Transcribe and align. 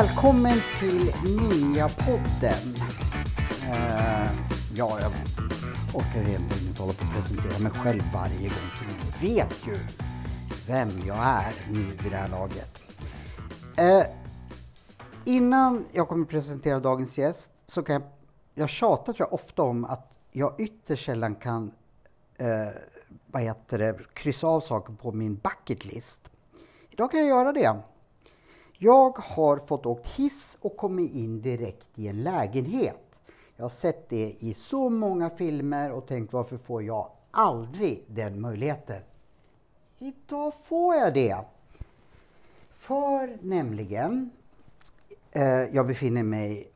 Välkommen 0.00 0.58
till 0.80 1.12
Ninjapodden. 1.36 2.74
Uh, 3.62 4.30
ja, 4.74 4.98
jag 5.00 5.12
orkar 5.94 6.28
egentligen 6.28 6.68
inte 6.68 6.82
hålla 6.82 6.92
på 6.92 7.04
att 7.04 7.14
presentera 7.14 7.58
mig 7.58 7.72
själv 7.72 8.02
varje 8.14 8.48
gång. 8.48 8.68
För 8.74 8.86
ni 8.86 9.34
vet 9.34 9.66
ju 9.66 9.76
vem 10.66 10.88
jag 11.06 11.16
är 11.16 11.54
nu 11.72 11.84
vid 12.02 12.12
det 12.12 12.16
här 12.16 12.28
laget. 12.28 12.82
Uh, 13.80 14.14
innan 15.24 15.86
jag 15.92 16.08
kommer 16.08 16.26
presentera 16.26 16.80
dagens 16.80 17.18
gäst 17.18 17.50
så 17.66 17.82
kan 17.82 17.92
jag, 17.92 18.02
jag 18.54 18.68
tjatar 18.68 19.12
tror 19.12 19.28
jag 19.30 19.32
ofta 19.32 19.62
om 19.62 19.84
att 19.84 20.16
jag 20.32 20.60
ytterst 20.60 21.04
sällan 21.06 21.34
kan 21.34 21.64
uh, 22.40 22.46
vad 23.26 23.42
heter 23.42 23.78
det, 23.78 23.98
kryssa 24.12 24.46
av 24.46 24.60
saker 24.60 24.92
på 24.92 25.12
min 25.12 25.34
bucket 25.34 25.84
list. 25.84 26.20
Idag 26.90 27.10
kan 27.10 27.20
jag 27.20 27.28
göra 27.28 27.52
det. 27.52 27.76
Jag 28.80 29.18
har 29.18 29.58
fått 29.58 29.86
åkt 29.86 30.06
hiss 30.06 30.58
och 30.60 30.76
kommit 30.76 31.12
in 31.12 31.42
direkt 31.42 31.88
i 31.94 32.08
en 32.08 32.22
lägenhet. 32.22 32.96
Jag 33.56 33.64
har 33.64 33.70
sett 33.70 34.08
det 34.08 34.36
i 34.40 34.54
så 34.54 34.88
många 34.88 35.30
filmer 35.30 35.92
och 35.92 36.06
tänkt 36.06 36.32
varför 36.32 36.56
får 36.56 36.82
jag 36.82 37.10
aldrig 37.30 38.04
den 38.06 38.40
möjligheten? 38.40 39.02
Idag 39.98 40.52
får 40.64 40.94
jag 40.94 41.14
det. 41.14 41.44
För 42.70 43.38
nämligen, 43.42 44.30
eh, 45.32 45.42
jag 45.44 45.86
befinner 45.86 46.22
mig, 46.22 46.70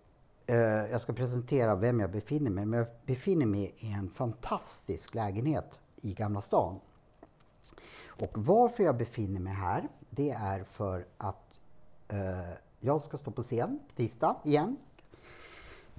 eh, 0.46 0.56
jag 0.56 1.00
ska 1.00 1.12
presentera 1.12 1.74
vem 1.74 2.00
jag 2.00 2.10
befinner 2.10 2.50
mig 2.50 2.66
men 2.66 2.78
jag 2.78 2.88
befinner 3.06 3.46
mig 3.46 3.74
i 3.78 3.92
en 3.92 4.10
fantastisk 4.10 5.14
lägenhet 5.14 5.80
i 5.96 6.14
Gamla 6.14 6.40
stan. 6.40 6.80
Och 8.08 8.30
varför 8.34 8.84
jag 8.84 8.96
befinner 8.96 9.40
mig 9.40 9.52
här, 9.52 9.88
det 10.10 10.30
är 10.30 10.64
för 10.64 11.04
att 11.18 11.41
Eh, 12.12 12.52
jag 12.80 13.02
ska 13.02 13.18
stå 13.18 13.30
på 13.30 13.42
scen 13.42 13.80
tisdag 13.96 14.36
igen. 14.44 14.76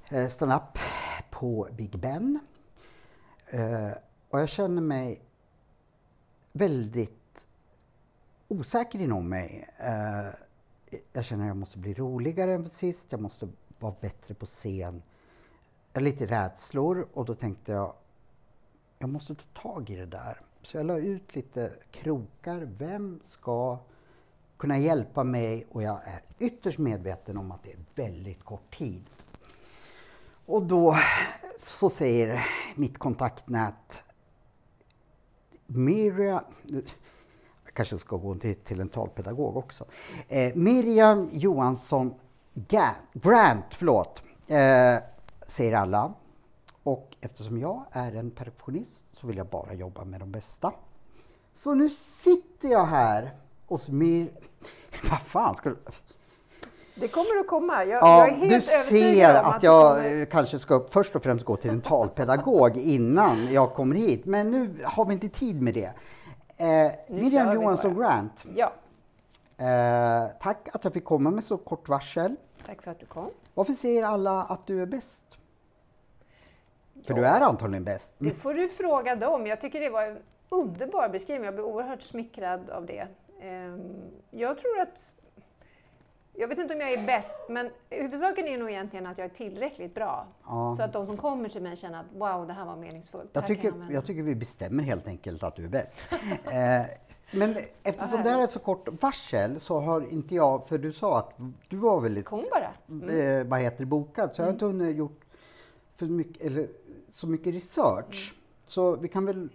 Eh, 0.10 0.28
Stand-up 0.28 0.78
på 1.32 1.68
Big 1.72 2.00
Ben. 2.00 2.40
Eh, 3.48 3.92
och 4.30 4.40
jag 4.40 4.50
känner 4.50 4.82
mig 4.82 5.22
väldigt 6.52 7.48
osäker 8.48 9.00
inom 9.00 9.30
mig. 9.30 9.70
Eh, 9.78 10.36
jag 11.14 11.26
känner 11.26 11.44
att 11.44 11.48
jag 11.48 11.58
måste 11.58 11.78
bli 11.78 11.94
roligare 11.94 12.54
än 12.54 12.70
sist, 12.70 13.06
jag 13.10 13.22
måste 13.22 13.50
vara 13.80 13.96
bättre 14.02 14.34
på 14.34 14.46
scen. 14.46 15.04
Jag 15.94 16.02
har 16.02 16.04
lite 16.04 16.26
rädslor 16.26 17.08
och 17.14 17.26
då 17.26 17.36
tänkte 17.36 17.72
jag, 17.72 17.94
jag 19.00 19.10
måste 19.10 19.36
ta 19.36 19.62
tag 19.62 19.90
i 19.90 19.96
det 19.96 20.06
där. 20.06 20.42
Så 20.62 20.78
jag 20.78 20.86
la 20.86 20.98
ut 20.98 21.36
lite 21.36 21.74
krokar. 21.92 22.62
Vem 22.78 23.20
ska 23.24 23.80
kunna 24.64 24.78
hjälpa 24.78 25.24
mig? 25.24 25.66
Och 25.72 25.84
jag 25.84 26.00
är 26.04 26.22
ytterst 26.40 26.78
medveten 26.78 27.38
om 27.38 27.52
att 27.52 27.64
det 27.64 27.72
är 27.72 27.80
väldigt 27.96 28.44
kort 28.44 28.78
tid. 28.78 29.04
Och 30.46 30.64
då 30.64 30.98
så 31.58 31.90
säger 31.90 32.46
mitt 32.76 32.98
kontaktnät 32.98 34.04
Miriam, 35.66 36.44
jag 36.64 36.84
kanske 37.74 37.98
ska 37.98 38.18
gå 38.18 38.36
till, 38.36 38.56
till 38.56 38.80
en 38.80 38.90
talpedagog 38.90 39.58
också. 39.58 39.86
Eh, 40.28 40.56
Miriam 40.56 41.30
Johansson 41.32 42.14
Grant, 42.54 43.66
förlåt, 43.70 44.24
eh, 44.48 45.04
säger 45.48 45.74
alla. 45.74 46.14
Och 46.84 47.16
eftersom 47.22 47.60
jag 47.60 47.86
är 47.92 48.16
en 48.16 48.32
perfektionist 48.32 49.06
så 49.14 49.28
vill 49.28 49.38
jag 49.38 49.48
bara 49.48 49.74
jobba 49.74 50.04
med 50.04 50.20
de 50.20 50.32
bästa. 50.32 50.74
Så 51.54 51.74
nu 51.74 51.90
sitter 51.90 52.70
jag 52.70 52.86
här 52.86 53.43
hos 53.68 53.88
min... 53.88 54.30
Vad 55.10 55.22
fan 55.22 55.56
ska 55.56 55.70
du... 55.70 55.78
Det 56.96 57.08
kommer 57.08 57.40
att 57.40 57.48
komma. 57.48 57.86
Jag, 57.86 58.04
ja, 58.04 58.20
jag 58.20 58.30
är 58.30 58.34
helt 58.34 58.52
du 58.52 58.62
ser 58.62 59.36
att, 59.36 59.56
att 59.56 59.64
jag 59.64 59.96
kommer... 59.96 60.26
kanske 60.26 60.60
ska 60.60 60.86
först 60.90 61.16
och 61.16 61.24
främst 61.24 61.46
gå 61.46 61.56
till 61.56 61.70
en 61.70 61.82
talpedagog 61.82 62.78
innan 62.78 63.54
jag 63.54 63.74
kommer 63.74 63.96
hit. 63.96 64.26
Men 64.26 64.52
nu 64.52 64.84
har 64.84 65.06
vi 65.06 65.14
inte 65.14 65.30
tid 65.30 65.62
med 65.62 65.74
det. 65.74 65.92
Eh, 66.58 66.92
Miriam 67.08 67.54
Johansson 67.54 68.00
Grant. 68.00 68.46
Ja. 68.56 68.74
Eh, 69.58 70.32
tack 70.42 70.70
att 70.74 70.84
jag 70.84 70.94
fick 70.94 71.06
komma 71.06 71.32
med 71.32 71.44
så 71.44 71.58
kort 71.58 71.90
varsel. 71.90 72.36
Tack 72.66 72.82
för 72.82 72.92
att 72.92 73.00
du 73.00 73.06
kom. 73.06 73.30
Varför 73.54 73.74
säger 73.74 74.04
alla 74.04 74.44
att 74.44 74.68
du 74.68 74.82
är 74.82 74.86
bäst? 74.86 75.24
För 77.06 77.14
ja. 77.14 77.16
du 77.16 77.26
är 77.26 77.42
antagligen 77.42 77.84
bäst. 77.84 78.14
Det 78.18 78.32
får 78.32 78.54
du 78.54 78.70
fråga 78.70 79.16
dem. 79.16 79.48
Jag 79.48 79.62
tycker 79.62 79.80
det 79.80 79.90
var 79.90 80.04
en 80.04 80.18
underbar 80.50 81.10
beskrivning. 81.10 81.46
Jag 81.46 81.54
blev 81.54 81.66
oerhört 81.66 82.02
smickrad 82.02 82.70
av 82.70 82.86
det. 82.86 83.08
Ehm, 83.44 84.12
jag 84.32 84.58
tror 84.58 84.80
att 84.80 85.12
jag 86.34 86.48
vet 86.48 86.58
inte 86.58 86.74
om 86.74 86.80
jag 86.80 86.92
är 86.92 87.06
bäst, 87.06 87.42
men 87.50 87.70
huvudsaken 87.90 88.48
är 88.48 88.58
nog 88.58 88.70
egentligen 88.70 89.06
att 89.06 89.18
jag 89.18 89.26
är 89.26 89.30
tillräckligt 89.30 89.96
bra. 89.96 90.28
Ja. 90.46 90.74
Så 90.78 90.84
att 90.84 90.94
de 90.94 91.06
som 91.06 91.18
kommer 91.18 91.50
till 91.50 91.62
mig 91.62 91.78
känner 91.78 92.00
att 92.00 92.06
wow, 92.14 92.48
det 92.48 92.54
här 92.54 92.66
var 92.66 92.76
meningsfullt. 92.76 93.30
Jag 93.34 93.48
tycker, 93.48 93.68
jag, 93.68 93.94
jag, 93.94 94.06
tycker 94.06 94.22
vi 94.22 94.36
bestämmer 94.36 94.84
helt 94.84 95.08
enkelt 95.08 95.44
att 95.44 95.56
du 95.56 95.64
är 95.64 95.68
bäst. 95.68 96.00
eh, 96.46 96.82
men 97.32 97.58
eftersom 97.84 98.24
det 98.24 98.30
här 98.30 98.44
är 98.44 98.48
så 98.48 98.60
kort 98.60 99.02
varsel 99.02 99.60
så 99.60 99.80
har 99.80 100.14
inte 100.14 100.36
jag, 100.36 100.68
för 100.68 100.78
du 100.78 100.94
sa 100.94 101.20
att 101.20 101.34
du 101.70 101.78
var 101.78 102.02
väldigt, 102.02 102.26
Kom 102.26 102.46
bara. 102.52 102.70
Mm. 102.90 103.40
Eh, 103.40 103.48
vad 103.48 103.60
heter 103.60 103.86
bokad, 103.86 104.36
så 104.36 104.42
jag 104.42 104.46
har 104.46 104.54
inte 104.54 104.66
hunnit 104.66 104.98
gjort 104.98 105.20
för 105.96 106.06
mycket, 106.06 106.42
eller, 106.42 106.68
så 107.12 107.28
mycket 107.28 107.54
research. 107.54 108.34
Mm. 108.34 108.44
Så 108.66 108.96
vi 108.96 109.08
kan 109.08 109.26
väl 109.26 109.50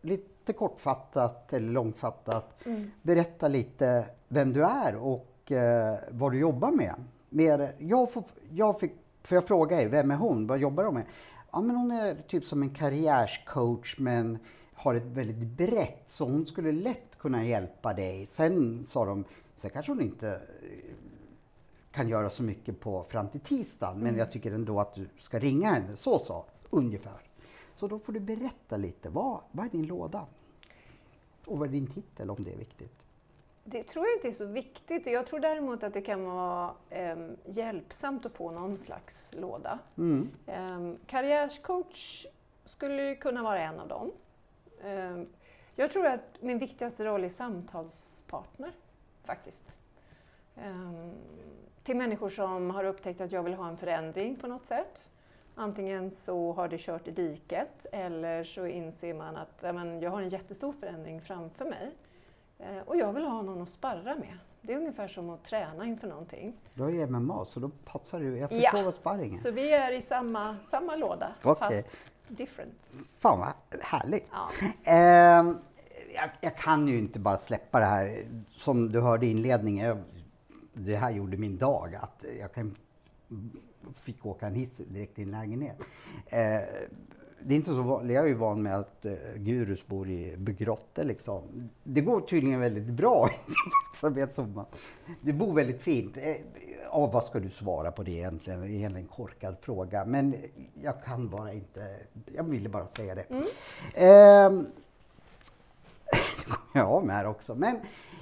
lite 0.00 0.35
kortfattat 0.52 1.52
eller 1.52 1.72
långfattat 1.72 2.66
mm. 2.66 2.90
berätta 3.02 3.48
lite 3.48 4.06
vem 4.28 4.52
du 4.52 4.64
är 4.64 4.96
och 4.96 5.52
eh, 5.52 5.98
vad 6.10 6.32
du 6.32 6.38
jobbar 6.38 6.70
med. 6.70 6.94
Mer, 7.28 7.72
jag, 7.78 8.12
får, 8.12 8.24
jag 8.50 8.80
fick, 8.80 8.92
för 9.22 9.36
jag 9.36 9.46
frågade 9.46 9.88
vem 9.88 10.10
är 10.10 10.16
hon, 10.16 10.46
vad 10.46 10.58
jobbar 10.58 10.84
hon 10.84 10.94
med? 10.94 11.04
Ja, 11.52 11.60
men 11.60 11.76
hon 11.76 11.90
är 11.90 12.14
typ 12.28 12.44
som 12.44 12.62
en 12.62 12.70
karriärscoach 12.70 13.98
men 13.98 14.38
har 14.74 14.94
ett 14.94 15.06
väldigt 15.06 15.48
brett, 15.48 16.02
så 16.06 16.24
hon 16.24 16.46
skulle 16.46 16.72
lätt 16.72 17.18
kunna 17.18 17.44
hjälpa 17.44 17.92
dig. 17.94 18.26
Sen 18.30 18.86
sa 18.86 19.04
de, 19.04 19.24
sen 19.56 19.70
kanske 19.70 19.92
hon 19.92 20.00
inte 20.00 20.30
eh, 20.30 20.94
kan 21.92 22.08
göra 22.08 22.30
så 22.30 22.42
mycket 22.42 22.80
på 22.80 23.02
fram 23.02 23.28
till 23.28 23.40
tisdagen, 23.40 23.96
men 23.96 24.06
mm. 24.06 24.18
jag 24.18 24.32
tycker 24.32 24.52
ändå 24.52 24.80
att 24.80 24.94
du 24.94 25.08
ska 25.18 25.38
ringa 25.38 25.68
henne. 25.68 25.96
Så 25.96 26.18
sa 26.18 26.44
ungefär. 26.70 27.25
Så 27.76 27.88
då 27.88 27.98
får 27.98 28.12
du 28.12 28.20
berätta 28.20 28.76
lite. 28.76 29.08
Vad, 29.08 29.40
vad 29.52 29.66
är 29.66 29.70
din 29.70 29.86
låda? 29.86 30.26
Och 31.46 31.58
vad 31.58 31.68
är 31.68 31.72
din 31.72 31.86
titel 31.86 32.30
om 32.30 32.36
det 32.44 32.52
är 32.52 32.56
viktigt? 32.56 33.02
Det 33.64 33.82
tror 33.82 34.06
jag 34.06 34.16
inte 34.16 34.28
är 34.28 34.46
så 34.46 34.52
viktigt. 34.52 35.06
Jag 35.06 35.26
tror 35.26 35.40
däremot 35.40 35.82
att 35.82 35.94
det 35.94 36.02
kan 36.02 36.24
vara 36.24 36.74
eh, 36.90 37.16
hjälpsamt 37.44 38.26
att 38.26 38.32
få 38.32 38.50
någon 38.50 38.78
slags 38.78 39.28
låda. 39.32 39.78
Mm. 39.96 40.30
Eh, 40.46 40.92
karriärscoach 41.06 42.26
skulle 42.64 43.14
kunna 43.14 43.42
vara 43.42 43.58
en 43.58 43.80
av 43.80 43.88
dem. 43.88 44.12
Eh, 44.80 45.22
jag 45.74 45.90
tror 45.90 46.06
att 46.06 46.42
min 46.42 46.58
viktigaste 46.58 47.04
roll 47.04 47.24
är 47.24 47.28
samtalspartner, 47.28 48.72
faktiskt. 49.24 49.72
Ehm, 50.56 51.12
till 51.82 51.96
människor 51.96 52.30
som 52.30 52.70
har 52.70 52.84
upptäckt 52.84 53.20
att 53.20 53.32
jag 53.32 53.42
vill 53.42 53.54
ha 53.54 53.68
en 53.68 53.76
förändring 53.76 54.36
på 54.36 54.46
något 54.46 54.64
sätt. 54.64 55.10
Antingen 55.58 56.10
så 56.10 56.52
har 56.52 56.68
det 56.68 56.78
kört 56.78 57.08
i 57.08 57.10
diket 57.10 57.86
eller 57.92 58.44
så 58.44 58.66
inser 58.66 59.14
man 59.14 59.36
att 59.36 59.62
men, 59.62 60.00
jag 60.00 60.10
har 60.10 60.22
en 60.22 60.28
jättestor 60.28 60.72
förändring 60.72 61.20
framför 61.20 61.64
mig 61.64 61.90
eh, 62.58 62.78
och 62.86 62.96
jag 62.96 63.12
vill 63.12 63.24
ha 63.24 63.42
någon 63.42 63.62
att 63.62 63.68
sparra 63.68 64.14
med. 64.14 64.38
Det 64.62 64.72
är 64.72 64.76
ungefär 64.76 65.08
som 65.08 65.30
att 65.30 65.44
träna 65.44 65.86
inför 65.86 66.08
någonting. 66.08 66.56
Du 66.74 66.82
har 66.82 66.90
ju 66.90 67.06
MMA 67.06 67.44
så 67.44 67.60
då 67.60 67.70
passar 67.84 68.20
du. 68.20 68.38
Jag 68.38 68.50
förstår 68.50 68.80
ja. 68.80 68.92
sparringen 68.92 69.40
Så 69.40 69.50
vi 69.50 69.72
är 69.72 69.92
i 69.92 70.02
samma, 70.02 70.56
samma 70.62 70.96
låda 70.96 71.34
okay. 71.44 71.54
fast 71.82 71.88
different. 72.28 72.90
Fan 73.18 73.38
vad 73.38 73.80
härligt. 73.82 74.30
Ja. 74.32 74.48
Eh, 74.84 75.56
jag, 76.14 76.30
jag, 76.40 76.56
kan 76.56 76.88
ju 76.88 76.98
inte 76.98 77.18
bara 77.18 77.38
släppa 77.38 77.80
det 77.80 77.86
här. 77.86 78.26
Som 78.50 78.92
du 78.92 79.00
hörde 79.00 79.26
i 79.26 79.30
inledningen, 79.30 80.04
det 80.72 80.96
här 80.96 81.10
gjorde 81.10 81.36
min 81.36 81.58
dag. 81.58 81.94
Att 81.94 82.24
jag 82.40 82.52
kan 82.52 82.76
fick 83.94 84.26
åka 84.26 84.46
en 84.46 84.54
hiss 84.54 84.76
direkt 84.76 85.14
till 85.14 85.24
en 85.24 85.30
lägenhet. 85.30 85.76
Eh, 86.26 86.60
det 87.46 87.54
är 87.54 87.56
inte 87.56 87.70
så 87.70 87.82
vanligt. 87.82 88.14
Jag 88.14 88.24
är 88.24 88.28
ju 88.28 88.34
van 88.34 88.62
med 88.62 88.76
att 88.76 89.04
eh, 89.04 89.12
gurus 89.36 89.86
bor 89.86 90.08
i 90.08 90.36
grottor 90.38 91.04
liksom. 91.04 91.70
Det 91.84 92.00
går 92.00 92.20
tydligen 92.20 92.60
väldigt 92.60 92.86
bra 92.86 93.30
i 93.46 93.52
verksamhet 93.92 94.34
som. 94.34 94.64
Du 95.20 95.32
bor 95.32 95.54
väldigt 95.54 95.82
fint. 95.82 96.16
Eh, 96.16 96.36
oh, 96.92 97.12
vad 97.12 97.24
ska 97.24 97.38
du 97.40 97.50
svara 97.50 97.92
på 97.92 98.02
det 98.02 98.10
egentligen? 98.10 98.60
Det 98.60 98.84
är 98.84 98.96
en 98.96 99.06
korkad 99.06 99.56
fråga. 99.60 100.04
Men 100.04 100.34
jag 100.82 101.02
kan 101.04 101.28
bara 101.28 101.52
inte... 101.52 101.96
Jag 102.34 102.44
ville 102.44 102.68
bara 102.68 102.88
säga 102.88 103.14
det. 103.14 103.26
Mm. 103.30 103.42
Eh, 103.94 104.62
det 106.12 106.44
kommer 106.46 106.86
jag 106.86 106.88
av 106.88 107.06
med 107.06 107.16
här 107.16 107.26
också. 107.26 107.54
Men. 107.54 107.76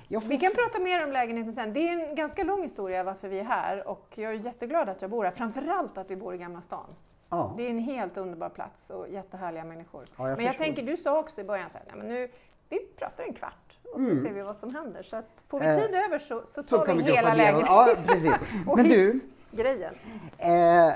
Vi 0.08 0.38
kan 0.38 0.52
prata 0.54 0.78
mer 0.78 1.04
om 1.04 1.12
lägenheten 1.12 1.52
sen. 1.52 1.72
Det 1.72 1.88
är 1.88 2.08
en 2.08 2.14
ganska 2.14 2.44
lång 2.44 2.62
historia 2.62 3.02
varför 3.02 3.28
vi 3.28 3.38
är 3.38 3.44
här 3.44 3.88
och 3.88 4.06
jag 4.14 4.30
är 4.32 4.38
jätteglad 4.38 4.88
att 4.88 5.02
jag 5.02 5.10
bor 5.10 5.24
här. 5.24 5.30
Framförallt 5.30 5.98
att 5.98 6.10
vi 6.10 6.16
bor 6.16 6.34
i 6.34 6.38
Gamla 6.38 6.60
stan. 6.60 6.86
Ja. 7.28 7.54
Det 7.56 7.66
är 7.66 7.70
en 7.70 7.78
helt 7.78 8.16
underbar 8.16 8.48
plats 8.48 8.90
och 8.90 9.08
jättehärliga 9.08 9.64
människor. 9.64 10.04
Ja, 10.18 10.28
jag 10.28 10.36
men 10.36 10.46
jag 10.46 10.56
tänker, 10.58 10.82
du 10.82 10.96
sa 10.96 11.18
också 11.18 11.40
i 11.40 11.44
början 11.44 11.70
så 11.72 11.78
här, 11.78 11.84
nej, 11.88 11.96
men 11.98 12.08
nu 12.08 12.28
vi 12.68 12.78
pratar 12.98 13.24
en 13.24 13.32
kvart 13.34 13.78
och 13.94 14.00
så 14.00 14.22
ser 14.22 14.32
vi 14.32 14.42
vad 14.42 14.56
som 14.56 14.74
händer. 14.74 15.02
Så 15.02 15.16
att 15.16 15.24
får 15.48 15.60
vi 15.60 15.64
Mm. 15.66 15.78
Eh, 15.78 15.84
tid 15.84 15.94
över 15.94 16.18
så, 16.18 16.40
så 16.46 16.62
Så 16.62 16.62
tar 16.62 16.86
kan 16.86 16.96
vi 16.96 17.02
vi 17.02 17.12
hela 17.12 17.34
läget. 17.34 17.62
Ja, 17.66 17.88
precis. 18.06 18.32
och 18.66 18.76
Men 18.76 18.88
du, 18.88 19.20
grejen. 19.50 19.94
Eh, 20.38 20.92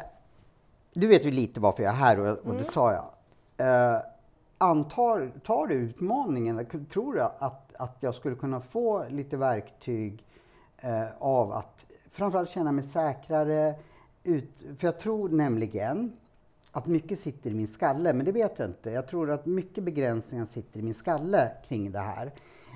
du 0.93 1.06
vet 1.06 1.25
ju 1.25 1.31
lite 1.31 1.61
varför 1.61 1.82
jag 1.82 1.93
är 1.93 1.96
här 1.96 2.20
och, 2.20 2.38
och 2.38 2.44
Mm. 2.44 2.56
det 2.58 2.64
sa 2.64 2.93
jag. 2.93 3.04
Eh, 3.94 4.00
antar, 4.58 5.31
tar 5.44 5.66
du 5.66 5.75
utmaningen? 5.75 6.66
Tror 6.93 7.14
du 7.14 7.20
att, 7.20 7.67
att 7.78 7.96
jag 8.00 8.14
skulle 8.14 8.36
kunna 8.36 8.60
få 8.60 9.08
lite 9.08 9.36
verktyg 9.36 10.25
eh, 10.78 11.06
av 11.19 11.52
att 11.52 11.86
framförallt 12.10 12.50
känna 12.50 12.72
mig 12.72 12.84
säkrare? 12.84 13.75
Ut, 14.22 14.50
för 14.78 14.86
jag 14.86 14.98
tror 14.98 15.28
nämligen 15.28 16.12
att 16.72 16.86
mycket 16.86 17.20
sitter 17.20 17.50
i 17.50 17.54
min 17.54 17.69
skalle, 17.69 18.12
men 18.12 18.26
det 18.26 18.32
vet 18.32 18.58
jag 18.58 18.69
inte. 18.69 18.90
Jag 18.90 19.08
tror 19.08 19.30
att 19.30 19.46
mycket 19.46 19.84
begränsningar 19.84 20.46
sitter 20.46 20.80
i 20.80 20.82
min 20.82 20.94
skalle 20.94 21.52
kring 21.69 21.92
det 21.92 21.98
här. 21.98 22.26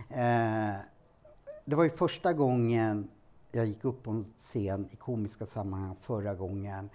Eh, 0.09 0.77
det 1.65 1.77
var 1.77 1.85
ju 1.85 1.91
första 1.91 2.33
gången 2.33 3.09
jag 3.53 3.67
gick 3.67 3.85
upp 3.85 4.03
på 4.03 4.11
en 4.11 4.25
scen 4.39 4.89
i 4.91 4.97
komiska 4.97 5.47
sammanhang 5.47 5.97
förra 6.01 6.35
gången. 6.35 6.91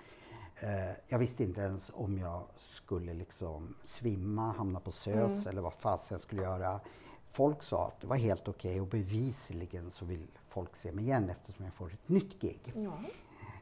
Eh, 0.59 0.95
jag 1.07 1.19
visste 1.19 1.43
inte 1.43 1.61
ens 1.61 1.91
om 1.93 2.17
jag 2.17 2.43
skulle 2.57 3.13
liksom 3.13 3.75
svimma, 3.81 4.51
hamna 4.51 4.79
på 4.79 4.91
SÖS 4.91 5.47
eller 5.47 5.61
vad 5.61 5.73
fasen 5.73 6.15
jag 6.15 6.21
skulle 6.21 6.41
göra. 6.41 6.79
Folk 7.29 7.63
sa 7.63 7.87
att 7.87 8.01
det 8.01 8.07
var 8.07 8.15
helt 8.15 8.47
okej 8.47 8.81
och 8.81 8.87
bevisligen 8.87 9.91
så 9.91 10.05
vill 10.05 10.27
folk 10.47 10.75
se 10.75 10.91
mig 10.91 11.03
igen 11.03 11.29
eftersom 11.29 11.65
jag 11.65 11.73
får 11.73 11.93
ett 11.93 12.09
nytt 12.09 12.41
gig. 12.41 12.73
Ja. 12.75 12.99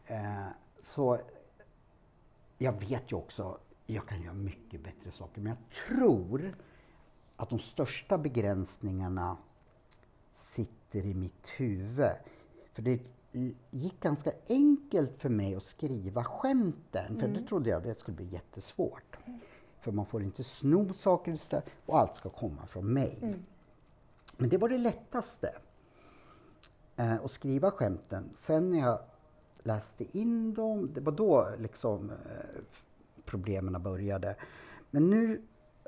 Eh, 0.07 0.47
så 0.81 1.19
jag 2.57 2.79
vet 2.79 3.11
ju 3.11 3.15
också, 3.15 3.57
jag 3.85 4.07
kan 4.07 4.21
göra 4.21 4.33
mycket 4.33 4.83
bättre 4.83 5.11
saker, 5.11 5.41
men 5.41 5.49
jag 5.49 5.87
tror 5.87 6.55
att 7.35 7.49
de 7.49 7.59
största 7.59 8.17
begränsningarna 8.17 9.37
sitter 10.33 11.05
i 11.05 11.13
mitt 11.13 11.49
huvud. 11.57 12.11
För 12.73 12.81
det 12.81 12.99
gick 13.71 13.99
ganska 13.99 14.31
enkelt 14.49 15.21
för 15.21 15.29
mig 15.29 15.55
att 15.55 15.63
skriva 15.63 16.23
skämten, 16.23 17.19
för 17.19 17.27
det 17.27 17.41
trodde 17.47 17.69
jag 17.69 17.83
det 17.83 17.99
skulle 17.99 18.17
bli 18.17 18.25
jättesvårt. 18.25 19.17
För 19.79 19.91
man 19.91 20.05
får 20.05 20.23
inte 20.23 20.43
sno 20.43 20.93
saker 20.93 21.37
och 21.85 21.99
allt 21.99 22.15
ska 22.15 22.29
komma 22.29 22.67
från 22.67 22.93
mig. 22.93 23.35
Men 24.37 24.49
det 24.49 24.57
var 24.57 24.69
det 24.69 24.77
lättaste 24.77 25.55
eh, 26.95 27.13
att 27.13 27.31
skriva 27.31 27.71
skämten. 27.71 28.29
Sen 28.33 28.71
när 28.71 28.79
jag 28.79 28.99
läste 29.63 30.17
in 30.17 30.53
dem, 30.53 30.93
det 30.93 31.01
var 31.01 31.11
då 31.11 31.49
liksom 31.57 32.09
eh, 32.09 32.61
problemen 33.25 33.83
började. 33.83 34.35
Men 34.91 35.09
nu 35.09 35.41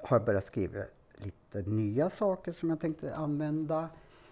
har 0.04 0.18
jag 0.18 0.26
börjat 0.26 0.46
skriva 0.46 0.84
lite 1.16 1.70
nya 1.70 2.10
saker 2.10 2.52
som 2.52 2.70
jag 2.70 2.80
tänkte 2.80 3.16
använda 3.16 3.90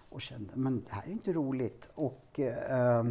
och 0.09 0.21
kände, 0.21 0.53
men 0.55 0.83
det 0.83 0.91
här 0.91 1.03
är 1.07 1.11
inte 1.11 1.33
roligt. 1.33 1.89
Och 1.95 2.39
eh, 2.39 3.05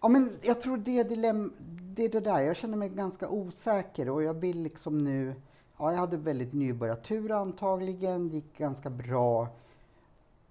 Ja, 0.00 0.08
men 0.08 0.38
jag 0.42 0.60
tror 0.60 0.76
det 0.76 0.98
är, 0.98 1.04
dilemma, 1.04 1.50
det 1.80 2.04
är 2.04 2.08
det 2.08 2.20
där. 2.20 2.40
Jag 2.40 2.56
känner 2.56 2.76
mig 2.76 2.88
ganska 2.88 3.28
osäker 3.28 4.08
och 4.08 4.22
jag 4.22 4.34
vill 4.34 4.62
liksom 4.62 4.98
nu... 4.98 5.34
Ja, 5.78 5.92
jag 5.92 5.98
hade 5.98 6.16
väldigt 6.16 6.52
nybörjartur 6.52 7.30
antagligen. 7.30 8.28
Det 8.28 8.34
gick 8.34 8.58
ganska 8.58 8.90
bra. 8.90 9.48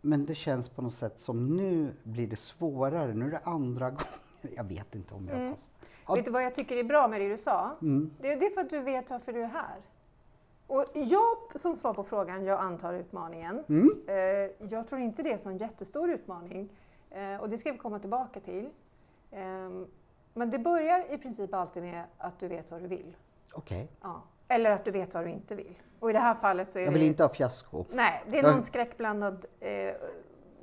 Men 0.06 0.26
det 0.26 0.36
känns 0.36 0.70
på 0.70 0.82
något 0.82 0.94
sätt 0.94 1.16
som 1.20 1.58
nu 1.58 1.94
blir 2.04 2.28
det 2.28 2.36
svårare. 2.40 3.14
Nu 3.14 3.28
är 3.28 3.32
det 3.32 3.42
andra 3.44 3.90
gången. 3.90 4.06
Jag 4.56 4.64
vet 4.64 4.96
inte 4.96 5.14
om 5.14 5.28
jag 5.28 5.38
Mm. 5.38 5.52
fast... 5.54 5.74
Ja, 6.08 6.16
Vet 6.16 6.26
du 6.26 6.32
vad 6.32 6.44
jag 6.44 6.56
tycker 6.56 6.78
är 6.78 6.84
bra 6.84 7.08
med 7.08 7.22
det 7.22 7.30
du 7.30 7.38
sa? 7.38 7.72
mm, 7.82 8.12
Det, 8.22 8.36
det 8.36 8.46
är 8.46 8.50
för 8.50 8.62
att 8.62 8.70
du 8.70 8.80
vet 8.80 9.10
varför 9.10 9.34
du 9.34 9.42
är 9.44 9.48
här. 9.48 9.76
Och 10.68 10.86
jag, 10.94 11.60
som 11.60 11.76
svar 11.76 11.94
på 11.94 12.04
frågan, 12.04 12.46
jag 12.46 12.60
antar 12.60 12.94
utmaningen. 12.94 13.64
mm, 13.70 13.90
Eh, 14.08 14.68
jag 14.70 14.88
tror 14.88 15.02
inte 15.02 15.24
det 15.24 15.30
är 15.30 15.34
en 15.34 15.40
sån 15.40 15.58
jättestor 15.58 16.10
utmaning. 16.12 16.70
Eh, 17.10 17.42
och 17.42 17.50
det 17.50 17.58
ska 17.58 17.72
vi 17.72 17.78
komma 17.78 18.00
tillbaka 18.00 18.40
till. 18.40 18.70
Ehm, 19.32 19.88
men 20.34 20.52
det 20.52 20.60
börjar 20.60 21.14
i 21.14 21.18
princip 21.18 21.54
alltid 21.54 21.84
med 21.84 22.04
att 22.18 22.40
du 22.40 22.48
vet 22.48 22.72
vad 22.72 22.82
du 22.82 22.88
vill. 22.88 23.16
Okej. 23.54 23.92
Ja. 24.02 24.22
Eller 24.48 24.72
att 24.72 24.86
du 24.86 24.92
vet 24.92 25.14
vad 25.14 25.24
du 25.26 25.30
inte 25.30 25.56
vill. 25.56 25.76
Och 26.00 26.10
i 26.10 26.14
det 26.14 26.20
här 26.20 26.36
fallet 26.36 26.72
så 26.72 26.80
är 26.80 26.84
Jag 26.84 26.92
vill 26.92 27.02
det... 27.02 27.08
inte 27.08 27.24
ha 27.24 27.30
fiasko. 27.34 27.86
Nej, 27.90 28.24
det 28.30 28.40
är 28.40 28.44
Jag- 28.44 28.52
någon 28.52 28.62
skräckblandad... 28.62 29.46
Eh, 29.60 29.70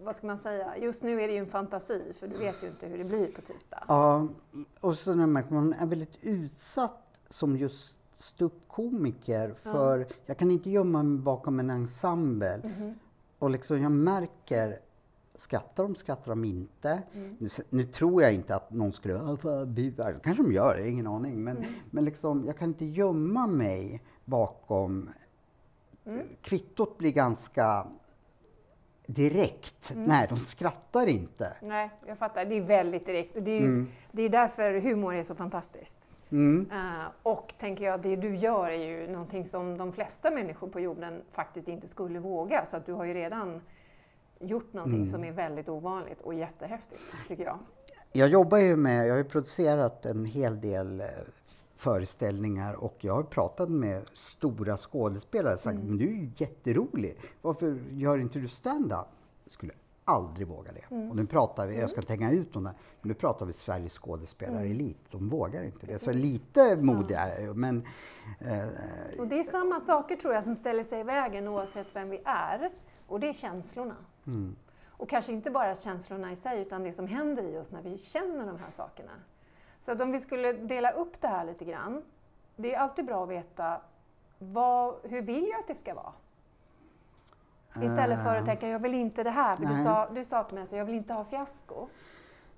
vad 0.04 0.16
ska 0.16 0.26
man 0.26 0.38
säga? 0.38 0.76
Just 0.78 1.02
nu 1.02 1.20
är 1.22 1.26
det 1.28 1.32
ju 1.32 1.38
en 1.38 1.46
fantasi, 1.46 2.12
för 2.18 2.26
du 2.26 2.36
vet 2.36 2.62
ju 2.62 2.66
inte 2.66 2.86
hur 2.86 2.98
det 2.98 3.04
blir 3.04 3.32
på 3.32 3.40
tisdag. 3.40 3.84
Ja, 3.88 4.28
och 4.80 4.98
sen 4.98 5.18
har 5.34 5.40
att 5.42 5.50
man 5.50 5.72
är 5.72 5.86
väldigt 5.86 6.16
utsatt 6.20 7.20
som 7.28 7.56
just 7.56 7.94
ståuppkomiker 8.18 9.54
för 9.62 10.06
jag 10.26 10.36
kan 10.38 10.50
inte 10.50 10.70
gömma 10.70 11.02
mig 11.02 11.18
bakom 11.22 11.60
en 11.60 11.70
ensemble. 11.70 12.60
Mhm. 12.64 12.98
Och 13.38 13.50
liksom 13.50 13.82
jag 13.82 13.92
märker, 13.92 14.80
skrattar 15.34 15.82
de, 15.82 15.94
skrattar 15.94 16.30
de 16.32 16.44
inte? 16.44 17.02
Mm. 17.14 17.36
Nu, 17.38 17.48
nu 17.70 17.82
tror 17.84 18.22
jag 18.22 18.34
inte 18.34 18.54
att 18.56 18.70
någon 18.70 18.92
skulle 18.92 19.20
"Ah, 19.20 19.36
fan, 19.36 19.74
bua. 19.74 20.12
kanske 20.12 20.42
de 20.42 20.52
gör, 20.52 20.76
jag 20.76 20.82
har 20.82 20.88
ingen 20.88 21.06
aning. 21.06 21.44
Men, 21.44 21.56
Mm. 21.56 21.68
men 21.90 22.04
liksom, 22.04 22.44
jag 22.46 22.56
kan 22.58 22.68
inte 22.68 22.84
gömma 22.84 23.46
mig 23.46 24.02
bakom... 24.24 25.10
Mm. 26.06 26.26
Kvittot 26.42 26.98
blir 26.98 27.12
ganska 27.12 27.86
direkt. 29.06 29.90
Mm. 29.90 30.04
Nej, 30.04 30.26
de 30.28 30.36
skrattar 30.36 31.06
inte. 31.06 31.52
Nej, 31.62 31.90
jag 32.06 32.18
fattar. 32.18 32.44
Det 32.44 32.54
är 32.58 32.62
väldigt 32.62 33.06
direkt. 33.06 33.34
Det 33.44 33.50
är 33.50 33.60
ju 33.60 33.86
det 34.12 34.22
är 34.22 34.28
därför 34.28 34.80
humor 34.80 35.14
är 35.14 35.22
så 35.22 35.34
fantastiskt. 35.34 35.98
Mm. 36.30 36.70
Eh, 36.72 37.04
och 37.22 37.54
tänker 37.58 37.84
jag, 37.84 38.02
det 38.02 38.16
du 38.16 38.36
gör 38.36 38.70
är 38.70 38.86
ju 39.00 39.08
någonting 39.12 39.44
som 39.44 39.78
de 39.78 39.92
flesta 39.92 40.30
människor 40.30 40.68
på 40.68 40.80
jorden 40.80 41.22
faktiskt 41.30 41.68
inte 41.68 41.88
skulle 41.88 42.18
våga. 42.18 42.64
Så 42.66 42.76
att 42.76 42.86
du 42.86 42.92
har 42.92 43.04
ju 43.04 43.14
redan 43.14 43.60
gjort 44.42 44.72
någonting 44.72 44.94
Mm. 44.98 45.06
som 45.06 45.24
är 45.24 45.32
väldigt 45.32 45.68
ovanligt 45.68 46.20
och 46.20 46.34
jättehäftigt, 46.34 47.00
tycker 47.28 47.44
jag. 47.44 47.58
Jag 48.12 48.28
jobbar 48.28 48.58
ju 48.58 48.76
med, 48.76 49.06
jag 49.06 49.12
har 49.12 49.18
ju 49.18 49.24
producerat 49.24 50.06
en 50.06 50.24
hel 50.24 50.60
del 50.60 51.00
eh, 51.00 51.06
föreställningar 51.76 52.74
och 52.74 52.96
jag 53.00 53.14
har 53.14 53.22
pratat 53.22 53.68
med 53.70 54.02
stora 54.14 54.76
skådespelare 54.76 55.54
och 55.54 55.60
sagt 55.60 55.78
men 55.78 55.98
du 55.98 56.04
är 56.04 56.12
ju 56.12 56.30
jätterolig. 56.36 57.16
Varför 57.42 57.78
gör 57.90 58.18
inte 58.18 58.38
du 58.38 58.48
stand-up? 58.48 59.06
Skulle 59.46 59.72
aldrig 60.04 60.46
våga 60.48 60.72
det. 60.72 60.96
Och 61.10 61.16
nu 61.16 61.26
pratar 61.26 61.66
vi, 61.66 61.80
jag 61.80 61.90
ska 61.90 62.02
tänka 62.02 62.30
ut 62.30 62.52
dem 62.52 62.64
där, 62.64 62.72
men 63.00 63.08
nu 63.08 63.14
pratar 63.14 63.46
vi 63.46 63.52
Sveriges 63.52 63.98
skådespelarelit. 63.98 64.98
De 65.10 65.28
vågar 65.28 65.62
inte 65.62 65.86
det. 65.86 65.98
Så 65.98 66.04
Precis. 66.06 66.22
lite 66.22 66.76
modig 66.76 67.14
är 67.14 67.28
jag 67.28 67.42
ju, 67.42 67.54
men 67.54 67.86
eh, 68.40 69.20
Och 69.20 69.26
det 69.26 69.38
är 69.38 69.42
samma 69.44 69.80
saker 69.80 70.16
tror 70.16 70.34
jag 70.34 70.44
som 70.44 70.54
ställer 70.54 70.82
sig 70.84 71.00
i 71.00 71.02
vägen 71.02 71.48
oavsett 71.48 71.86
vem 71.96 72.08
vi 72.10 72.20
är. 72.24 72.70
Och 73.06 73.20
det 73.20 73.28
är 73.28 73.32
känslorna. 73.32 73.96
Mm, 74.26 74.56
Och 74.90 75.08
kanske 75.08 75.32
inte 75.32 75.50
bara 75.50 75.74
känslorna 75.74 76.32
i 76.32 76.36
sig, 76.36 76.60
utan 76.62 76.82
det 76.82 76.92
som 76.92 77.06
händer 77.06 77.42
i 77.42 77.58
oss 77.58 77.72
när 77.72 77.82
vi 77.82 77.98
känner 77.98 78.46
de 78.46 78.58
här 78.58 78.70
sakerna. 78.70 79.12
Så 79.80 79.92
att 79.92 80.00
om 80.00 80.12
vi 80.12 80.20
skulle 80.20 80.52
dela 80.52 80.90
upp 80.90 81.20
det 81.20 81.28
här 81.28 81.44
lite 81.44 81.64
grann. 81.64 82.02
Det 82.56 82.74
är 82.74 82.78
alltid 82.78 83.04
bra 83.04 83.22
att 83.22 83.28
veta 83.28 83.80
vad, 84.38 84.94
hur 85.02 85.22
vill 85.22 85.46
jag 85.48 85.60
att 85.60 85.66
det 85.68 85.74
ska 85.74 85.94
vara? 85.94 86.12
Istället 87.82 88.22
för 88.22 88.36
att 88.36 88.46
tänka, 88.46 88.68
jag 88.68 88.78
vill 88.78 88.94
inte 88.94 89.22
det 89.22 89.30
här. 89.30 89.56
För 89.56 89.64
du 89.64 89.84
sa, 89.84 90.08
du 90.10 90.24
sa 90.24 90.44
till 90.44 90.54
mig, 90.58 90.66
jag 90.70 90.84
vill 90.84 90.94
inte 90.94 91.12
ha 91.12 91.24
fiasko. 91.24 91.86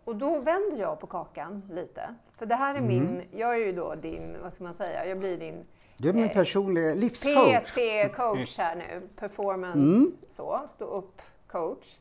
Och 0.04 0.16
då 0.16 0.38
vänder 0.38 0.76
jag 0.76 1.00
på 1.00 1.06
kakan 1.06 1.62
lite. 1.73 2.14
För 2.33 2.47
det 2.47 2.54
här 2.54 2.75
är 2.75 2.80
min, 2.80 3.23
jag 3.30 3.54
är 3.54 3.66
ju 3.66 3.73
då 3.73 3.94
din, 3.94 4.37
vad 4.42 4.52
ska 4.52 4.64
man 4.64 4.75
säga, 4.75 5.06
jag 5.06 5.18
blir 5.18 5.38
din 5.38 5.64
du 5.97 6.09
är 6.09 6.12
min 6.12 6.25
Eh, 6.25 6.33
personliga 6.33 6.94
livscoach. 6.94 7.73
PT-coach 7.75 8.59
här 8.59 8.76
nu, 8.76 9.09
performance, 9.16 9.78
Mm. 9.78 10.12
så, 10.28 10.61
stå 10.71 10.85
upp 10.85 11.23
coach. 11.54 11.99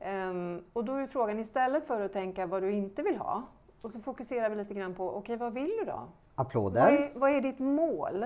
Ehm, 0.00 0.62
och 0.72 0.84
då 0.84 0.94
är 0.94 1.06
frågan 1.06 1.38
istället 1.38 1.86
för 1.86 2.00
att 2.00 2.12
tänka 2.12 2.46
vad 2.46 2.62
du 2.62 2.72
inte 2.72 3.02
vill 3.02 3.16
ha, 3.16 3.42
och 3.84 3.90
så 3.90 4.00
fokuserar 4.00 4.50
vi 4.50 4.56
lite 4.56 4.74
grann 4.74 4.94
på, 4.94 5.14
okej 5.16 5.36
vad 5.36 5.52
vill 5.52 5.70
du 5.78 5.84
då? 5.84 6.00
Vad 6.34 6.46
Applåder. 6.46 6.92
är, 6.92 7.12
vad 7.14 7.30
är 7.30 7.40
ditt 7.40 7.58
mål? 7.58 8.22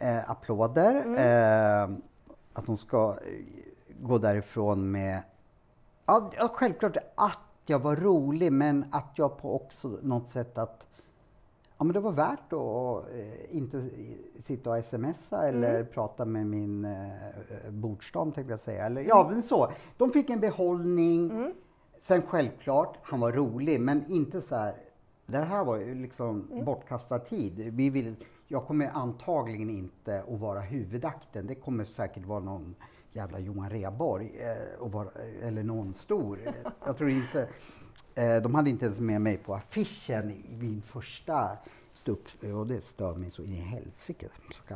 eh, 0.00 0.30
applåder. 0.30 0.94
Eh, 1.18 1.88
att 2.52 2.66
de 2.66 2.76
ska 2.76 3.14
gå 4.00 4.18
därifrån 4.18 4.90
med, 4.90 5.22
ja, 6.06 6.30
självklart 6.52 6.96
att 7.14 7.38
jag 7.66 7.78
var 7.78 7.96
rolig 7.96 8.52
men 8.52 8.84
att 8.92 9.12
jag 9.14 9.38
på 9.38 9.54
också 9.56 9.88
något 10.02 10.28
sätt 10.28 10.58
att 10.58 10.86
ja, 11.80 11.84
men 11.84 11.94
det 11.94 12.00
var 12.00 12.12
värt 12.12 12.52
att 12.52 13.14
eh, 13.14 13.56
inte 13.56 13.90
sitta 14.38 14.70
och 14.70 14.84
smsa 14.84 15.48
eller 15.48 15.84
prata 15.84 16.24
med 16.24 16.46
min 16.46 16.84
eh, 16.84 17.70
bordsdam 17.70 18.32
tänkte 18.32 18.52
jag 18.52 18.60
säga. 18.60 18.86
Eller, 18.86 19.02
ja, 19.02 19.28
men 19.30 19.42
så. 19.42 19.72
De 19.96 20.10
fick 20.10 20.30
en 20.30 20.40
behållning. 20.40 21.52
Sen 22.00 22.22
självklart, 22.22 22.98
han 23.02 23.20
var 23.20 23.32
rolig 23.32 23.80
men 23.80 24.10
inte 24.10 24.40
så 24.40 24.56
här. 24.56 24.74
Det 25.26 25.38
här 25.38 25.64
var 25.64 25.76
ju 25.76 25.94
liksom 25.94 26.62
bortkastad 26.64 27.18
tid. 27.18 27.72
Vi 27.72 27.90
vill, 27.90 28.16
jag 28.48 28.66
kommer 28.66 28.90
antagligen 28.94 29.70
inte 29.70 30.24
att 30.28 30.40
vara 30.40 30.60
huvudakten. 30.60 31.46
Det 31.46 31.54
kommer 31.54 31.84
säkert 31.84 32.26
vara 32.26 32.40
någon 32.40 32.74
jävla 33.12 33.38
Johan 33.38 33.70
Rheborg 33.70 34.32
eh, 34.40 34.88
vara, 34.88 35.08
eller 35.42 35.62
någon 35.62 35.94
stor. 35.94 36.38
Jag 36.86 36.96
tror 36.96 37.10
inte. 37.10 37.48
Eh, 38.14 38.42
de 38.42 38.54
hade 38.54 38.70
inte 38.70 38.84
ens 38.84 39.00
med 39.00 39.20
mig 39.20 39.36
på 39.36 39.54
affischen 39.54 40.30
i 40.30 40.56
min 40.56 40.82
första. 40.82 41.48
stå 41.94 42.12
upp 42.12 42.28
och 42.58 42.66
det 42.66 42.80
stör 42.80 43.14
mig 43.14 43.30
så 43.30 43.42
in 43.42 43.52
i 43.52 43.56
helsike. 43.56 44.26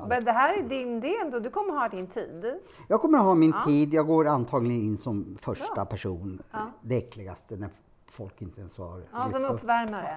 Men 0.08 0.24
det 0.24 0.32
här 0.32 0.58
är 0.58 0.62
din, 0.62 1.00
det 1.00 1.16
ändå, 1.18 1.38
du 1.38 1.50
kommer 1.50 1.72
ha 1.72 1.88
din 1.88 2.06
tid. 2.06 2.54
Jag 2.88 3.00
kommer 3.00 3.18
ha 3.18 3.34
min 3.34 3.50
Ja. 3.50 3.64
tid. 3.66 3.94
Jag 3.94 4.06
går 4.06 4.26
antagligen 4.26 4.80
in 4.82 4.98
som 4.98 5.38
första 5.40 5.74
Bra. 5.74 5.84
person. 5.84 6.42
Ja. 6.52 6.58
Det 6.82 6.96
äckligaste 6.96 7.56
när 7.56 7.68
folk 8.06 8.42
inte 8.42 8.60
ens 8.60 8.78
har... 8.78 9.02
Ja, 9.12 9.28
som 9.30 9.44
uppvärmare. 9.44 10.16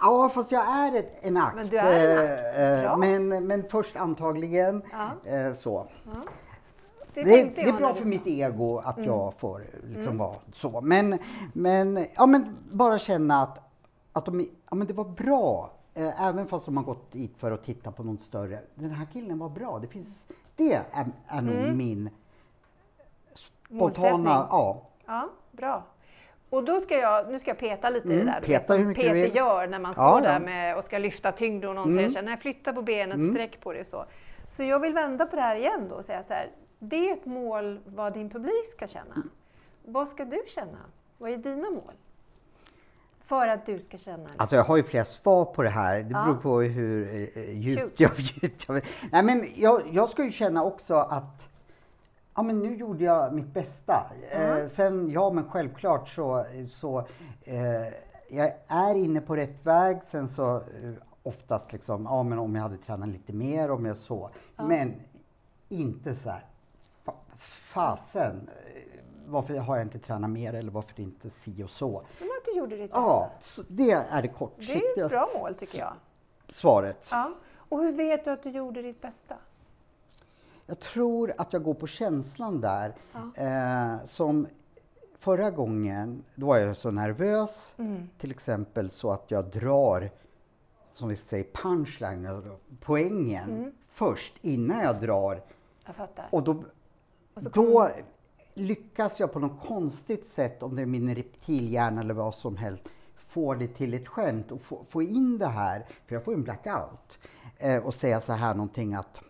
Ja, 0.00 0.28
fast 0.34 0.52
jag 0.52 0.66
är 0.68 0.96
ett, 0.98 1.16
en 1.20 1.36
akt. 1.36 1.56
Men 1.56 1.66
du 1.68 1.78
är 1.78 2.08
en 2.08 2.18
akt. 2.48 2.58
Eh, 2.58 2.80
Bra. 2.82 2.96
Men, 2.96 3.46
men 3.46 3.64
först 3.68 3.96
antagligen 3.96 4.82
Ja. 5.24 5.30
eh, 5.30 5.54
så. 5.54 5.88
Det, 7.24 7.42
Det, 7.42 7.62
det 7.62 7.68
är 7.68 7.72
bra 7.72 7.94
för 7.94 8.04
mitt 8.04 8.26
ego 8.26 8.78
att 8.78 8.96
Mm. 8.96 9.08
jag 9.08 9.34
får 9.34 9.62
liksom 9.86 10.18
vara 10.18 10.34
så. 10.54 10.80
Men, 10.80 11.18
men, 11.52 12.06
ja, 12.16 12.26
men 12.26 12.56
bara 12.72 12.98
känna 12.98 13.42
att, 13.42 13.60
att 14.12 14.24
de, 14.24 14.40
ja, 14.70 14.74
men 14.76 14.86
det 14.86 14.92
var 14.94 15.04
bra. 15.04 15.70
Eh, 15.94 16.26
även 16.28 16.46
fast 16.46 16.66
de 16.66 16.76
har 16.76 16.84
gått 16.84 17.12
dit 17.12 17.36
för 17.38 17.50
att 17.50 17.64
titta 17.64 17.92
på 17.92 18.02
något 18.02 18.20
större. 18.20 18.58
Den 18.74 18.90
här 18.90 19.06
killen 19.12 19.38
var 19.38 19.48
bra. 19.48 19.78
Det, 19.78 19.86
finns, 19.86 20.24
det 20.56 20.72
är, 20.72 20.82
är 21.28 21.42
nog 21.42 21.76
min 21.76 22.10
spontana... 23.68 23.70
Mm. 23.70 23.78
Målsättning. 23.78 24.26
Ja, 24.26 24.82
Ja, 25.06 25.28
bra. 25.52 25.82
Och 26.50 26.64
då 26.64 26.80
ska 26.80 26.94
jag, 26.98 27.30
nu 27.32 27.38
ska 27.38 27.50
jag 27.50 27.58
peta 27.58 27.90
lite 27.90 28.08
i 28.08 28.10
det 28.10 28.20
Mm, 28.20 28.26
där. 28.34 28.40
peta 28.40 28.74
hur 28.74 28.84
mycket 28.84 29.04
Peter 29.12 29.36
gör 29.36 29.66
när 29.66 29.78
man 29.78 29.94
står 29.94 30.04
Ja, 30.04 30.20
där 30.20 30.40
med, 30.40 30.76
och 30.76 30.84
ska 30.84 30.98
lyfta 30.98 31.32
tyngd 31.32 31.64
och 31.64 31.74
någon 31.74 31.84
Mm. 31.84 31.96
säger 31.96 32.10
så 32.10 32.16
här, 32.18 32.22
nej 32.24 32.36
flytta 32.36 32.72
på 32.72 32.82
benet, 32.82 33.30
sträck 33.32 33.60
på 33.60 33.72
det 33.72 33.80
och 33.80 33.86
så. 33.86 34.04
Så 34.56 34.62
jag 34.62 34.80
vill 34.80 34.94
vända 34.94 35.26
på 35.26 35.36
det 35.36 35.42
här 35.42 35.56
igen 35.56 35.86
då 35.88 35.94
och 35.94 36.04
säga 36.04 36.22
så 36.22 36.34
här, 36.34 36.50
det 36.78 37.08
är 37.10 37.12
ett 37.12 37.26
mål 37.26 37.80
vad 37.86 38.12
din 38.14 38.30
publik 38.30 38.64
ska 38.76 38.86
känna. 38.86 39.22
Vad 39.84 40.08
ska 40.08 40.24
du 40.24 40.42
känna? 40.46 40.78
Vad 41.18 41.30
är 41.30 41.36
dina 41.36 41.70
mål? 41.70 41.94
För 43.22 43.48
att 43.48 43.66
du 43.66 43.80
ska 43.80 43.98
känna... 43.98 44.28
Alltså 44.36 44.56
jag 44.56 44.64
har 44.64 44.76
ju 44.76 44.82
flera 44.82 45.04
svar 45.04 45.44
på 45.44 45.62
det 45.62 45.68
här. 45.68 46.02
Det 46.02 46.10
Ja. 46.12 46.24
beror 46.24 46.36
på 46.36 46.60
hur 46.60 47.14
eh, 47.38 47.58
djupt 47.58 47.80
Shoot. 47.82 48.00
jag, 48.00 48.10
djupt 48.42 48.68
jag 48.68 48.82
Nej 49.12 49.22
men 49.22 49.44
jag, 49.56 49.82
jag 49.92 50.08
ska 50.08 50.24
ju 50.24 50.32
känna 50.32 50.64
också 50.64 50.94
att 50.94 51.48
Ja 52.34 52.42
men 52.42 52.58
nu 52.58 52.76
gjorde 52.76 53.04
jag 53.04 53.34
mitt 53.34 53.46
bästa. 53.54 54.10
Eh, 54.30 54.66
sen, 54.68 55.10
ja 55.10 55.30
men 55.30 55.48
självklart 55.50 56.08
så, 56.08 56.46
så 56.68 56.98
eh, 57.44 57.58
jag 58.28 58.52
är 58.68 58.94
inne 58.94 59.20
på 59.20 59.36
rätt 59.36 59.66
väg. 59.66 59.98
Sen 60.04 60.28
så 60.28 60.56
eh, 60.56 60.62
oftast 61.22 61.72
liksom, 61.72 62.04
ja 62.04 62.22
men 62.22 62.38
om 62.38 62.54
jag 62.54 62.62
hade 62.62 62.76
tränat 62.76 63.08
lite 63.08 63.32
mer, 63.32 63.70
om 63.70 63.84
jag 63.84 63.96
så. 63.96 64.30
Men 64.56 64.94
inte 65.68 66.14
så 66.14 66.30
här, 66.30 66.44
fasen, 67.68 68.48
eh, 68.74 68.82
varför 69.26 69.56
har 69.56 69.76
jag 69.76 69.86
inte 69.86 69.98
tränat 69.98 70.30
mer 70.30 70.54
eller 70.54 70.70
varför 70.70 71.00
inte 71.00 71.30
si 71.30 71.62
och 71.62 71.70
så. 71.70 72.02
Men 72.18 72.28
att 72.28 72.44
du 72.44 72.58
gjorde 72.58 72.76
ditt 72.76 72.90
Ja, 72.94 73.30
bästa. 73.38 73.50
så 73.50 73.62
det 73.68 73.90
är 73.90 74.22
det 74.22 74.22
Det 74.22 74.28
är 74.28 74.32
kortsiktiga 74.32 75.04
ett 75.04 75.10
bra 75.10 75.28
mål 75.34 75.54
tycker 75.54 75.78
jag. 75.78 75.92
svaret. 76.48 77.06
Ja. 77.10 77.32
Och 77.68 77.78
hur 77.78 77.92
vet 77.92 78.24
du 78.24 78.30
att 78.30 78.42
du 78.42 78.50
gjorde 78.50 78.82
ditt 78.82 79.00
bästa? 79.00 79.34
Jag 80.66 80.78
tror 80.78 81.32
att 81.38 81.52
jag 81.52 81.62
går 81.62 81.74
på 81.74 81.86
känslan 81.86 82.60
där. 82.60 82.94
Eh, 83.34 84.04
som 84.04 84.46
förra 85.18 85.50
gången, 85.50 86.24
då 86.34 86.46
var 86.46 86.56
jag 86.56 86.76
så 86.76 86.90
nervös. 86.90 87.74
Mm. 87.78 88.08
Till 88.18 88.30
exempel 88.30 88.90
så 88.90 89.10
att 89.10 89.30
jag 89.30 89.44
drar, 89.50 90.10
som 90.92 91.08
vi 91.08 91.16
säger, 91.16 91.44
punchline, 91.44 92.26
alltså 92.26 92.56
poängen 92.80 93.50
Mm. 93.50 93.72
först 93.92 94.34
innan 94.40 94.80
jag 94.82 95.00
drar. 95.00 95.42
Jag 95.86 95.96
fattar. 95.96 96.28
Och 96.30 96.42
då, 96.42 96.62
då 97.40 97.90
lyckas 98.54 99.20
jag 99.20 99.32
på 99.32 99.38
något 99.38 99.66
konstigt 99.66 100.26
sätt, 100.26 100.62
om 100.62 100.76
det 100.76 100.82
är 100.82 100.86
min 100.86 101.14
reptilhjärna 101.14 102.00
eller 102.00 102.14
vad 102.14 102.34
som 102.34 102.56
helst, 102.56 102.82
få 103.16 103.54
det 103.54 103.68
till 103.68 103.94
ett 103.94 104.08
skämt 104.08 104.52
och 104.52 104.62
få, 104.62 104.84
få 104.88 105.02
in 105.02 105.38
det 105.38 105.46
här, 105.46 105.86
för 106.06 106.14
jag 106.14 106.24
får 106.24 106.34
en 106.34 106.42
blackout, 106.42 107.18
eh, 107.56 107.86
och 107.86 107.94
säga 107.94 108.20
så 108.20 108.32
här 108.32 108.54
någonting 108.54 108.94
att 108.94 109.20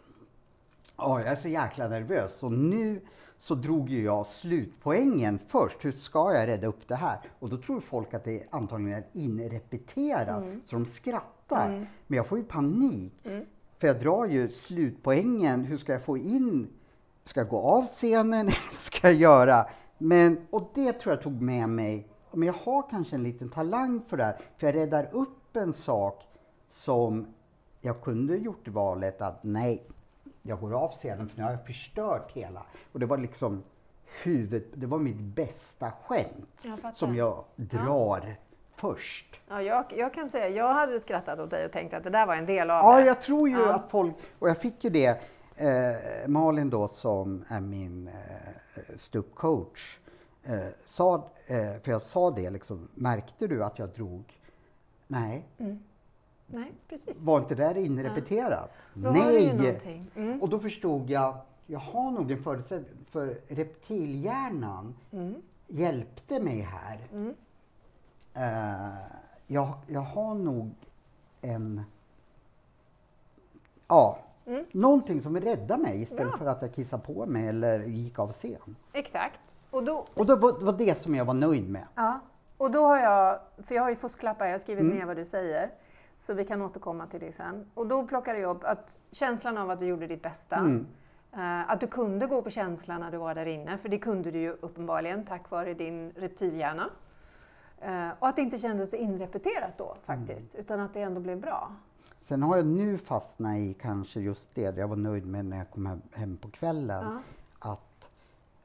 Ja, 1.00 1.20
jag 1.20 1.28
är 1.28 1.36
så 1.36 1.48
jäkla 1.48 1.88
nervös. 1.88 2.38
Så 2.38 2.48
nu 2.48 3.00
så 3.38 3.54
drog 3.54 3.88
ju 3.88 4.04
jag 4.04 4.26
slutpoängen 4.26 5.38
först. 5.48 5.84
Hur 5.84 5.92
ska 5.92 6.34
jag 6.34 6.48
rädda 6.48 6.66
upp 6.66 6.88
det 6.88 6.94
här? 6.94 7.18
Och 7.38 7.48
då 7.48 7.56
tror 7.56 7.80
folk 7.80 8.14
att 8.14 8.24
det 8.24 8.42
antagligen 8.50 8.98
är 8.98 9.06
inrepeterat, 9.12 10.44
så 10.66 10.76
de 10.76 10.86
skrattar. 10.86 11.86
Men 12.06 12.16
jag 12.16 12.26
får 12.26 12.38
ju 12.38 12.44
panik. 12.44 13.12
För 13.78 13.86
jag 13.86 14.00
drar 14.00 14.26
ju 14.26 14.48
slutpoängen. 14.48 15.64
Hur 15.64 15.78
ska 15.78 15.92
jag 15.92 16.04
få 16.04 16.18
in? 16.18 16.68
Ska 17.28 17.40
jag 17.40 17.48
gå 17.48 17.60
av 17.60 17.86
scenen? 17.86 18.46
Vad 18.72 18.80
ska 18.80 19.08
jag 19.08 19.16
göra? 19.16 19.66
Men, 19.98 20.46
och 20.50 20.70
det 20.74 20.92
tror 20.92 21.14
jag 21.14 21.22
tog 21.22 21.42
med 21.42 21.68
mig. 21.68 22.08
Men 22.32 22.46
jag 22.46 22.54
har 22.54 22.90
kanske 22.90 23.16
en 23.16 23.22
liten 23.22 23.48
talang 23.48 24.00
för 24.06 24.16
det 24.16 24.24
här. 24.24 24.36
För 24.56 24.66
jag 24.66 24.74
räddar 24.74 25.08
upp 25.12 25.56
en 25.56 25.72
sak 25.72 26.24
som 26.68 27.26
jag 27.80 28.00
kunde 28.02 28.36
gjort 28.36 28.68
i 28.68 28.70
valet 28.70 29.20
att 29.22 29.38
nej, 29.44 29.82
jag 30.42 30.60
går 30.60 30.74
av 30.74 30.88
scenen 30.90 31.28
för 31.28 31.36
nu 31.38 31.42
har 31.44 31.50
jag 31.50 31.66
förstört 31.66 32.32
hela. 32.32 32.62
Och 32.92 33.00
det 33.00 33.06
var 33.06 33.18
liksom 33.18 33.62
huvud, 34.22 34.64
det 34.74 34.86
var 34.86 34.98
mitt 34.98 35.20
bästa 35.20 35.92
skämt 36.06 36.58
Jag 36.62 36.96
som 36.96 37.14
jag 37.14 37.44
drar 37.56 38.36
först. 38.76 39.40
Ja, 39.48 39.62
jag, 39.62 39.84
jag 39.96 40.14
kan 40.14 40.28
säga, 40.28 40.48
jag 40.48 40.74
hade 40.74 41.00
skrattat 41.00 41.38
åt 41.38 41.50
dig 41.50 41.64
och 41.66 41.72
tänkt 41.72 41.94
att 41.94 42.04
det 42.04 42.10
där 42.10 42.26
var 42.26 42.34
en 42.36 42.46
del 42.46 42.70
av 42.70 42.84
Ja, 42.84 42.96
det. 43.00 43.06
jag 43.06 43.22
tror 43.22 43.48
ju 43.48 43.58
Ja. 43.58 43.74
att 43.74 43.90
folk, 43.90 44.14
och 44.38 44.48
jag 44.48 44.58
fick 44.60 44.84
ju 44.84 44.90
det, 44.90 45.20
eh, 45.58 46.28
Malin 46.28 46.70
då 46.70 46.88
som 46.88 47.44
är 47.48 47.60
min 47.60 48.08
eh, 48.08 48.14
ståuppcoach, 48.96 49.98
eh, 50.44 50.66
sa, 50.84 51.14
eh, 51.46 51.78
för 51.82 51.90
jag 51.90 52.02
sa 52.02 52.30
det 52.30 52.50
liksom, 52.50 52.88
märkte 52.94 53.46
du 53.46 53.64
att 53.64 53.78
jag 53.78 53.88
drog? 53.88 54.40
Nej, 55.06 55.44
Nej, 56.46 56.72
precis. 56.88 57.20
var 57.20 57.38
inte 57.40 57.54
det 57.54 57.64
där 57.64 57.76
inrepeterat? 57.76 58.70
Ju 58.94 59.00
någonting. 59.54 60.10
Mm. 60.16 60.42
Och 60.42 60.48
då 60.48 60.58
förstod 60.58 61.10
jag, 61.10 61.36
jag 61.66 61.78
har 61.78 62.10
nog 62.10 62.30
en 62.30 62.42
förutsättning, 62.42 63.04
för 63.10 63.40
reptilhjärnan 63.48 64.94
Mm. 65.12 65.34
hjälpte 65.66 66.40
mig 66.40 66.60
här. 66.60 66.98
Eh, 68.34 68.96
jag, 69.46 69.74
jag 69.86 70.00
har 70.00 70.34
nog 70.34 70.70
en, 71.40 71.82
ja, 73.88 74.18
någonting 74.72 75.20
som 75.22 75.40
räddade 75.40 75.82
mig 75.82 76.02
istället 76.02 76.20
Mm. 76.22 76.32
Ja. 76.32 76.38
för 76.38 76.46
att 76.46 76.62
jag 76.62 76.74
kissade 76.74 77.02
på 77.02 77.26
mig 77.26 77.48
eller 77.48 77.80
gick 77.80 78.18
av 78.18 78.32
scen. 78.32 78.76
Exakt. 78.92 79.40
Och 79.70 79.84
då, 79.84 80.06
Och 80.14 80.26
det 80.26 80.36
var, 80.36 80.58
det 80.58 80.64
var 80.64 80.72
det 80.72 81.00
som 81.02 81.14
jag 81.14 81.24
var 81.24 81.34
nöjd 81.34 81.70
med. 81.70 81.86
ja. 81.94 82.20
och 82.56 82.70
då 82.70 82.84
har 82.84 82.98
jag, 82.98 83.38
för 83.62 83.74
jag 83.74 83.82
har 83.82 83.90
ju 83.90 83.96
fusklappar, 83.96 84.44
jag 84.46 84.52
har 84.52 84.58
skrivit 84.58 84.82
Mm. 84.84 84.96
ner 84.96 85.06
vad 85.06 85.16
du 85.16 85.24
säger. 85.24 85.70
Så 86.16 86.34
vi 86.34 86.44
kan 86.44 86.62
återkomma 86.62 87.06
till 87.06 87.20
det 87.20 87.32
sen. 87.32 87.70
Och 87.74 87.86
då 87.86 88.06
plockade 88.06 88.38
jag 88.38 88.56
upp 88.56 88.64
att 88.64 88.98
känslan 89.12 89.58
av 89.58 89.70
att 89.70 89.80
du 89.80 89.86
gjorde 89.86 90.06
ditt 90.06 90.22
bästa. 90.22 90.56
Mm. 90.56 90.86
eh, 91.32 91.70
att 91.70 91.80
du 91.80 91.86
kunde 91.86 92.26
gå 92.26 92.42
på 92.42 92.50
känslan 92.50 93.00
när 93.00 93.10
du 93.10 93.18
var 93.18 93.34
där 93.34 93.46
inne, 93.46 93.78
för 93.78 93.88
det 93.88 93.98
kunde 93.98 94.30
du 94.30 94.38
ju 94.38 94.52
uppenbarligen 94.52 95.24
tack 95.24 95.50
vare 95.50 95.74
din 95.74 96.10
reptilhjärna. 96.16 96.90
Eh, 97.80 98.08
och 98.18 98.28
att 98.28 98.36
det 98.36 98.42
inte 98.42 98.58
kändes 98.58 98.90
så 98.90 98.96
inrepeterat 98.96 99.78
då 99.78 99.96
faktiskt, 100.02 100.54
Mm. 100.54 100.64
utan 100.64 100.80
att 100.80 100.94
det 100.94 101.00
ändå 101.02 101.20
blev 101.20 101.40
bra. 101.40 101.72
Sen 102.20 102.42
har 102.42 102.56
jag 102.56 102.66
nu 102.66 102.98
fastnat 102.98 103.56
i 103.56 103.74
kanske 103.74 104.20
just 104.20 104.54
det, 104.54 104.76
jag 104.78 104.88
var 104.88 104.96
nöjd 104.96 105.26
med 105.26 105.44
när 105.44 105.56
jag 105.58 105.70
kom 105.70 106.00
hem, 106.12 106.36
på 106.36 106.50
kvällen. 106.50 107.18
Att 107.58 108.10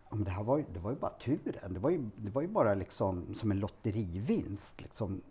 ja, 0.10 0.16
men 0.16 0.24
det 0.24 0.32
här 0.32 0.44
var, 0.44 0.66
det 0.74 0.80
var 0.80 0.92
ju 0.92 0.98
bara 0.98 1.12
turen. 1.12 1.74
Det 1.74 1.80
var 1.80 1.90
ju, 1.90 2.10
det 2.16 2.32
var 2.32 2.42
ju 2.42 2.48
bara 2.48 2.74
liksom 2.74 3.36
som 3.36 3.52
en 3.52 3.60
lotterivinst. 3.60 4.82
Liksom, 4.82 5.22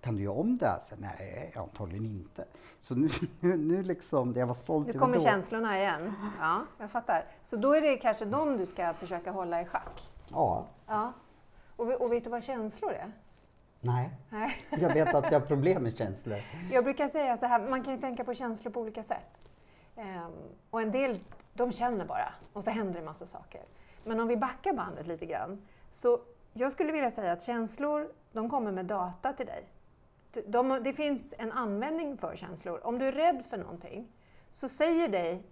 kan 0.00 0.16
du 0.16 0.22
göra 0.22 0.34
om 0.34 0.56
det 0.56 0.66
här? 0.66 0.78
Så, 0.80 0.94
nej, 0.98 1.52
antagligen 1.56 2.04
inte. 2.06 2.44
Så 2.80 2.94
nu, 2.94 3.08
nu, 3.40 3.56
nu 3.56 3.82
liksom, 3.82 4.32
det 4.32 4.40
jag 4.40 4.46
var 4.46 4.54
stolt 4.54 4.86
Nu 4.86 4.90
över 4.90 4.98
kommer 5.00 5.16
då. 5.16 5.22
känslorna 5.22 5.78
igen. 5.78 6.12
Ja, 6.40 6.60
jag 6.78 6.90
fattar. 6.90 7.24
Så 7.42 7.56
då 7.56 7.72
är 7.74 7.80
det 7.80 7.96
kanske 7.96 8.24
dem 8.24 8.56
du 8.56 8.66
ska 8.66 8.94
försöka 8.94 9.30
hålla 9.30 9.62
i 9.62 9.64
schack. 9.64 10.08
Ja, 10.30 10.66
Ja. 10.86 11.12
Och, 11.76 11.92
och 12.00 12.12
vet 12.12 12.24
du 12.24 12.30
vad 12.30 12.44
känslor 12.44 12.92
är? 12.92 13.12
Nej. 13.82 14.10
Nej. 14.30 14.56
Jag 14.70 14.94
vet 14.94 15.14
att 15.14 15.32
jag 15.32 15.40
har 15.40 15.46
problem 15.46 15.82
med 15.82 15.96
känslor. 15.96 16.38
Jag 16.72 16.84
brukar 16.84 17.08
säga 17.08 17.36
så 17.36 17.46
här, 17.46 17.68
man 17.68 17.84
kan 17.84 17.94
ju 17.94 18.00
tänka 18.00 18.24
på 18.24 18.34
känslor 18.34 18.72
på 18.72 18.80
olika 18.80 19.02
sätt. 19.02 19.50
Ehm, 19.96 20.32
och 20.70 20.82
en 20.82 20.90
del, 20.90 21.18
de 21.52 21.72
känner 21.72 22.04
bara 22.04 22.34
och 22.52 22.64
så 22.64 22.70
händer 22.70 23.00
det 23.00 23.06
massa 23.06 23.26
saker. 23.26 23.62
Men 24.04 24.20
om 24.20 24.28
vi 24.28 24.36
backar 24.36 24.72
bandet 24.72 25.06
lite 25.06 25.26
grann, 25.26 25.62
så 25.90 26.20
jag 26.52 26.72
skulle 26.72 26.92
vilja 26.92 27.10
säga 27.10 27.32
att 27.32 27.42
känslor, 27.42 28.12
de 28.32 28.50
kommer 28.50 28.72
med 28.72 28.86
data 28.86 29.32
till 29.32 29.46
dig. 29.46 29.68
De, 30.32 30.40
de, 30.40 30.80
det 30.84 30.92
finns 30.92 31.34
en 31.38 31.52
användning 31.52 32.18
för 32.18 32.36
känslor. 32.36 32.86
Om 32.86 32.98
du 32.98 33.06
är 33.06 33.12
rädd 33.12 33.44
för 33.50 33.56
någonting, 33.56 34.08
så 34.50 34.68
säger 34.68 35.08
dig, 35.08 35.42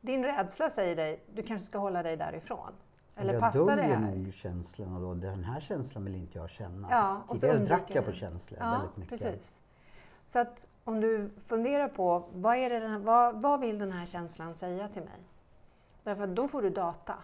din 0.00 0.24
rädsla 0.24 0.70
säger 0.70 0.96
dig, 0.96 1.24
du 1.34 1.42
kanske 1.42 1.66
ska 1.66 1.78
hålla 1.78 2.02
dig 2.02 2.16
därifrån. 2.16 2.72
Eller 3.20 3.32
jag 3.32 3.40
passa 3.40 3.76
det 3.76 3.82
här. 3.82 4.00
nog 4.00 4.34
känslorna 4.34 5.00
då. 5.00 5.14
Den 5.14 5.44
här 5.44 5.60
känslan 5.60 6.04
vill 6.04 6.14
inte 6.14 6.38
jag 6.38 6.50
känna. 6.50 6.88
Ja, 6.90 7.22
och 7.26 7.36
så 7.36 7.40
Tidigare 7.40 7.64
drack 7.64 7.84
jag 7.94 8.06
på 8.06 8.12
känslor 8.12 8.58
Ja, 8.62 8.70
väldigt 8.70 8.96
mycket. 8.96 9.10
precis. 9.20 9.58
Så 10.26 10.38
att 10.38 10.66
om 10.84 11.00
du 11.00 11.30
funderar 11.46 11.88
på 11.88 12.24
vad, 12.32 12.56
är 12.56 12.70
det 12.70 12.80
den 12.80 12.90
här, 12.90 12.98
vad, 12.98 13.42
vad 13.42 13.60
vill 13.60 13.78
den 13.78 13.92
här 13.92 14.06
känslan 14.06 14.54
säga 14.54 14.88
till 14.88 15.02
mig? 15.02 15.20
Därför 16.04 16.24
att 16.24 16.34
då 16.36 16.48
får 16.48 16.62
du 16.62 16.70
data. 16.70 17.14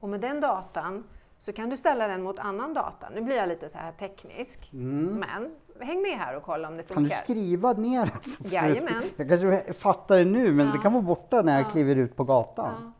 Och 0.00 0.08
med 0.08 0.20
den 0.20 0.40
datan 0.40 1.04
så 1.38 1.52
kan 1.52 1.70
du 1.70 1.76
ställa 1.76 2.08
den 2.08 2.22
mot 2.22 2.38
annan 2.38 2.74
data. 2.74 3.08
Nu 3.14 3.20
blir 3.22 3.36
jag 3.36 3.48
lite 3.48 3.68
så 3.68 3.78
här 3.78 3.92
teknisk, 3.92 4.68
men 4.72 5.54
häng 5.80 6.02
med 6.02 6.10
här 6.18 6.36
och 6.36 6.42
kolla 6.42 6.68
om 6.68 6.76
det 6.76 6.82
Kan 6.82 7.02
du 7.02 7.08
funkar. 7.08 7.16
skriva 7.24 7.72
ner 7.72 8.00
alltså? 8.00 8.44
Jajamän. 8.44 9.02
Jag 9.16 9.28
kanske 9.28 9.72
fattar 9.72 10.18
det 10.18 10.24
nu, 10.24 10.52
men 10.52 10.70
det 10.70 10.78
kan 10.78 10.92
vara 10.92 11.02
borta 11.02 11.42
när 11.42 11.52
jag 11.54 11.62
Ja. 11.62 11.68
kliver 11.70 11.96
ut 11.96 12.16
på 12.16 12.24
gatan. 12.24 12.74
Ja. 12.80 12.92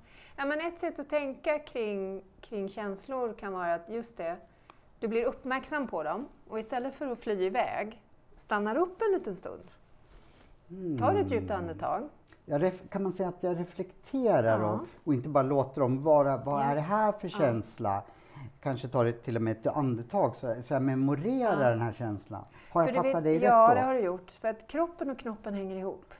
Ja, 0.42 0.46
men 0.46 0.60
ett 0.60 0.78
sätt 0.78 0.98
att 0.98 1.08
tänka 1.08 1.58
kring, 1.58 2.22
kring 2.40 2.68
känslor 2.68 3.32
kan 3.32 3.52
vara 3.52 3.74
att 3.74 3.88
just 3.88 4.16
det, 4.16 4.36
du 5.00 5.08
blir 5.08 5.24
uppmärksam 5.24 5.86
på 5.86 6.02
dem 6.02 6.28
och 6.48 6.58
istället 6.58 6.94
för 6.94 7.06
att 7.06 7.18
fly 7.18 7.32
iväg, 7.44 8.02
stannar 8.36 8.76
upp 8.76 9.02
en 9.02 9.12
liten 9.18 9.36
stund. 9.36 9.62
Tar 10.98 11.14
ett 11.14 11.30
djupt 11.30 11.50
andetag. 11.50 12.08
Jag 12.44 12.62
ref, 12.62 12.74
kan 12.90 13.02
man 13.02 13.12
säga 13.12 13.28
att 13.28 13.42
jag 13.42 13.58
reflekterar 13.60 14.60
Ja. 14.60 14.66
dem 14.66 14.86
och 15.04 15.14
inte 15.14 15.28
bara 15.28 15.42
låter 15.44 15.80
dem 15.80 16.02
vara, 16.02 16.36
vad 16.36 16.62
är 16.62 16.66
Yes. 16.66 16.74
det 16.76 16.80
här 16.80 17.12
för 17.12 17.28
Ja. 17.28 17.38
känsla? 17.38 18.02
Kanske 18.60 18.88
tar 18.88 19.04
det 19.04 19.12
till 19.12 19.36
och 19.36 19.42
med 19.42 19.56
ett 19.56 19.66
andetag 19.66 20.36
så, 20.36 20.54
så 20.62 20.74
jag 20.74 20.82
memorerar 20.82 21.62
Ja. 21.64 21.70
den 21.70 21.80
här 21.80 21.92
känslan. 21.92 22.44
Har 22.70 22.82
jag 22.82 22.94
För 22.94 23.02
du 23.02 23.08
fattat 23.10 23.24
dig 23.24 23.34
rätt 23.36 23.42
Ja, 23.42 23.68
då? 23.68 23.74
det 23.74 23.80
har 23.80 23.94
du 23.94 24.00
gjort. 24.00 24.30
För 24.30 24.48
att 24.48 24.68
kroppen 24.68 25.10
och 25.10 25.18
knoppen 25.18 25.54
hänger 25.54 25.76
ihop. 25.76 26.14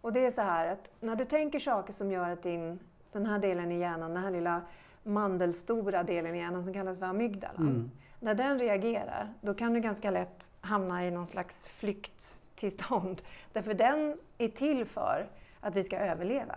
Och 0.00 0.12
det 0.12 0.26
är 0.26 0.30
så 0.30 0.42
här 0.42 0.72
att 0.72 0.90
när 1.00 1.16
du 1.16 1.24
tänker 1.24 1.58
saker 1.58 1.92
som 1.92 2.10
gör 2.12 2.30
att 2.30 2.42
din, 2.42 2.78
den 3.16 3.26
här 3.26 3.38
delen 3.38 3.72
i 3.72 3.78
hjärnan, 3.78 4.14
den 4.14 4.22
här 4.22 4.30
lilla 4.30 4.60
mandelstora 5.02 6.02
delen 6.02 6.34
i 6.34 6.38
hjärnan 6.38 6.64
som 6.64 6.72
kallas 6.72 6.98
för 6.98 7.06
amygdalan, 7.06 7.68
Mm. 7.68 7.90
när 8.20 8.34
den 8.34 8.58
reagerar, 8.58 9.32
då 9.40 9.54
kan 9.54 9.72
du 9.72 9.80
ganska 9.80 10.10
lätt 10.10 10.50
hamna 10.60 11.06
i 11.06 11.10
någon 11.10 11.26
slags 11.26 11.66
flykttillstånd. 11.66 13.22
Därför 13.52 13.74
den 13.74 14.16
är 14.38 14.48
till 14.48 14.84
för 14.86 15.28
att 15.60 15.76
vi 15.76 15.84
ska 15.84 15.98
överleva. 15.98 16.54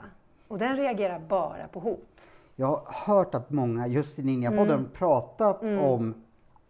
Och 0.47 0.57
den 0.57 0.77
reagerar 0.77 1.19
bara 1.19 1.67
på 1.67 1.79
hot. 1.79 2.27
Jag 2.55 2.67
har 2.67 3.15
hört 3.15 3.35
att 3.35 3.49
många, 3.51 3.87
just 3.87 4.19
i 4.19 4.23
Ninjapodden, 4.23 4.79
Mm. 4.79 4.89
pratat 4.93 5.63
om 5.63 6.13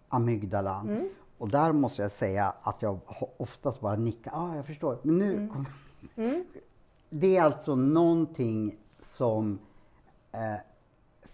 amygdalan. 0.09 1.09
Och 1.37 1.49
där 1.49 1.71
måste 1.71 2.01
jag 2.01 2.11
säga 2.11 2.53
att 2.61 2.81
jag 2.81 2.99
oftast 3.37 3.81
bara 3.81 3.95
nickar. 3.95 4.31
Ja, 4.31 4.37
ah, 4.41 4.55
jag 4.55 4.65
förstår. 4.65 4.97
Men 5.03 5.17
nu 5.17 5.33
Mm. 5.33 5.49
kom... 5.49 5.65
Det 7.09 7.37
är 7.37 7.41
alltså 7.41 7.75
någonting 7.75 8.75
som 8.99 9.59
eh, 10.31 10.39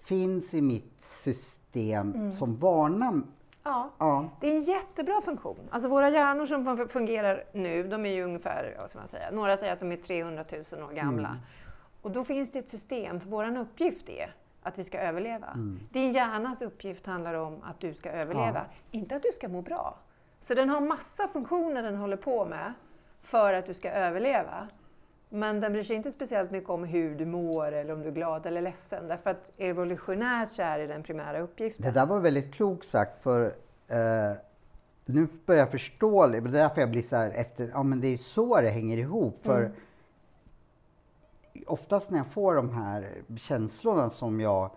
finns 0.03 0.53
i 0.53 0.61
mitt 0.61 1.01
system 1.01 2.11
Mm. 2.13 2.31
som 2.31 2.55
varnar. 2.55 3.21
Ja, 3.63 3.89
Ja. 3.97 4.29
Det 4.41 4.47
är 4.51 4.55
en 4.55 4.61
jättebra 4.61 5.21
funktion. 5.21 5.59
Alltså 5.69 5.89
våra 5.89 6.09
hjärnor 6.09 6.45
som 6.45 6.67
fun- 6.67 6.87
fungerar 6.87 7.43
nu, 7.53 7.87
de 7.87 8.05
är 8.05 8.09
ju 8.09 8.23
ungefär, 8.23 8.75
vad 8.79 8.89
ska 8.89 8.99
man 8.99 9.07
säga, 9.07 9.31
några 9.31 9.57
säger 9.57 9.73
att 9.73 9.79
de 9.79 9.91
är 9.91 9.97
300 9.97 10.45
000 10.71 10.83
år 10.83 10.91
gamla. 10.93 11.37
Och 12.01 12.11
då 12.11 12.23
finns 12.23 12.51
det 12.51 12.59
ett 12.59 12.69
system, 12.69 13.19
för 13.19 13.29
vår 13.29 13.57
uppgift 13.57 14.09
är 14.09 14.35
att 14.61 14.77
vi 14.79 14.83
ska 14.83 14.99
överleva. 14.99 15.47
Din 15.91 16.13
hjärnas 16.13 16.61
uppgift 16.61 17.05
handlar 17.05 17.33
om 17.33 17.63
att 17.63 17.79
du 17.79 17.93
ska 17.93 18.09
överleva, 18.11 18.65
inte 18.91 19.15
att 19.15 19.23
du 19.23 19.31
ska 19.35 19.47
må 19.47 19.61
bra. 19.61 19.97
Så 20.39 20.53
den 20.53 20.69
har 20.69 20.81
massa 20.81 21.27
funktioner 21.27 21.83
den 21.83 21.95
håller 21.95 22.17
på 22.17 22.45
med 22.45 22.73
för 23.21 23.53
att 23.53 23.65
du 23.65 23.73
ska 23.73 23.89
överleva. 23.91 24.67
Men 25.36 25.60
den 25.60 25.72
bryr 25.74 25.84
sig 25.84 25.96
inte 25.96 26.12
speciellt 26.12 26.51
mycket 26.51 26.70
om 26.70 26.84
hur 26.84 27.15
du 27.15 27.25
mår 27.25 27.72
eller 27.72 27.94
om 27.94 28.01
du 28.01 28.08
är 28.08 28.12
glad 28.12 28.46
eller 28.46 28.62
ledsen. 28.62 29.08
Därför 29.08 29.30
att 29.30 29.51
evolutionärt 29.58 30.50
så 30.50 30.62
är 30.62 30.80
det 30.80 30.88
den 30.88 31.04
primära 31.04 31.39
uppgiften. 31.39 31.86
Det 31.86 31.92
där 31.92 32.06
var 32.06 32.20
väldigt 32.20 32.54
klokt 32.54 32.88
sagt 32.88 33.24
för 33.24 33.46
eh, 33.88 33.98
nu 35.06 35.27
börjar 35.46 35.60
jag 35.60 35.72
förstå, 35.72 36.27
det 36.27 36.38
är 36.38 36.42
därför 36.42 36.82
jag 36.82 36.92
blir 36.92 37.01
så 37.01 37.15
här 37.15 37.30
efter, 37.32 37.70
ja 37.74 37.84
men 37.84 38.01
det 38.01 38.08
är 38.08 38.18
så 38.18 38.62
det 38.62 38.70
hänger 38.70 38.98
ihop. 38.98 39.39
För 39.44 39.60
Mm. 39.60 39.72
oftast 41.68 42.12
när 42.12 42.18
jag 42.18 42.27
får 42.27 42.56
de 42.56 42.70
här 42.70 43.12
känslorna 43.38 44.10
som 44.10 44.39
jag 44.42 44.72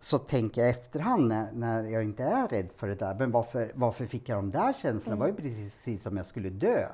så 0.00 0.18
tänker 0.18 0.60
jag 0.60 0.70
efterhand 0.70 1.28
när, 1.28 1.52
när 1.52 1.82
jag 1.84 2.04
inte 2.04 2.24
är 2.24 2.48
rädd 2.48 2.68
för 2.76 2.88
det 2.88 2.94
där. 2.94 3.14
Men 3.14 3.30
varför, 3.30 3.72
varför 3.74 4.06
fick 4.06 4.28
jag 4.28 4.38
de 4.38 4.50
där 4.50 4.72
känslorna? 4.72 5.16
Det 5.16 5.20
var 5.20 5.26
ju 5.26 5.30
Mm. 5.32 5.42
precis, 5.42 5.76
precis 5.76 6.02
som 6.02 6.16
jag 6.16 6.26
skulle 6.26 6.50
dö. 6.50 6.86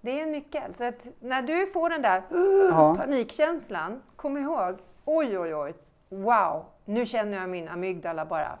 Det 0.00 0.20
är 0.20 0.22
en 0.22 0.32
nyckel. 0.32 0.74
Så 0.74 0.92
när 1.20 1.42
du 1.42 1.66
får 1.66 1.90
den 1.90 2.02
där 2.02 2.22
Ja. 2.70 2.94
panikkänslan, 2.98 4.02
kom 4.16 4.36
ihåg, 4.36 4.78
oj 5.04 5.38
oj 5.38 5.54
oj, 5.54 5.74
wow, 6.08 6.64
nu 6.84 7.06
känner 7.06 7.38
jag 7.38 7.48
min 7.48 7.68
amygdala 7.68 8.24
bara 8.24 8.58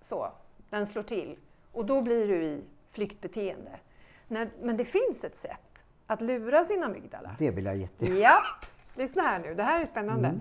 så, 0.00 0.32
den 0.70 0.86
slår 0.86 1.02
till. 1.02 1.36
Och 1.72 1.84
då 1.84 2.02
blir 2.02 2.28
du 2.28 2.44
i 2.44 2.64
flyktbeteende. 2.90 3.70
När, 4.28 4.48
men 4.62 4.76
det 4.76 4.84
finns 4.84 5.24
ett 5.24 5.36
sätt 5.36 5.84
att 6.06 6.20
lura 6.20 6.64
sin 6.64 6.82
amygdala. 6.84 7.36
Det 7.38 7.50
vill 7.50 7.64
jag 7.64 7.76
jätte... 7.76 8.06
Ja, 8.06 8.38
lyssna 8.94 9.22
här 9.22 9.38
nu, 9.38 9.54
det 9.54 9.62
här 9.62 9.80
är 9.80 9.84
spännande. 9.84 10.28
Mm. 10.28 10.40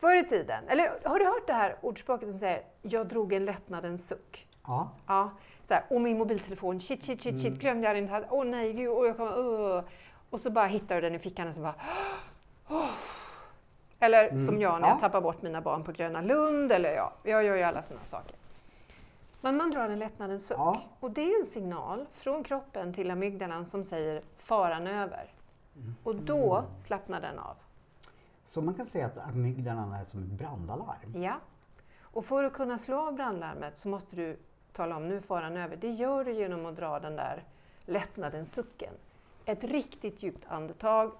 Förr 0.00 0.16
i 0.16 0.24
tiden, 0.24 0.64
eller 0.68 1.00
har 1.04 1.18
du 1.18 1.24
hört 1.24 1.46
det 1.46 1.52
här 1.52 1.76
ordspråket 1.80 2.28
som 2.28 2.38
säger 2.38 2.62
jag 2.82 3.06
drog 3.06 3.32
en 3.32 3.44
lättnadens 3.44 4.08
suck? 4.08 4.46
Ja. 4.66 4.90
Ja, 5.06 5.30
så 5.68 5.74
här, 5.74 5.84
och 5.90 6.00
min 6.00 6.18
mobiltelefon, 6.18 6.80
shit, 6.80 7.02
shit, 7.04 7.22
shit, 7.22 7.42
shit, 7.42 7.54
glömde 7.58 7.86
jag 7.86 7.96
den. 7.96 8.24
Åh 8.30 8.44
nej, 8.44 8.72
gud, 8.72 8.88
åh, 8.90 9.06
jag 9.06 9.16
kommer, 9.16 9.38
uh. 9.38 9.82
Och 10.30 10.40
så 10.40 10.50
bara 10.50 10.66
hittar 10.66 10.94
du 10.94 11.00
den 11.00 11.14
i 11.14 11.18
fickan 11.18 11.48
och 11.48 11.54
så 11.54 11.60
bara... 11.60 11.74
"Åh." 12.68 12.90
Eller 14.00 14.46
som 14.46 14.60
jag 14.60 14.80
när 14.80 14.88
jag 14.88 14.96
Ja. 14.96 15.00
tappar 15.00 15.20
bort 15.20 15.42
mina 15.42 15.60
barn 15.60 15.84
på 15.84 15.92
Gröna 15.92 16.20
Lund, 16.20 16.72
eller 16.72 16.92
ja, 16.94 17.12
jag 17.22 17.44
gör 17.44 17.56
ju 17.56 17.62
alla 17.62 17.82
sådana 17.82 18.04
saker. 18.04 18.36
Men 19.40 19.56
man 19.56 19.70
drar 19.70 19.88
en 19.88 19.98
lättnadens 19.98 20.46
suck. 20.46 20.58
Ja. 20.58 20.82
Och 21.00 21.10
det 21.10 21.22
är 21.22 21.40
en 21.40 21.46
signal 21.46 22.06
från 22.12 22.44
kroppen 22.44 22.94
till 22.94 23.10
amygdalan 23.10 23.66
som 23.66 23.84
säger 23.84 24.22
faran 24.38 24.86
över. 24.86 25.32
Och 26.04 26.14
då 26.14 26.64
slappnar 26.80 27.20
den 27.20 27.38
av. 27.38 27.56
Så 28.44 28.62
man 28.62 28.74
kan 28.74 28.86
säga 28.86 29.06
att 29.06 29.18
amygdalan 29.18 29.92
är 29.92 30.04
som 30.04 30.20
ett 30.22 30.28
brandalarm. 30.28 31.22
Ja. 31.22 31.34
Och 32.00 32.24
för 32.24 32.44
att 32.44 32.52
kunna 32.52 32.78
slå 32.78 33.00
av 33.06 33.12
brandlarmet 33.14 33.78
så 33.78 33.88
måste 33.88 34.16
du 34.16 34.38
tala 34.78 34.96
om 34.96 35.08
nu 35.08 35.20
faran 35.20 35.56
över. 35.56 35.76
Det 35.76 35.90
gör 35.90 36.24
du 36.24 36.32
genom 36.32 36.66
att 36.66 36.76
dra 36.76 37.00
den 37.00 37.16
där 37.16 37.42
lättnadens 37.84 38.54
sucken. 38.54 38.94
Ett 39.44 39.64
riktigt 39.64 40.22
djupt 40.22 40.44
andetag. 40.48 41.12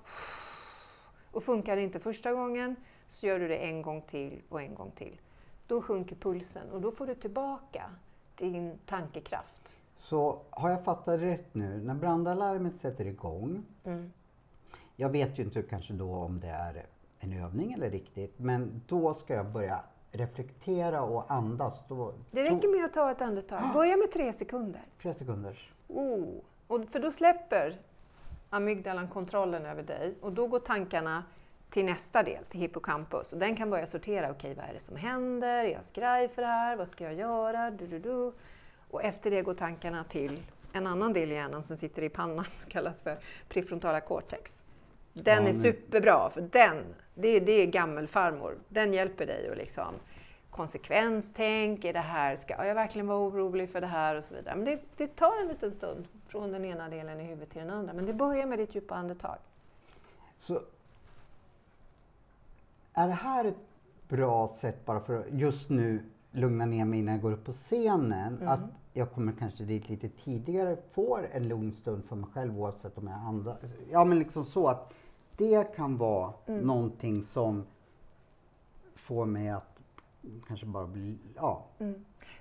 Och 1.32 1.42
funkar 1.42 1.76
det 1.76 1.82
inte 1.82 2.00
första 2.00 2.32
gången 2.32 2.76
så 3.08 3.26
gör 3.26 3.38
du 3.38 3.48
det 3.48 3.56
en 3.56 3.82
gång 3.82 4.02
till 4.02 4.42
och 4.48 4.62
en 4.62 4.74
gång 4.74 4.90
till. 4.90 5.20
Då 5.66 5.82
sjunker 5.82 6.16
pulsen 6.16 6.70
och 6.70 6.80
då 6.80 6.90
får 6.92 7.06
du 7.06 7.14
tillbaka 7.14 7.90
din 8.36 8.78
tankekraft. 8.86 9.78
Så 9.98 10.38
har 10.50 10.70
jag 10.70 10.84
fattat 10.84 11.20
rätt 11.20 11.54
nu, 11.54 11.80
när 11.82 11.94
brandalarmet 11.94 12.80
sätter 12.80 13.06
igång, 13.06 13.64
Mm. 13.84 14.12
jag 14.96 15.08
vet 15.08 15.38
ju 15.38 15.42
inte 15.42 15.62
kanske 15.62 15.92
då 15.92 16.14
om 16.14 16.40
det 16.40 16.48
är 16.48 16.86
en 17.18 17.32
övning 17.32 17.72
eller 17.72 17.90
riktigt, 17.90 18.38
men 18.38 18.82
då 18.86 19.14
ska 19.14 19.34
jag 19.34 19.46
börja 19.46 19.80
reflektera 20.12 21.02
och 21.02 21.30
andas. 21.32 21.84
Då, 21.88 22.14
Det 22.30 22.42
räcker 22.42 22.76
med 22.76 22.84
att 22.84 22.92
ta 22.92 23.10
ett 23.10 23.22
andetag. 23.22 23.62
Börja 23.74 23.96
med 23.96 24.12
tre 24.12 24.32
sekunder. 24.32 24.82
Tre 25.02 25.14
sekunders. 25.14 25.72
Oh. 25.88 26.28
Och 26.66 26.84
för 26.92 27.00
då 27.00 27.10
släpper 27.12 27.78
amygdalan 28.50 29.08
kontrollen 29.08 29.66
över 29.66 29.82
dig 29.82 30.14
och 30.20 30.32
då 30.32 30.46
går 30.46 30.58
tankarna 30.58 31.24
till 31.70 31.84
nästa 31.84 32.22
del, 32.22 32.44
till 32.44 32.60
hippocampus. 32.60 33.32
Och 33.32 33.38
den 33.38 33.56
kan 33.56 33.70
börja 33.70 33.86
sortera, 33.86 34.30
okej 34.30 34.54
vad 34.54 34.64
är 34.64 34.74
det 34.74 34.80
som 34.80 34.96
händer? 34.96 35.64
Är 35.64 35.68
jag 35.72 35.84
skraj 35.84 36.28
för 36.28 36.42
det 36.42 36.48
här? 36.48 36.76
Vad 36.76 36.88
ska 36.88 37.04
jag 37.04 37.14
göra? 37.14 37.70
Du, 37.70 37.86
du, 37.86 37.98
du. 37.98 38.32
Och 38.90 39.02
efter 39.02 39.30
det 39.30 39.42
går 39.42 39.54
tankarna 39.54 40.04
till 40.04 40.42
en 40.72 40.86
annan 40.86 41.12
del 41.12 41.32
i 41.32 41.34
hjärnan 41.34 41.62
som 41.64 41.76
sitter 41.76 42.02
i 42.02 42.08
pannan 42.08 42.44
som 42.54 42.70
kallas 42.70 43.02
för 43.02 43.18
prefrontala 43.48 44.00
cortex. 44.00 44.62
Den 45.12 45.42
Ja, 45.42 45.48
är 45.48 45.52
superbra, 45.52 46.30
för 46.30 46.40
den, 46.40 46.84
det, 47.20 47.40
det 47.40 47.52
är 47.52 47.66
gammelfarmor. 47.66 48.58
Den 48.68 48.92
hjälper 48.92 49.26
dig 49.26 49.50
att 49.50 49.56
liksom 49.56 49.94
konsekvenstänk, 50.50 51.84
är 51.84 51.92
det 51.92 51.98
här, 51.98 52.36
ska 52.36 52.66
jag 52.66 52.74
verkligen 52.74 53.06
vara 53.06 53.18
orolig 53.18 53.70
för 53.70 53.80
det 53.80 53.86
här 53.86 54.14
och 54.14 54.24
så 54.24 54.34
vidare. 54.34 54.56
Men 54.56 54.64
det, 54.64 54.80
det 54.96 55.16
tar 55.16 55.40
en 55.42 55.48
liten 55.48 55.72
stund 55.72 56.08
från 56.26 56.52
den 56.52 56.64
ena 56.64 56.88
delen 56.88 57.20
i 57.20 57.24
huvudet 57.24 57.50
till 57.50 57.60
den 57.60 57.70
andra. 57.70 57.92
Men 57.92 58.06
det 58.06 58.14
börjar 58.14 58.46
med 58.46 58.58
ditt 58.58 58.74
djupa 58.74 58.94
andetag. 58.94 59.36
Så 60.40 60.60
är 62.92 63.08
det 63.08 63.14
här 63.14 63.44
ett 63.44 63.54
bra 64.08 64.48
sätt 64.48 64.86
bara 64.86 65.00
för 65.00 65.18
att 65.18 65.26
just 65.30 65.68
nu 65.68 66.02
lugna 66.30 66.66
ner 66.66 66.84
mig 66.84 66.98
innan 66.98 67.14
jag 67.14 67.22
går 67.22 67.32
upp 67.32 67.44
på 67.44 67.52
scenen? 67.52 68.36
Mm. 68.36 68.48
Att 68.48 68.60
jag 68.92 69.12
kommer 69.12 69.32
kanske 69.32 69.64
dit 69.64 69.88
lite 69.88 70.08
tidigare, 70.08 70.76
får 70.92 71.28
en 71.32 71.48
lugn 71.48 71.72
stund 71.72 72.04
för 72.04 72.16
mig 72.16 72.30
själv 72.34 72.60
oavsett 72.60 72.98
om 72.98 73.06
jag 73.06 73.16
andas. 73.16 73.58
Ja 73.90 74.04
men 74.04 74.18
liksom 74.18 74.44
så 74.44 74.68
att 74.68 74.92
det 75.38 75.76
kan 75.76 75.96
vara 75.96 76.32
Mm. 76.46 76.60
någonting 76.60 77.22
som 77.22 77.66
får 78.94 79.26
mig 79.26 79.48
att 79.48 79.78
kanske 80.48 80.66
bara 80.66 80.86
bli, 80.86 81.16
ja. 81.36 81.64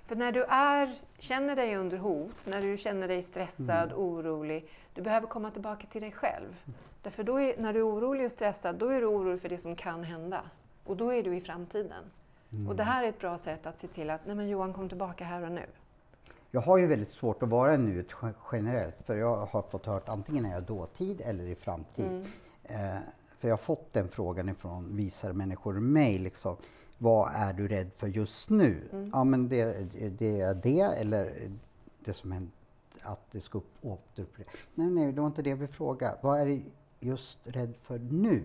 För 0.06 0.16
när 0.16 0.32
du 0.32 0.44
är, 0.44 0.94
känner 1.18 1.56
dig 1.56 1.76
under 1.76 1.96
hot, 1.98 2.32
när 2.44 2.62
du 2.62 2.76
känner 2.76 3.08
dig 3.08 3.22
stressad, 3.22 3.92
orolig, 3.92 4.68
du 4.94 5.02
behöver 5.02 5.26
komma 5.26 5.50
tillbaka 5.50 5.86
till 5.86 6.00
dig 6.02 6.12
själv. 6.12 6.62
Därför 7.02 7.22
då 7.24 7.40
är, 7.40 7.54
när 7.58 7.72
du 7.72 7.78
är 7.78 7.88
orolig 7.88 8.26
och 8.26 8.32
stressad, 8.32 8.76
då 8.76 8.86
är 8.88 9.00
du 9.00 9.06
orolig 9.06 9.40
för 9.40 9.48
det 9.48 9.58
som 9.58 9.76
kan 9.76 10.04
hända. 10.04 10.40
Och 10.84 10.96
då 10.96 11.12
är 11.12 11.22
du 11.22 11.36
i 11.36 11.40
framtiden. 11.40 12.04
Och 12.68 12.76
det 12.76 12.82
här 12.82 13.04
är 13.04 13.08
ett 13.08 13.20
bra 13.20 13.38
sätt 13.38 13.66
att 13.66 13.78
se 13.78 13.86
till 13.86 14.10
att, 14.10 14.26
nej 14.26 14.34
men 14.36 14.48
Johan 14.48 14.72
kom 14.72 14.88
tillbaka 14.88 15.24
här 15.24 15.42
och 15.42 15.52
nu. 15.52 15.66
Jag 16.50 16.60
har 16.60 16.78
ju 16.78 16.86
väldigt 16.86 17.10
svårt 17.10 17.42
att 17.42 17.48
vara 17.48 17.74
i 17.74 17.78
nuet 17.78 18.06
ge- 18.22 18.32
generellt 18.52 18.96
för 19.06 19.16
jag 19.16 19.36
har 19.46 19.62
fått 19.62 19.86
hört 19.86 20.08
antingen 20.08 20.46
är 20.46 20.52
jag 20.52 20.62
dåtid 20.62 21.20
eller 21.20 21.44
i 21.44 21.54
framtid. 21.54 22.06
Mm. 22.06 22.24
Eh, 22.68 22.98
för 23.38 23.48
jag 23.48 23.52
har 23.52 23.62
fått 23.62 23.92
den 23.92 24.08
frågan 24.08 24.48
ifrån 24.48 24.96
visare 24.96 25.32
människor 25.32 25.72
mig. 25.72 26.18
Liksom. 26.18 26.56
vad 26.98 27.32
är 27.34 27.52
du 27.52 27.68
rädd 27.68 27.90
för 27.96 28.06
just 28.06 28.50
nu? 28.50 29.08
Ja, 29.12 29.24
men 29.24 29.48
det, 29.48 29.72
det 30.18 30.40
är 30.40 30.54
det 30.54 30.80
eller 30.80 31.50
det 32.04 32.14
som 32.14 32.32
hänt, 32.32 32.52
att 33.02 33.32
det 33.32 33.40
ska 33.40 33.58
upp, 33.58 33.70
återupprepas. 33.82 34.54
Nej, 34.74 34.90
nej, 34.90 35.12
det 35.12 35.20
var 35.20 35.26
inte 35.26 35.42
det 35.42 35.54
vi 35.54 35.66
frågade. 35.66 36.18
Vad 36.20 36.40
är 36.40 36.46
du 36.46 36.62
just 37.00 37.38
rädd 37.42 37.74
för 37.82 37.98
nu? 37.98 38.44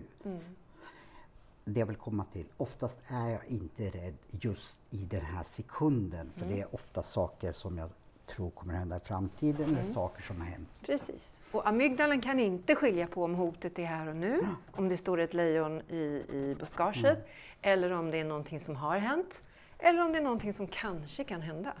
Det 1.64 1.80
jag 1.80 1.86
vill 1.86 1.96
komma 1.96 2.24
till, 2.32 2.46
oftast 2.56 3.00
är 3.06 3.28
jag 3.28 3.46
inte 3.46 3.90
rädd 3.90 4.14
just 4.30 4.78
i 4.90 5.04
den 5.04 5.20
här 5.20 5.42
sekunden, 5.42 6.30
för 6.36 6.46
det 6.46 6.60
är 6.60 6.74
ofta 6.74 7.02
saker 7.02 7.52
som 7.52 7.78
jag 7.78 7.90
tror 8.26 8.50
kommer 8.50 8.74
hända 8.74 8.96
i 8.96 9.00
framtiden 9.00 9.68
eller 9.70 9.84
saker 9.84 10.22
som 10.22 10.40
har 10.40 10.46
hänt. 10.46 10.82
Precis. 10.86 11.38
Och 11.52 11.68
amygdalan 11.68 12.20
kan 12.20 12.40
inte 12.40 12.74
skilja 12.74 13.06
på 13.06 13.24
om 13.24 13.34
hotet 13.34 13.78
är 13.78 13.84
här 13.84 14.08
och 14.08 14.16
nu, 14.16 14.40
om 14.72 14.88
det 14.88 14.96
står 14.96 15.20
ett 15.20 15.34
lejon 15.34 15.80
i, 15.88 16.24
i 16.32 16.56
buskaget, 16.60 17.28
eller 17.62 17.90
om 17.90 18.10
det 18.10 18.18
är 18.18 18.24
någonting 18.24 18.60
som 18.60 18.76
har 18.76 18.98
hänt, 18.98 19.42
eller 19.78 20.04
om 20.04 20.12
det 20.12 20.18
är 20.18 20.22
någonting 20.22 20.52
som 20.52 20.66
kanske 20.66 21.24
kan 21.24 21.40
hända. 21.42 21.72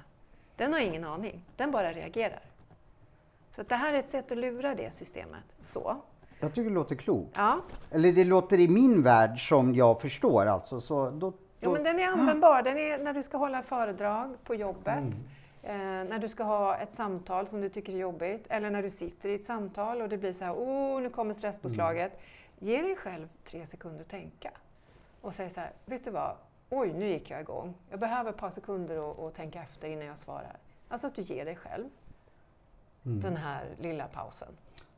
Den 0.56 0.72
har 0.72 0.80
ingen 0.80 1.04
aning, 1.04 1.44
den 1.56 1.70
bara 1.70 1.92
reagerar. 1.92 2.42
Så 3.56 3.62
det 3.62 3.74
här 3.74 3.94
är 3.94 3.98
ett 3.98 4.10
sätt 4.10 4.32
att 4.32 4.38
lura 4.38 4.74
det 4.74 4.94
systemet. 4.94 5.44
Så. 5.62 5.96
Jag 6.40 6.54
tycker 6.54 6.70
det 6.70 6.74
låter 6.74 6.94
klokt. 6.94 7.30
Ja. 7.34 7.60
Eller 7.90 8.12
det 8.12 8.24
låter 8.24 8.60
i 8.60 8.68
min 8.68 9.02
värld 9.02 9.48
som 9.48 9.74
jag 9.74 10.00
förstår 10.00 10.46
alltså. 10.46 10.80
Så 10.80 11.10
då, 11.10 11.32
Ja, 11.64 11.68
då, 11.68 11.74
men 11.74 11.84
den 11.84 12.00
är 12.00 12.08
användbar. 12.08 12.62
Den 12.62 12.78
är 12.78 12.98
när 12.98 13.14
du 13.14 13.22
ska 13.22 13.36
hålla 13.36 13.62
föredrag 13.62 14.36
på 14.44 14.54
jobbet, 14.54 15.14
eh, 15.64 15.74
när 15.74 16.18
du 16.18 16.28
ska 16.28 16.44
ha 16.44 16.76
ett 16.76 16.92
samtal 16.92 17.46
som 17.46 17.60
du 17.60 17.68
tycker 17.68 17.92
är 17.92 17.98
jobbigt, 17.98 18.46
eller 18.48 18.70
när 18.70 18.82
du 18.82 18.90
sitter 18.90 19.28
i 19.28 19.34
ett 19.34 19.44
samtal 19.44 20.02
och 20.02 20.08
det 20.08 20.18
blir 20.18 20.32
så 20.32 20.44
här, 20.44 20.52
oh, 20.52 21.02
nu 21.02 21.10
kommer 21.10 21.34
stresspåslaget. 21.34 22.20
Ge 22.58 22.82
dig 22.82 22.96
själv 22.96 23.28
tre 23.44 23.66
sekunder 23.66 24.00
att 24.00 24.08
tänka. 24.08 24.50
Och 25.20 25.34
säg 25.34 25.50
så 25.50 25.60
här, 25.60 25.72
vet 25.86 26.04
du 26.04 26.10
vad, 26.10 26.36
oj, 26.70 26.92
nu 26.92 27.08
gick 27.08 27.30
jag 27.30 27.40
igång. 27.40 27.74
Jag 27.90 28.00
behöver 28.00 28.30
ett 28.30 28.36
par 28.36 28.50
sekunder 28.50 28.98
och 29.00 29.34
tänka 29.34 29.62
efter 29.62 29.88
innan 29.88 30.06
jag 30.06 30.18
svarar. 30.18 30.56
Alltså 30.88 31.06
att 31.06 31.14
du 31.14 31.22
ger 31.22 31.44
dig 31.44 31.56
själv 31.56 31.88
den 33.02 33.36
här 33.36 33.66
lilla 33.78 34.06
pausen. 34.06 34.48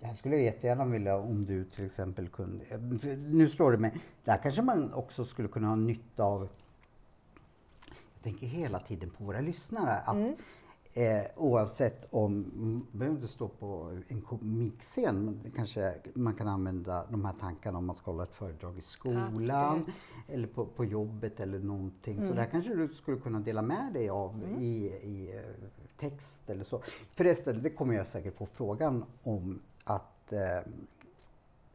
Jag 0.01 0.17
skulle 0.17 0.37
jättegärna 0.37 0.85
vilja 0.85 1.17
om 1.17 1.45
du 1.45 1.65
till 1.65 1.87
exempel 1.87 2.29
kunde... 2.29 2.65
Nu 3.17 3.49
slår 3.49 3.73
det 3.73 3.79
mig. 3.79 4.01
Där 4.25 4.37
kanske 4.37 4.63
man 4.63 4.95
också 4.95 5.25
skulle 5.25 5.49
kunna 5.49 5.69
ha 5.69 5.77
nytta 5.77 6.25
av... 6.25 6.49
Tänker 8.27 8.47
hela 8.47 8.79
tiden 8.79 9.11
på 9.11 9.25
våra 9.25 9.41
lyssnare. 9.41 9.93
Att, 9.93 10.17
eh, 10.95 11.23
oavsett 11.37 12.09
om... 12.11 12.53
Man 12.55 12.87
behöver 12.93 13.17
inte 13.17 13.33
stå 13.33 13.49
på 13.49 13.99
en 14.09 14.21
komikscen. 14.21 15.25
Men 15.25 15.51
kanske 15.51 15.95
man 16.15 16.35
kan 16.35 16.49
använda 16.49 17.07
de 17.11 17.25
här 17.25 17.35
tankarna 17.41 17.79
om 17.79 17.87
man 17.87 17.97
ska 17.97 18.11
hålla 18.11 18.23
ett 18.23 18.33
föredrag 18.33 18.79
i 18.79 18.81
skolan. 18.81 19.79
Absolut. 19.79 19.97
Eller 20.29 20.49
på, 20.49 20.67
på 20.67 20.85
jobbet 20.85 21.41
eller 21.41 21.59
någonting. 21.59 22.23
Så 22.23 22.35
där 22.35 22.45
kanske 22.45 22.75
du 22.75 22.89
skulle 22.89 23.21
kunna 23.21 23.41
dela 23.41 23.63
med 23.63 23.93
dig 23.93 24.09
av 24.09 24.43
i, 24.59 24.87
i 24.87 25.35
eh, 25.35 25.69
text 25.97 26.51
eller 26.51 26.65
så. 26.65 26.83
Förresten, 27.11 27.63
det 27.63 27.71
kommer 27.71 27.95
jag 27.95 28.07
säkert 28.07 28.37
få 28.37 28.47
frågan 28.47 29.05
om 29.23 29.63
att 29.85 30.33
eh, 30.33 30.73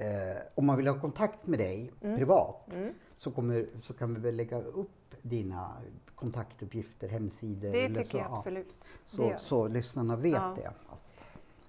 eh, 0.01 0.37
om 0.55 0.65
man 0.65 0.77
vill 0.77 0.87
ha 0.87 0.99
kontakt 0.99 1.47
med 1.47 1.59
dig 1.59 1.91
privat 2.01 2.77
så, 3.17 3.31
kommer, 3.31 3.65
så 3.81 3.93
kan 3.93 4.13
vi 4.13 4.19
väl 4.19 4.35
lägga 4.35 4.61
upp 4.61 5.15
dina 5.21 5.71
kontaktuppgifter, 6.15 7.07
hemsidor 7.07 7.71
Det 7.71 7.87
tycker 7.87 8.03
så. 8.11 8.17
jag 8.17 8.25
ja. 8.25 8.33
absolut. 8.33 8.75
Det 8.79 8.85
Så, 9.05 9.23
gör. 9.23 9.37
så 9.37 9.67
lyssnarna 9.67 10.15
vet 10.15 10.33
Ja. 10.33 10.53
det. 10.55 10.71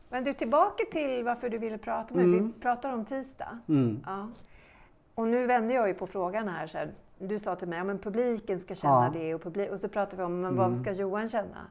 Men 0.09 0.25
du, 0.25 0.35
tillbaka 0.35 0.85
till 0.93 1.25
varför 1.25 1.49
du 1.51 1.59
ville 1.59 1.79
prata 1.79 2.15
med 2.15 2.29
mig. 2.29 2.41
Vi 2.41 2.53
pratar 2.61 2.93
om 2.93 3.05
tisdag. 3.05 3.59
Mm. 3.69 4.01
Ja. 4.07 4.29
Och 5.15 5.29
nu 5.29 5.47
vände 5.47 5.75
jag 5.75 5.89
ju 5.89 5.95
på 5.95 6.07
frågan 6.07 6.49
här. 6.49 6.67
Så 6.67 6.79
här 6.79 6.95
du 7.19 7.39
sa 7.39 7.57
till 7.57 7.69
mig 7.69 7.79
att 7.79 7.87
ja, 7.89 7.95
publiken 8.03 8.61
ska 8.61 8.75
känna 8.75 9.05
Ja. 9.15 9.21
det 9.21 9.35
och, 9.35 9.43
publik, 9.43 9.71
och 9.71 9.81
så 9.81 9.89
pratade 9.89 10.17
vi 10.17 10.23
om 10.23 10.41
men 10.41 10.57
vad 10.57 10.77
ska 10.77 10.93
Johan 10.93 11.29
känna? 11.29 11.67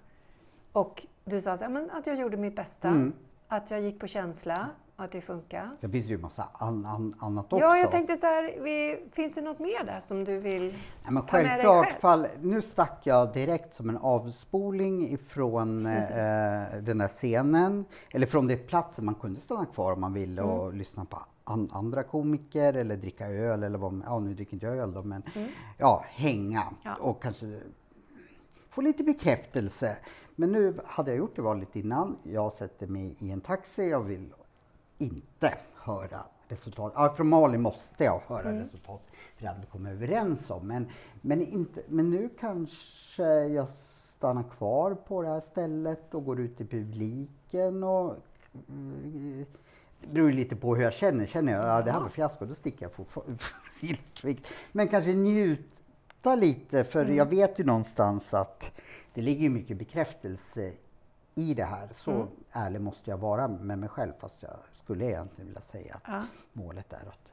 Och 0.72 1.06
du 1.26 1.42
sa 1.42 1.58
så 1.58 1.64
här, 1.66 1.72
men 1.72 1.92
att 1.92 2.08
jag 2.08 2.20
gjorde 2.20 2.38
mitt 2.38 2.56
bästa, 2.56 3.12
att 3.48 3.72
jag 3.72 3.82
gick 3.82 4.00
på 4.00 4.08
känsla 4.08 4.70
att 5.02 5.12
det 5.12 5.22
funkar. 5.22 5.70
Det 5.82 5.90
finns 5.90 6.06
ju 6.06 6.18
massa 6.18 6.48
an, 6.54 6.86
an, 6.86 7.16
annat 7.20 7.46
också. 7.54 7.66
Ja, 7.66 7.78
jag 7.78 7.92
tänkte 7.92 8.18
så 8.18 8.26
här, 8.26 8.60
vi, 8.62 9.06
finns 9.12 9.36
det 9.36 9.42
något 9.42 9.60
mer 9.60 9.84
där 9.86 10.00
som 10.00 10.24
du 10.24 10.40
vill 10.40 10.62
Nej, 11.04 11.12
men 11.12 11.26
ta 11.26 11.38
med 11.38 11.46
dig 11.60 11.66
själv? 11.84 12.00
fall, 12.00 12.28
nu 12.42 12.62
stack 12.62 13.00
jag 13.04 13.34
direkt 13.34 13.74
som 13.74 13.90
en 13.90 13.98
avspoling 13.98 15.10
ifrån 15.14 15.86
eh, 15.86 15.92
den 16.82 16.98
där 16.98 17.08
scenen, 17.08 17.86
eller 18.12 18.28
från 18.28 18.48
det 18.48 18.58
platsen 18.58 19.06
man 19.06 19.16
kunde 19.16 19.40
stanna 19.40 19.66
kvar 19.66 19.92
om 19.94 20.02
man 20.02 20.14
ville 20.14 20.42
och 20.42 20.66
Mm. 20.66 20.78
lyssna 20.78 21.06
på 21.06 21.20
an, 21.44 21.70
andra 21.74 22.04
komiker 22.04 22.74
eller 22.74 22.98
dricka 22.98 23.28
öl 23.30 23.64
eller 23.64 23.78
vad 23.78 24.02
ja 24.06 24.20
nu 24.20 24.34
dricker 24.34 24.54
inte 24.54 24.66
jag 24.66 24.78
öl 24.78 24.94
då 24.94 25.04
men 25.04 25.24
ja, 25.78 26.06
hänga 26.08 26.62
Mm. 26.62 26.74
Ja. 26.84 26.96
och 26.96 27.24
kanske 27.24 27.60
få 28.70 28.82
lite 28.82 29.04
bekräftelse. 29.04 29.98
Men 30.36 30.52
nu 30.52 30.80
hade 30.86 31.12
jag 31.12 31.18
gjort 31.18 31.36
det 31.36 31.42
valet 31.42 31.76
innan, 31.76 32.18
jag 32.24 32.54
sätter 32.54 32.88
mig 32.88 33.16
i 33.20 33.32
en 33.32 33.42
taxi, 33.42 33.90
jag 33.90 34.00
vill 34.02 34.34
inte 35.02 35.58
höra 35.76 36.24
resultat. 36.48 36.94
Ja, 36.96 37.14
från 37.18 37.30
Malin 37.30 37.62
måste 37.62 38.04
jag 38.04 38.22
höra 38.28 38.50
Mm. 38.50 38.62
resultat. 38.64 39.02
för 39.38 39.46
hade 39.46 39.60
vi 39.60 39.66
kommit 39.66 39.92
överens 39.92 40.50
om. 40.50 40.68
Men, 40.68 40.88
men, 41.22 41.42
inte, 41.42 41.82
men 41.88 42.10
nu 42.10 42.30
kanske 42.40 43.24
jag 43.48 43.70
stannar 43.70 44.44
kvar 44.58 44.94
på 44.94 45.22
det 45.22 45.28
här 45.28 45.42
stället 45.42 46.14
och 46.14 46.26
går 46.26 46.40
ut 46.40 46.62
i 46.62 46.66
publiken. 46.66 47.84
Och, 47.84 48.16
mm, 48.70 49.46
det 50.02 50.08
beror 50.08 50.30
ju 50.32 50.36
lite 50.36 50.56
på 50.56 50.76
hur 50.76 50.84
jag 50.84 50.94
känner. 50.94 51.26
Känner 51.26 51.54
jag 51.54 51.66
att 51.66 51.86
det 51.86 51.92
här 51.92 52.00
var 52.00 52.10
fiasko, 52.10 52.46
då 52.46 52.56
sticker 52.56 52.86
jag 52.86 52.92
fortfarande. 52.92 53.38
Men 54.72 54.88
kanske 54.88 55.14
njuta 55.14 56.36
lite, 56.36 56.84
för 56.84 57.06
jag 57.06 57.26
vet 57.26 57.60
ju 57.60 57.64
någonstans 57.64 58.34
att 58.34 58.72
det 59.14 59.22
ligger 59.22 59.50
mycket 59.50 59.78
bekräftelse 59.78 60.74
i 61.36 61.54
det 61.54 61.64
här. 61.64 61.88
Så 61.92 62.28
ärlig 62.52 62.82
måste 62.82 63.10
jag 63.10 63.18
vara 63.18 63.48
med 63.48 63.80
mig 63.80 63.90
själv, 63.90 64.14
fast 64.20 64.44
jag 64.44 64.54
skulle 64.84 65.06
egentligen 65.06 65.48
vilja 65.48 65.62
säga 65.62 65.96
att 65.96 66.04
Ja. 66.08 66.22
målet 66.54 66.94
är 66.94 66.98
att 67.08 67.32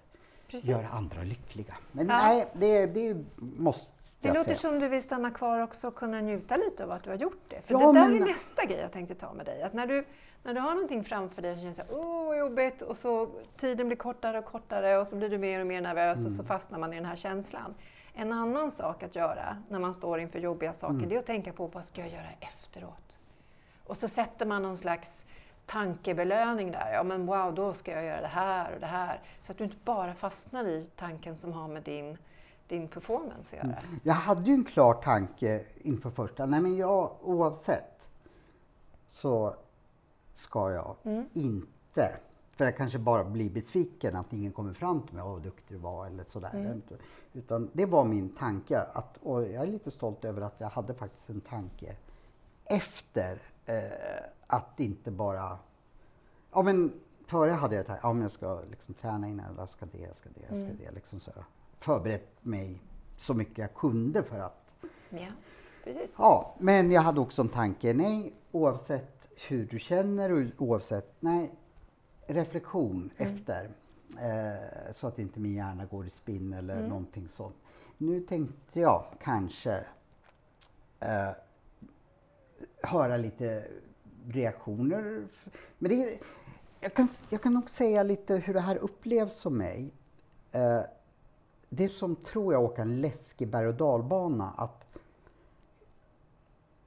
Precis. 0.48 0.68
göra 0.68 0.86
andra 0.86 1.22
lyckliga. 1.22 1.74
Men 1.92 2.08
Ja. 2.08 2.16
nej, 2.16 2.48
det, 2.52 2.86
det 2.86 3.24
måste 3.36 3.92
Det 4.20 4.28
jag 4.28 4.34
låter 4.34 4.44
säga. 4.44 4.56
som 4.56 4.78
du 4.80 4.88
vill 4.88 5.02
stanna 5.02 5.30
kvar 5.30 5.60
också 5.60 5.88
och 5.88 5.94
kunna 5.94 6.20
njuta 6.20 6.56
lite 6.56 6.84
av 6.84 6.90
att 6.90 7.02
du 7.04 7.10
har 7.10 7.16
gjort 7.16 7.42
det. 7.48 7.60
För 7.62 7.74
Ja, 7.74 7.78
det 7.78 8.00
där 8.00 8.08
men- 8.08 8.22
är 8.22 8.26
nästa 8.26 8.64
grej 8.64 8.78
jag 8.78 8.92
tänkte 8.92 9.14
ta 9.14 9.32
med 9.32 9.46
dig. 9.46 9.62
Att 9.62 9.72
när 9.72 9.86
du, 9.86 10.04
när 10.42 10.54
du 10.54 10.60
har 10.60 10.70
någonting 10.74 11.04
framför 11.04 11.42
dig 11.42 11.52
och 11.52 11.58
känner 11.58 11.72
så 11.72 11.82
här, 11.82 11.90
åh 11.92 12.24
vad 12.26 12.38
jobbigt 12.38 12.82
och 12.82 12.96
så 12.96 13.28
tiden 13.56 13.86
blir 13.86 13.96
kortare 13.96 14.38
och 14.38 14.44
kortare 14.44 14.98
och 14.98 15.06
så 15.08 15.16
blir 15.16 15.28
du 15.28 15.38
mer 15.38 15.60
och 15.60 15.66
mer 15.66 15.80
nervös 15.80 16.24
och 16.26 16.32
så 16.32 16.36
Mm. 16.38 16.46
fastnar 16.46 16.78
man 16.78 16.92
i 16.92 16.96
den 16.96 17.04
här 17.04 17.16
känslan. 17.16 17.74
En 18.14 18.32
annan 18.32 18.70
sak 18.70 19.02
att 19.02 19.14
göra 19.16 19.56
när 19.68 19.78
man 19.78 19.94
står 19.94 20.20
inför 20.20 20.38
jobbiga 20.38 20.72
saker, 20.72 20.94
Mm. 20.94 21.08
det 21.08 21.14
är 21.14 21.18
att 21.18 21.26
tänka 21.26 21.52
på 21.52 21.66
vad 21.66 21.84
ska 21.84 22.00
jag 22.00 22.10
göra 22.10 22.28
efteråt? 22.40 23.17
Och 23.88 23.96
så 23.96 24.08
sätter 24.08 24.46
man 24.46 24.62
någon 24.62 24.76
slags 24.76 25.26
tankebelöning 25.66 26.70
där. 26.72 26.92
Ja 26.92 27.02
men 27.02 27.26
wow, 27.26 27.54
då 27.54 27.72
ska 27.72 27.92
jag 27.92 28.04
göra 28.04 28.20
det 28.20 28.26
här 28.26 28.74
och 28.74 28.80
det 28.80 28.86
här. 28.86 29.20
Så 29.42 29.52
att 29.52 29.58
du 29.58 29.64
inte 29.64 29.76
bara 29.84 30.14
fastnar 30.14 30.64
i 30.64 30.88
tanken 30.96 31.36
som 31.36 31.52
har 31.52 31.68
med 31.68 31.82
din, 31.82 32.18
din 32.68 32.88
performance 32.88 33.56
att 33.60 33.66
göra. 33.66 33.78
Jag 34.02 34.14
hade 34.14 34.42
ju 34.42 34.54
en 34.54 34.64
klar 34.64 34.94
tanke 34.94 35.64
inför 35.76 36.10
första. 36.10 36.46
Nej 36.46 36.60
men 36.60 36.76
jag, 36.76 37.12
oavsett 37.22 38.08
så 39.10 39.54
ska 40.34 40.70
jag 40.72 40.96
Mm. 41.02 41.24
inte, 41.32 42.16
för 42.52 42.64
jag 42.64 42.76
kanske 42.76 42.98
bara 42.98 43.24
blir 43.24 43.50
besviken 43.50 44.16
att 44.16 44.32
ingen 44.32 44.52
kommer 44.52 44.72
fram 44.72 45.02
till 45.02 45.14
mig, 45.14 45.24
åh 45.24 45.32
vad 45.32 45.42
duktig 45.42 45.76
du 45.76 45.80
var 45.80 46.06
eller 46.06 46.24
sådär. 46.24 46.50
Mm. 46.54 46.82
Utan 47.32 47.70
det 47.72 47.86
var 47.86 48.04
min 48.04 48.28
tanke 48.28 48.80
att, 48.80 49.18
och 49.22 49.42
jag 49.42 49.62
är 49.62 49.66
lite 49.66 49.90
stolt 49.90 50.24
över 50.24 50.42
att 50.42 50.54
jag 50.58 50.68
hade 50.68 50.94
faktiskt 50.94 51.30
en 51.30 51.40
tanke 51.40 51.96
efter 52.64 53.38
eh, 53.68 54.24
att 54.46 54.80
inte 54.80 55.10
bara, 55.10 55.58
ja 56.52 56.62
men 56.62 56.92
före 57.26 57.50
hade 57.50 57.74
jag 57.76 57.86
tänkt, 57.86 58.00
ja 58.02 58.12
men 58.12 58.22
jag 58.22 58.30
ska 58.30 58.60
liksom 58.70 58.94
träna 58.94 59.28
innan, 59.28 59.54
jag 59.58 59.68
ska 59.68 59.86
det, 59.86 59.98
jag 59.98 60.16
ska 60.16 60.28
det, 60.34 60.40
jag 60.40 60.48
ska 60.48 60.56
Mm. 60.56 60.76
det. 60.78 60.90
Liksom 60.90 61.20
så 61.20 61.30
jag 61.34 61.44
förberett 61.78 62.44
mig 62.44 62.82
så 63.16 63.34
mycket 63.34 63.58
jag 63.58 63.74
kunde 63.74 64.22
för 64.22 64.38
att 64.38 64.64
Ja, 65.10 65.26
precis. 65.84 66.10
Ja, 66.16 66.54
men 66.58 66.90
jag 66.90 67.02
hade 67.02 67.20
också 67.20 67.42
en 67.42 67.48
tanke, 67.48 67.94
nej, 67.94 68.32
oavsett 68.52 69.28
hur 69.48 69.66
du 69.66 69.78
känner 69.78 70.32
och 70.32 70.62
oavsett, 70.68 71.14
nej, 71.20 71.50
reflektion 72.26 73.10
efter. 73.16 73.70
Eh, 74.20 74.92
så 74.94 75.06
att 75.06 75.18
inte 75.18 75.40
min 75.40 75.54
hjärna 75.54 75.84
går 75.84 76.06
i 76.06 76.10
spinn 76.10 76.52
eller 76.52 76.88
någonting 76.88 77.28
sånt. 77.28 77.56
Nu 77.98 78.20
tänkte 78.20 78.80
jag 78.80 79.04
kanske 79.22 79.84
eh, 81.00 81.30
höra 82.88 83.16
lite 83.16 83.64
reaktioner. 84.28 85.26
Men 85.78 85.90
det, 85.90 86.18
jag, 86.80 86.94
kan, 86.94 87.08
jag 87.28 87.42
kan 87.42 87.54
nog 87.54 87.70
säga 87.70 88.02
lite 88.02 88.36
hur 88.36 88.54
det 88.54 88.60
här 88.60 88.76
upplevs 88.76 89.34
som 89.34 89.56
mig. 89.56 89.90
Eh, 90.52 90.80
det 91.68 91.84
är 91.84 91.88
som, 91.88 92.16
tror 92.16 92.52
jag, 92.52 92.64
åka 92.64 92.82
en 92.82 93.00
läskig 93.00 93.48
berg 93.48 93.66
och 93.68 93.74
dalbana. 93.74 94.54
Att 94.56 94.98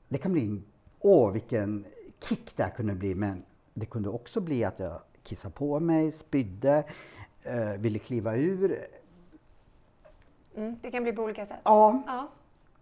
det 0.10 0.18
kan 0.18 0.32
bli, 0.32 0.62
åh 1.00 1.32
vilken 1.32 1.86
kick 2.20 2.58
det 2.58 2.64
här 2.64 2.72
kunde 2.72 2.96
bli, 2.96 3.16
men 3.16 3.44
det 3.74 3.86
kunde 3.86 4.10
också 4.10 4.42
bli 4.42 4.64
att 4.64 4.80
jag 4.80 5.02
kissade 5.24 5.54
på 5.54 5.80
mig, 5.80 6.12
spydde, 6.12 6.84
eh, 7.44 7.74
ville 7.78 8.00
kliva 8.00 8.36
ur. 8.36 8.88
Mm, 10.56 10.80
det 10.82 10.92
kan 10.92 11.04
bli 11.04 11.14
på 11.14 11.24
olika 11.24 11.46
sätt. 11.46 11.60
Ja, 11.64 12.04
Ja, 12.08 12.28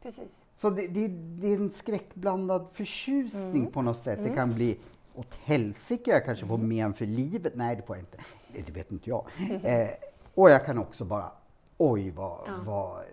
precis. 0.02 0.32
Så 0.62 0.70
det, 0.70 0.88
det, 0.88 1.08
det 1.08 1.48
är 1.48 1.56
en 1.56 1.72
skräckblandad 1.72 2.68
förtjusning 2.74 3.72
på 3.72 3.82
något 3.82 3.98
sätt. 3.98 4.20
Det 4.24 4.30
kan 4.30 4.54
bli 4.54 4.80
åt 5.16 5.34
helsike, 5.36 6.12
jag 6.12 6.26
kanske 6.26 6.46
får 6.48 6.58
men 6.58 6.94
för 6.94 7.06
livet. 7.06 7.54
Nej, 7.56 7.76
det 7.76 7.82
får 7.82 7.96
jag 7.96 8.04
inte. 8.04 8.18
Det, 8.66 8.72
vet 8.72 8.92
inte 8.92 9.10
jag. 9.10 9.26
Eh, 9.64 9.90
och 10.36 10.50
jag 10.50 10.66
kan 10.66 10.78
också 10.78 11.06
bara, 11.06 11.32
oj 11.78 12.10
vad, 12.10 12.40
Ja. 12.48 12.54
vad... 12.66 13.04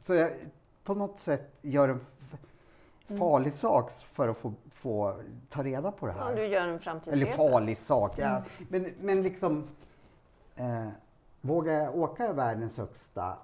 Så 0.00 0.14
jag 0.14 0.30
på 0.84 0.94
något 0.94 1.18
sätt 1.18 1.52
gör 1.62 1.88
en 1.88 2.00
f- 2.20 2.38
farlig 3.18 3.52
sak 3.54 3.92
för 4.12 4.28
att 4.28 4.36
få, 4.36 4.52
få 4.72 5.20
ta 5.48 5.62
reda 5.62 5.92
på 5.92 6.06
det 6.06 6.12
här. 6.12 6.30
Ja, 6.30 6.36
du 6.36 6.46
gör 6.46 6.60
en 6.62 6.68
Eller 6.68 6.78
framtidsresa. 6.78 7.32
farlig 7.36 7.78
sak. 7.78 8.12
Ja. 8.18 8.42
Men, 8.68 8.92
men 9.00 9.22
liksom, 9.22 9.64
eh, 10.56 10.88
vågar 11.40 11.72
jag 11.72 11.96
åka 11.96 12.32
världens 12.32 12.76
högsta 12.76 13.36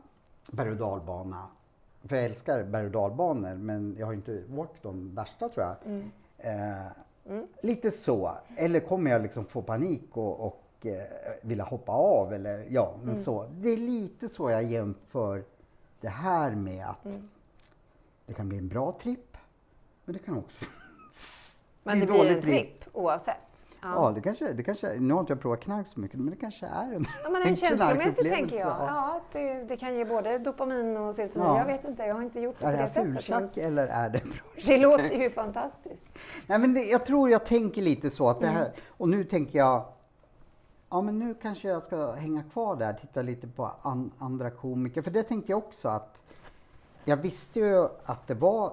berg 0.52 0.70
och 0.70 0.76
dalbana? 0.76 1.46
För 2.08 2.16
jag 2.16 2.24
älskar 2.24 2.62
berg 2.64 2.84
och 2.86 2.90
dalbanor, 2.92 3.54
men 3.54 3.96
jag 3.98 4.06
har 4.06 4.12
inte 4.12 4.42
åkt 4.56 4.82
de 4.82 5.14
värsta 5.14 5.48
tror 5.48 5.66
jag. 5.66 5.76
Mm. 5.86 6.10
Eh, 6.38 6.86
Lite 7.62 7.90
så. 7.90 8.32
Eller 8.56 8.80
kommer 8.80 9.10
jag 9.10 9.22
liksom 9.22 9.44
få 9.44 9.62
panik 9.62 10.16
och, 10.16 10.40
och 10.46 10.86
eh, 10.86 11.02
vilja 11.42 11.64
hoppa 11.64 11.92
av? 11.92 12.32
Eller, 12.32 12.66
ja, 12.70 12.94
men 13.00 13.08
Mm. 13.10 13.24
så. 13.24 13.46
Det 13.52 13.68
är 13.68 13.76
lite 13.76 14.28
så 14.28 14.50
jag 14.50 14.62
jämför 14.64 15.44
det 16.00 16.08
här 16.08 16.50
med 16.50 16.86
att 16.86 17.04
Mm. 17.04 17.28
det 18.26 18.32
kan 18.32 18.48
bli 18.48 18.58
en 18.58 18.68
bra 18.68 18.92
tripp, 19.00 19.36
men 20.04 20.12
det 20.12 20.18
kan 20.18 20.38
också 20.38 20.58
Men 21.82 22.00
Det 22.00 22.06
blir 22.06 22.36
en 22.36 22.42
tripp 22.42 22.84
oavsett. 22.92 23.53
Ja, 23.84 24.12
det 24.14 24.20
kanske, 24.20 24.52
det 24.52 24.62
kanske, 24.62 24.96
nu 25.00 25.14
har 25.14 25.20
inte 25.20 25.32
jag 25.32 25.40
provat 25.40 25.60
knark 25.60 25.86
så 25.86 26.00
mycket, 26.00 26.18
men 26.20 26.30
det 26.30 26.36
kanske 26.36 26.66
är 26.66 26.92
en, 26.94 27.04
Ja, 27.24 27.30
men 27.30 27.42
en 27.42 27.56
känslomässigt 27.56 28.28
tänker 28.28 28.56
jag. 28.56 28.66
Ja, 28.68 29.20
det, 29.32 29.54
det 29.64 29.76
kan 29.76 29.94
ge 29.96 30.04
både 30.04 30.38
dopamin 30.38 30.96
och 30.96 31.14
serotonin. 31.14 31.48
Ja. 31.48 31.58
Jag 31.58 31.66
vet 31.66 31.84
inte, 31.84 32.02
jag 32.02 32.14
har 32.14 32.22
inte 32.22 32.40
gjort 32.40 32.56
det 32.60 32.66
Är 32.66 32.70
på 32.70 32.76
det 32.76 32.76
det 32.76 32.82
här 32.82 32.88
sättet. 32.88 33.04
Men 33.04 33.14
fultjack 33.22 33.56
eller 33.56 33.86
är 33.86 34.08
det 34.10 34.22
bra? 34.24 34.32
det 34.66 34.78
låter 34.78 35.20
ju 35.22 35.30
fantastiskt. 35.30 36.06
Nej, 36.46 36.58
men 36.58 36.74
det, 36.74 36.84
jag 36.84 37.06
tror 37.06 37.30
jag 37.30 37.46
tänker 37.46 37.82
lite 37.82 38.10
så 38.10 38.28
att 38.28 38.40
det 38.40 38.46
Mm. 38.46 38.56
här, 38.58 38.72
och 38.88 39.08
nu 39.08 39.24
tänker 39.24 39.58
jag, 39.58 39.84
ja 40.90 41.00
men 41.02 41.18
nu 41.18 41.34
kanske 41.42 41.68
jag 41.68 41.82
ska 41.82 42.12
hänga 42.12 42.42
kvar 42.42 42.76
där, 42.76 42.92
titta 42.92 43.22
lite 43.22 43.46
på 43.48 43.70
an, 43.82 44.10
andra 44.18 44.50
komiker, 44.50 45.02
för 45.02 45.10
det 45.10 45.22
tänkte 45.22 45.52
jag 45.52 45.58
också 45.58 45.88
att 45.88 46.18
jag 47.04 47.16
visste 47.16 47.60
ju 47.60 47.88
att 48.04 48.26
det 48.26 48.34
var 48.34 48.72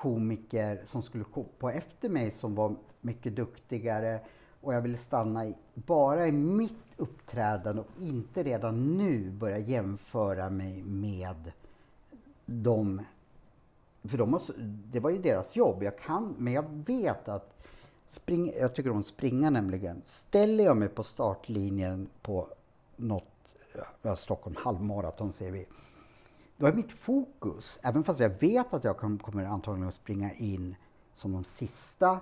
komiker 0.00 0.80
som 0.84 1.02
skulle 1.02 1.24
på 1.58 1.70
efter 1.70 2.08
mig 2.08 2.30
som 2.30 2.54
var 2.54 2.76
mycket 3.00 3.36
duktigare 3.36 4.20
och 4.60 4.74
jag 4.74 4.80
ville 4.80 4.96
stanna 4.96 5.46
i, 5.46 5.54
bara 5.74 6.26
i 6.26 6.32
mitt 6.32 6.84
uppträdande 6.96 7.82
och 7.82 8.02
inte 8.02 8.42
redan 8.42 8.96
nu 8.96 9.30
börja 9.30 9.58
jämföra 9.58 10.50
mig 10.50 10.82
med 10.82 11.52
dem. 12.46 13.02
för 14.02 14.18
de 14.18 14.32
har, 14.32 14.42
det 14.92 15.00
var 15.00 15.10
ju 15.10 15.18
deras 15.18 15.56
jobb. 15.56 15.82
Jag 15.82 15.98
kan, 15.98 16.34
men 16.38 16.52
jag 16.52 16.64
vet 16.86 17.28
att 17.28 17.66
spring, 18.08 18.52
jag 18.60 18.74
tycker 18.74 18.90
om 18.90 18.98
att 18.98 19.06
springa 19.06 19.50
nämligen. 19.50 20.02
Ställer 20.06 20.64
jag 20.64 20.76
mig 20.76 20.88
på 20.88 21.02
startlinjen 21.02 22.08
på 22.22 22.48
något, 22.96 23.54
ja, 24.02 24.16
Stockholm 24.16 24.56
halvmaraton 24.58 25.32
säger 25.32 25.52
vi. 25.52 25.66
Då 26.60 26.66
är 26.66 26.72
mitt 26.72 26.92
fokus, 26.92 27.78
även 27.82 28.04
fast 28.04 28.20
jag 28.20 28.40
vet 28.40 28.74
att 28.74 28.84
jag 28.84 28.96
kom- 28.98 29.18
kommer 29.18 29.44
antagligen 29.44 29.88
att 29.88 29.94
springa 29.94 30.32
in 30.32 30.76
som 31.12 31.32
de 31.32 31.44
sista, 31.44 32.20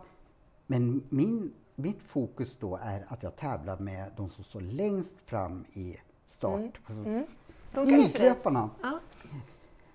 men 0.66 1.02
min, 1.08 1.54
mitt 1.74 2.02
fokus 2.02 2.56
då 2.60 2.76
är 2.76 3.06
att 3.08 3.22
jag 3.22 3.36
tävlar 3.36 3.78
med 3.78 4.12
de 4.16 4.30
som 4.30 4.44
står 4.44 4.60
längst 4.60 5.14
fram 5.24 5.64
i 5.72 5.96
start. 6.26 6.80
Mm. 6.88 7.26
Elitlöparna. 7.74 8.70
Ja. 8.82 8.98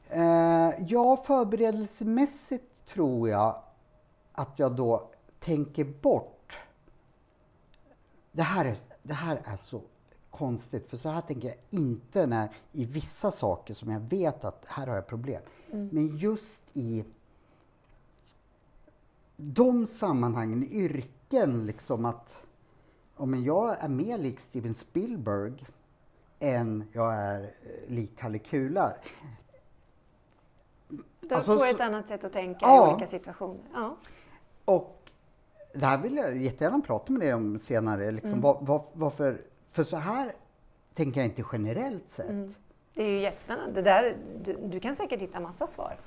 Eh, 0.09 0.85
ja, 0.87 1.17
förberedelsemässigt 1.17 2.85
tror 2.85 3.29
jag 3.29 3.61
att 4.31 4.59
jag 4.59 4.75
då 4.75 5.09
tänker 5.39 5.83
bort. 5.83 6.57
Det 8.31 8.43
här 8.43 8.65
är, 8.65 8.77
det 9.03 9.13
här 9.13 9.41
är 9.45 9.57
så 9.57 9.81
konstigt, 10.37 10.87
för 10.87 10.97
så 10.97 11.09
här 11.09 11.21
tänker 11.21 11.47
jag 11.47 11.57
inte 11.81 12.27
när 12.27 12.49
i 12.71 12.85
vissa 12.85 13.31
saker 13.31 13.73
som 13.73 13.91
jag 13.91 13.99
vet 13.99 14.43
att 14.43 14.65
här 14.67 14.87
har 14.87 14.95
jag 14.95 15.07
problem. 15.07 15.41
Men 15.71 16.17
just 16.17 16.61
i 16.73 17.03
de 19.37 19.87
sammanhangen, 19.87 20.63
yrken, 20.71 21.65
liksom 21.65 22.05
att 22.05 22.37
men 23.17 23.43
jag 23.43 23.75
är 23.79 23.87
mer 23.87 24.17
lik 24.17 24.39
Steven 24.39 24.75
Spielberg 24.75 25.65
än 26.39 26.83
jag 26.91 27.15
är 27.15 27.41
eh, 27.43 27.89
lik 27.91 28.11
Kalle 28.17 28.39
Kula. 28.39 28.93
Du 31.21 31.35
Alltså, 31.35 31.51
får 31.53 31.59
så- 31.59 31.65
ett 31.65 31.79
annat 31.81 32.07
sätt 32.07 32.23
att 32.23 32.33
tänka 32.33 32.59
Ja. 32.65 32.87
i 32.87 32.93
olika 32.93 33.07
situationer. 33.07 33.61
Ja. 33.73 33.95
Och 34.65 34.99
det 35.73 35.85
här 35.85 35.97
vill 35.97 36.15
jag 36.15 36.37
jättegärna 36.37 36.81
prata 36.81 37.11
med 37.11 37.21
dig 37.21 37.33
om 37.33 37.59
senare. 37.59 38.11
Liksom, 38.11 38.29
Mm. 38.31 38.41
vad, 38.41 38.57
vad, 38.65 38.85
varför, 38.93 39.41
för 39.73 39.83
så 39.83 39.97
här 39.97 40.35
tänker 40.93 41.21
jag 41.21 41.29
inte 41.29 41.43
generellt 41.51 42.09
sett. 42.11 42.29
Mm. 42.29 42.53
Det 42.93 43.03
är 43.03 43.07
ju 43.07 43.19
jättespännande. 43.19 43.73
Det 43.73 43.81
där, 43.81 44.17
du, 44.43 44.57
du 44.67 44.79
kan 44.79 44.95
säkert 44.95 45.21
hitta 45.21 45.39
massa 45.39 45.67
svar. 45.67 45.97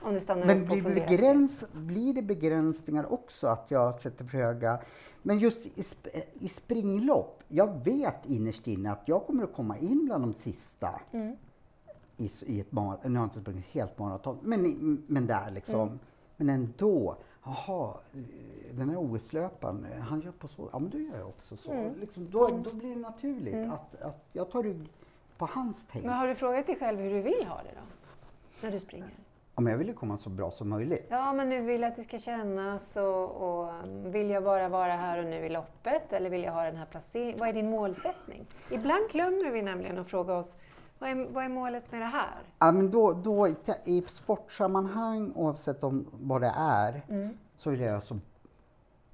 Om 0.00 0.14
du 0.14 0.20
stannar 0.20 0.46
Men 0.46 0.56
upp 0.62 0.70
och 0.70 0.76
blir, 0.76 0.82
funderar. 0.82 1.08
begräns, 1.08 1.64
blir 1.72 2.14
det 2.14 2.22
begränsningar 2.22 3.12
också 3.12 3.46
att 3.46 3.64
jag 3.68 4.00
sätter 4.00 4.24
för 4.24 4.38
höga... 4.38 4.78
Men 5.22 5.38
just 5.38 5.66
i, 5.66 5.70
sp- 5.82 6.22
i 6.32 6.48
springlopp, 6.48 7.42
jag 7.48 7.84
vet 7.84 8.26
innerst 8.26 8.66
inne 8.66 8.92
att 8.92 9.02
jag 9.04 9.26
kommer 9.26 9.44
att 9.44 9.52
komma 9.54 9.76
in 9.78 10.04
bland 10.04 10.24
de 10.24 10.32
sista 10.32 11.00
Mm. 11.12 11.36
i, 12.16 12.30
i 12.46 12.60
ett 12.60 12.72
maraton. 12.72 13.12
Nu 13.12 13.18
har 13.18 13.24
jag 13.24 13.26
inte 13.26 13.40
sprungit 13.40 13.66
helt 13.66 13.98
maraton, 13.98 14.38
men, 14.42 15.04
men 15.08 15.26
där 15.26 15.50
liksom. 15.50 15.80
Mm. 15.88 15.98
Men 16.36 16.50
ändå, 16.50 17.16
jaha, 17.46 17.94
eh, 18.14 18.76
den 18.76 18.90
här 18.90 18.96
OS-löparen, 18.96 19.86
eh, 19.92 20.00
han 20.00 20.20
gör 20.20 20.32
på 20.32 20.48
så, 20.48 20.68
ja 20.72 20.78
men 20.78 20.90
då 20.90 20.98
gör 20.98 21.18
jag 21.18 21.28
också 21.28 21.56
så. 21.56 21.72
Mm. 21.72 22.00
Liksom, 22.00 22.30
då, 22.30 22.46
då 22.46 22.74
blir 22.74 22.94
det 22.94 23.00
naturligt 23.00 23.72
att, 23.72 24.02
att 24.02 24.28
jag 24.32 24.50
tar 24.50 24.62
rygg 24.62 24.92
på 25.38 25.46
hans 25.46 25.86
tänk. 25.92 26.04
Men 26.04 26.14
har 26.14 26.28
du 26.28 26.34
frågat 26.34 26.66
dig 26.66 26.76
själv 26.76 27.00
hur 27.00 27.10
du 27.10 27.20
vill 27.20 27.46
ha 27.46 27.56
det 27.56 27.70
då? 27.74 27.82
När 28.60 28.72
du 28.72 28.80
springer? 28.80 29.10
Ja, 29.54 29.62
men 29.62 29.70
jag 29.70 29.78
vill 29.78 29.88
ju 29.88 29.94
komma 29.94 30.18
så 30.18 30.28
bra 30.28 30.50
som 30.50 30.68
möjligt. 30.68 31.06
Ja, 31.08 31.32
men 31.32 31.48
nu 31.48 31.60
vill 31.60 31.84
att 31.84 31.96
det 31.96 32.02
ska 32.02 32.18
kännas 32.18 32.96
och, 32.96 33.30
och 33.30 33.84
um, 33.84 34.12
vill 34.12 34.30
jag 34.30 34.42
bara 34.42 34.68
vara 34.68 34.96
här 34.96 35.18
och 35.18 35.24
nu 35.24 35.46
i 35.46 35.48
loppet 35.48 36.12
eller 36.12 36.30
vill 36.30 36.42
jag 36.42 36.52
ha 36.52 36.64
den 36.64 36.76
här 36.76 36.86
placeringen? 36.86 37.36
Vad 37.38 37.48
är 37.48 37.52
din 37.52 37.70
målsättning? 37.70 38.46
Ibland 38.70 39.10
glömmer 39.10 39.50
vi 39.50 39.62
nämligen 39.62 39.98
att 39.98 40.10
fråga 40.10 40.34
oss 40.34 40.56
vad 40.98 41.10
är, 41.10 41.14
vad 41.30 41.44
är 41.44 41.48
målet 41.48 41.92
med 41.92 42.00
det 42.00 42.04
här? 42.06 42.38
Ja, 42.58 42.72
men 42.72 42.90
då, 42.90 43.12
då, 43.12 43.48
i, 43.84 44.02
sportsammanhang, 44.06 45.32
oavsett 45.34 45.84
om, 45.84 46.06
vad 46.12 46.40
det 46.40 46.52
är, 46.56 47.02
Mm. 47.08 47.38
så 47.58 47.70
vill 47.70 47.80
jag 47.80 48.02
så... 48.02 48.18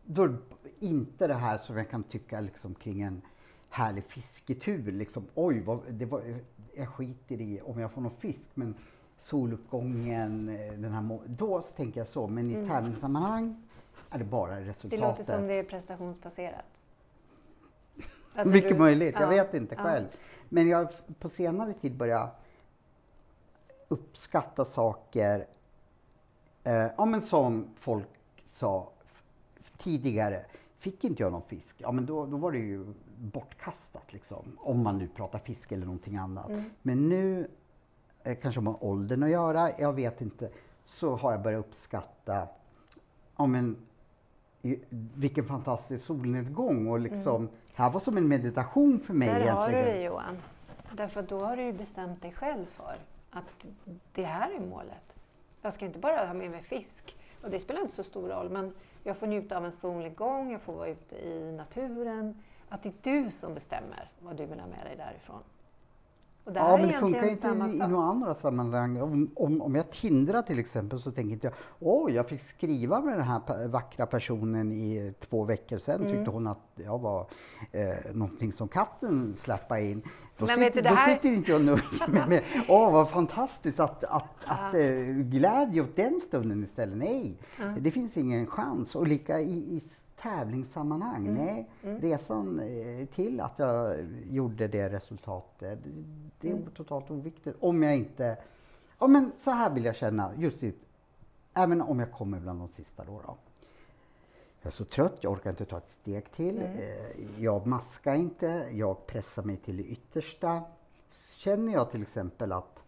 Då 0.05 0.29
inte 0.81 1.27
det 1.27 1.35
här 1.35 1.59
som 1.59 1.77
jag 1.77 1.91
kan 1.91 2.03
tycka 2.03 2.41
liksom, 2.41 2.75
kring 2.75 3.03
en 3.03 3.23
härlig 3.71 4.05
fisketur. 4.05 4.93
Liksom, 4.93 5.25
Oj, 5.35 5.61
vad, 5.61 5.81
det 5.93 6.05
var, 6.07 6.23
jag 6.75 6.89
skiter 6.89 7.41
i 7.41 7.61
om 7.61 7.79
jag 7.79 7.93
får 7.93 8.01
någon 8.01 8.17
fisk, 8.19 8.43
men 8.55 8.75
soluppgången, 9.19 10.49
eh, 10.49 10.73
den 10.73 10.93
här, 10.93 11.19
då 11.27 11.63
så 11.63 11.73
tänker 11.73 12.01
jag 12.01 12.09
så. 12.09 12.27
Men 12.27 12.51
i 12.51 12.69
tävlingssammanhang 12.69 13.63
är 14.11 14.19
det 14.19 14.25
bara 14.25 14.53
Mm. 14.53 14.65
Det 14.65 14.71
resultatet. 14.71 15.01
låter 15.01 15.25
som 15.25 15.47
det 15.47 15.55
är 15.55 15.65
prestationsbaserat. 15.65 16.83
Mycket 18.47 18.71
du- 18.71 18.79
möjligt, 18.79 19.15
jag 19.15 19.23
ja, 19.23 19.29
vet 19.29 19.55
inte 19.55 19.75
ja. 19.75 19.83
Men 20.53 20.69
jag 20.69 20.79
har 20.79 20.91
på 21.19 21.29
senare 21.29 21.73
tid 21.73 21.97
börjat 21.97 22.41
uppskatta 23.89 24.65
saker, 24.65 25.47
eh, 26.65 26.87
ja 26.97 27.05
men 27.05 27.23
som 27.23 27.69
folk 27.77 28.09
sa 28.47 28.91
tidigare. 29.77 30.45
Fick 30.79 31.05
inte 31.05 31.23
jag 31.23 31.33
någon 31.33 31.43
fisk, 31.43 31.77
ja 31.79 31.93
men 31.93 32.07
då, 32.07 32.27
då 32.27 32.37
var 32.37 32.53
det 32.53 32.59
ju 32.59 32.95
bortkastat 33.17 34.13
liksom. 34.13 34.59
Om 34.59 34.83
man 34.83 34.99
nu 34.99 35.09
pratar 35.09 35.39
fisk 35.39 35.73
eller 35.73 35.87
någonting 35.87 36.17
annat. 36.17 36.49
Mm. 36.49 36.65
Men 36.83 37.09
nu, 37.09 37.49
eh, 38.23 38.39
kanske 38.39 38.61
har 38.61 38.85
åldern 38.85 39.23
att 39.23 39.31
göra, 39.31 39.71
jag 39.79 39.93
vet 39.93 40.21
inte, 40.21 40.51
så 40.87 41.17
har 41.17 41.33
jag 41.33 41.43
börjat 41.43 41.67
uppskatta, 41.67 42.49
ja 43.37 43.47
men 43.47 43.77
i- 44.63 44.81
vilken 45.17 45.45
fantastisk 45.45 46.05
solnedgång 46.05 46.87
och 46.89 46.99
liksom, 47.01 47.47
det 47.47 47.83
här 47.83 47.91
var 47.91 48.01
som 48.01 48.17
en 48.17 48.29
meditation 48.29 49.01
för 49.01 49.15
mig 49.15 49.29
Mm. 49.29 49.43
Där 49.43 49.53
har 49.53 49.69
du 49.69 49.75
egentligen. 49.75 49.99
det 50.01 50.05
Johan. 50.05 50.39
Därför 50.93 51.23
då 51.23 51.39
har 51.41 51.57
du 51.57 51.63
ju 51.63 51.73
bestämt 51.73 52.23
dig 52.23 52.33
själv 52.33 52.67
för 52.67 52.97
att 53.31 53.67
det 54.13 54.25
här 54.25 54.51
är 54.51 54.61
målet. 54.61 55.17
Jag 55.63 55.73
ska 55.73 55.85
inte 55.87 55.99
bara 55.99 56.27
ha 56.27 56.35
med 56.35 56.51
mig 56.51 56.63
fisk. 56.63 57.17
Och 57.43 57.51
det 57.51 57.59
spelar 57.59 57.81
inte 57.81 57.95
så 57.95 58.05
stor 58.05 58.29
roll, 58.29 58.51
men 58.51 58.75
jag 59.05 59.17
får 59.17 59.27
njuta 59.27 59.57
av 59.57 59.65
en 59.65 59.73
solnedgång, 59.73 60.53
jag 60.53 60.61
får 60.63 60.73
vara 60.73 60.89
ute 60.89 61.17
i 61.17 61.53
naturen. 61.53 62.43
Att 62.69 62.83
det 62.83 62.89
är 62.89 63.23
du 63.25 63.31
som 63.31 63.55
bestämmer 63.55 64.11
vad 64.21 64.37
du 64.37 64.47
vill 64.47 64.61
ha 64.61 64.67
med 64.67 64.87
dig 64.87 64.95
därifrån. 64.97 65.41
Och 66.45 66.53
det 66.53 66.61
Ja, 66.61 66.77
men 66.77 66.87
det 66.87 66.93
funkar 66.93 67.29
inte 67.29 67.49
i, 67.49 67.51
i 67.51 67.79
några 67.79 68.07
andra 68.07 68.35
sammanhang. 68.35 69.01
Om, 69.01 69.31
om, 69.35 69.63
om 69.63 69.75
jag 69.75 69.91
tindrar 69.91 70.43
till 70.43 70.59
exempel 70.59 71.01
så 71.03 71.11
tänker 71.11 71.33
inte 71.33 71.47
jag, 71.47 71.55
oj, 71.81 72.13
jag 72.13 72.29
fick 72.29 72.41
skriva 72.41 73.01
med 73.01 73.19
den 73.19 73.27
här 73.27 73.69
vackra 73.69 74.07
personen 74.07 74.73
i 74.73 75.15
två 75.21 75.45
veckor 75.45 75.79
sedan. 75.79 76.01
Mm. 76.01 76.13
Tyckte 76.13 76.31
hon 76.31 76.47
att 76.47 76.73
jag 76.75 76.99
var 76.99 77.27
eh, 77.73 78.13
någonting 78.13 78.53
som 78.53 78.69
katten 78.69 79.35
släppade 79.35 79.83
in. 79.83 80.03
Då, 80.39 80.47
Men 80.47 80.55
sitter, 80.55 80.83
du, 80.83 80.89
då 80.89 80.95
här- 80.95 81.15
sitter 81.15 81.29
inte 81.29 81.51
jag 81.51 81.65
nöjer 81.65 82.11
mig 82.11 82.29
med 82.29 82.43
åh 82.69 82.93
vad 82.93 83.11
fantastiskt 83.11 83.81
att, 83.81 84.05
att, 84.05 84.45
att 84.45 84.75
eh, 84.75 84.91
glädje 85.07 85.83
åt 85.83 85.97
den 85.97 86.21
stunden 86.21 86.65
istället. 86.65 86.99
Nej, 86.99 87.37
det 87.81 87.91
finns 87.91 88.17
ingen 88.17 88.47
chans. 88.47 88.95
Och 88.95 89.07
lika 89.07 89.41
i, 89.41 89.77
i 89.77 89.83
tävlingssammanhang. 90.23 91.27
Mm. 91.27 91.35
Nej, 91.45 91.71
resan 91.83 92.61
eh, 92.61 93.07
till 93.07 93.41
att 93.41 93.59
jag 93.59 93.97
gjorde 94.31 94.69
det 94.69 94.89
resultatet, 94.89 95.79
det 96.41 96.49
är 96.49 96.53
Mm. 96.53 96.71
totalt 96.75 97.11
oviktigt. 97.11 97.57
Om 97.61 97.83
jag 97.83 97.97
inte, 97.97 98.37
ja 98.99 99.07
men 99.07 99.33
så 99.39 99.51
här 99.51 99.71
vill 99.71 99.85
jag 99.85 99.97
känna, 99.97 100.31
just 100.37 100.63
i, 100.63 100.75
även 101.55 101.81
om 101.83 101.99
jag 102.01 102.13
kommer 102.13 102.41
bland 102.41 102.61
de 102.61 102.69
sista 102.69 103.05
då. 103.05 103.21
då. 103.27 103.37
Jag 104.61 104.67
är 104.67 104.71
så 104.71 104.85
trött, 104.85 105.19
jag 105.21 105.33
orkar 105.33 105.51
inte 105.51 105.65
ta 105.65 105.77
ett 105.79 105.91
steg 105.91 106.33
till. 106.33 106.59
Eh, 106.63 107.43
Jag 107.43 107.67
maskar 107.67 108.15
inte, 108.15 108.69
jag 108.73 109.07
pressar 109.07 109.43
mig 109.43 109.57
till 109.57 109.77
det 109.77 109.83
yttersta. 109.85 110.63
Känner 111.37 111.73
jag 111.73 111.91
till 111.91 112.03
exempel 112.03 112.53
att 112.53 112.83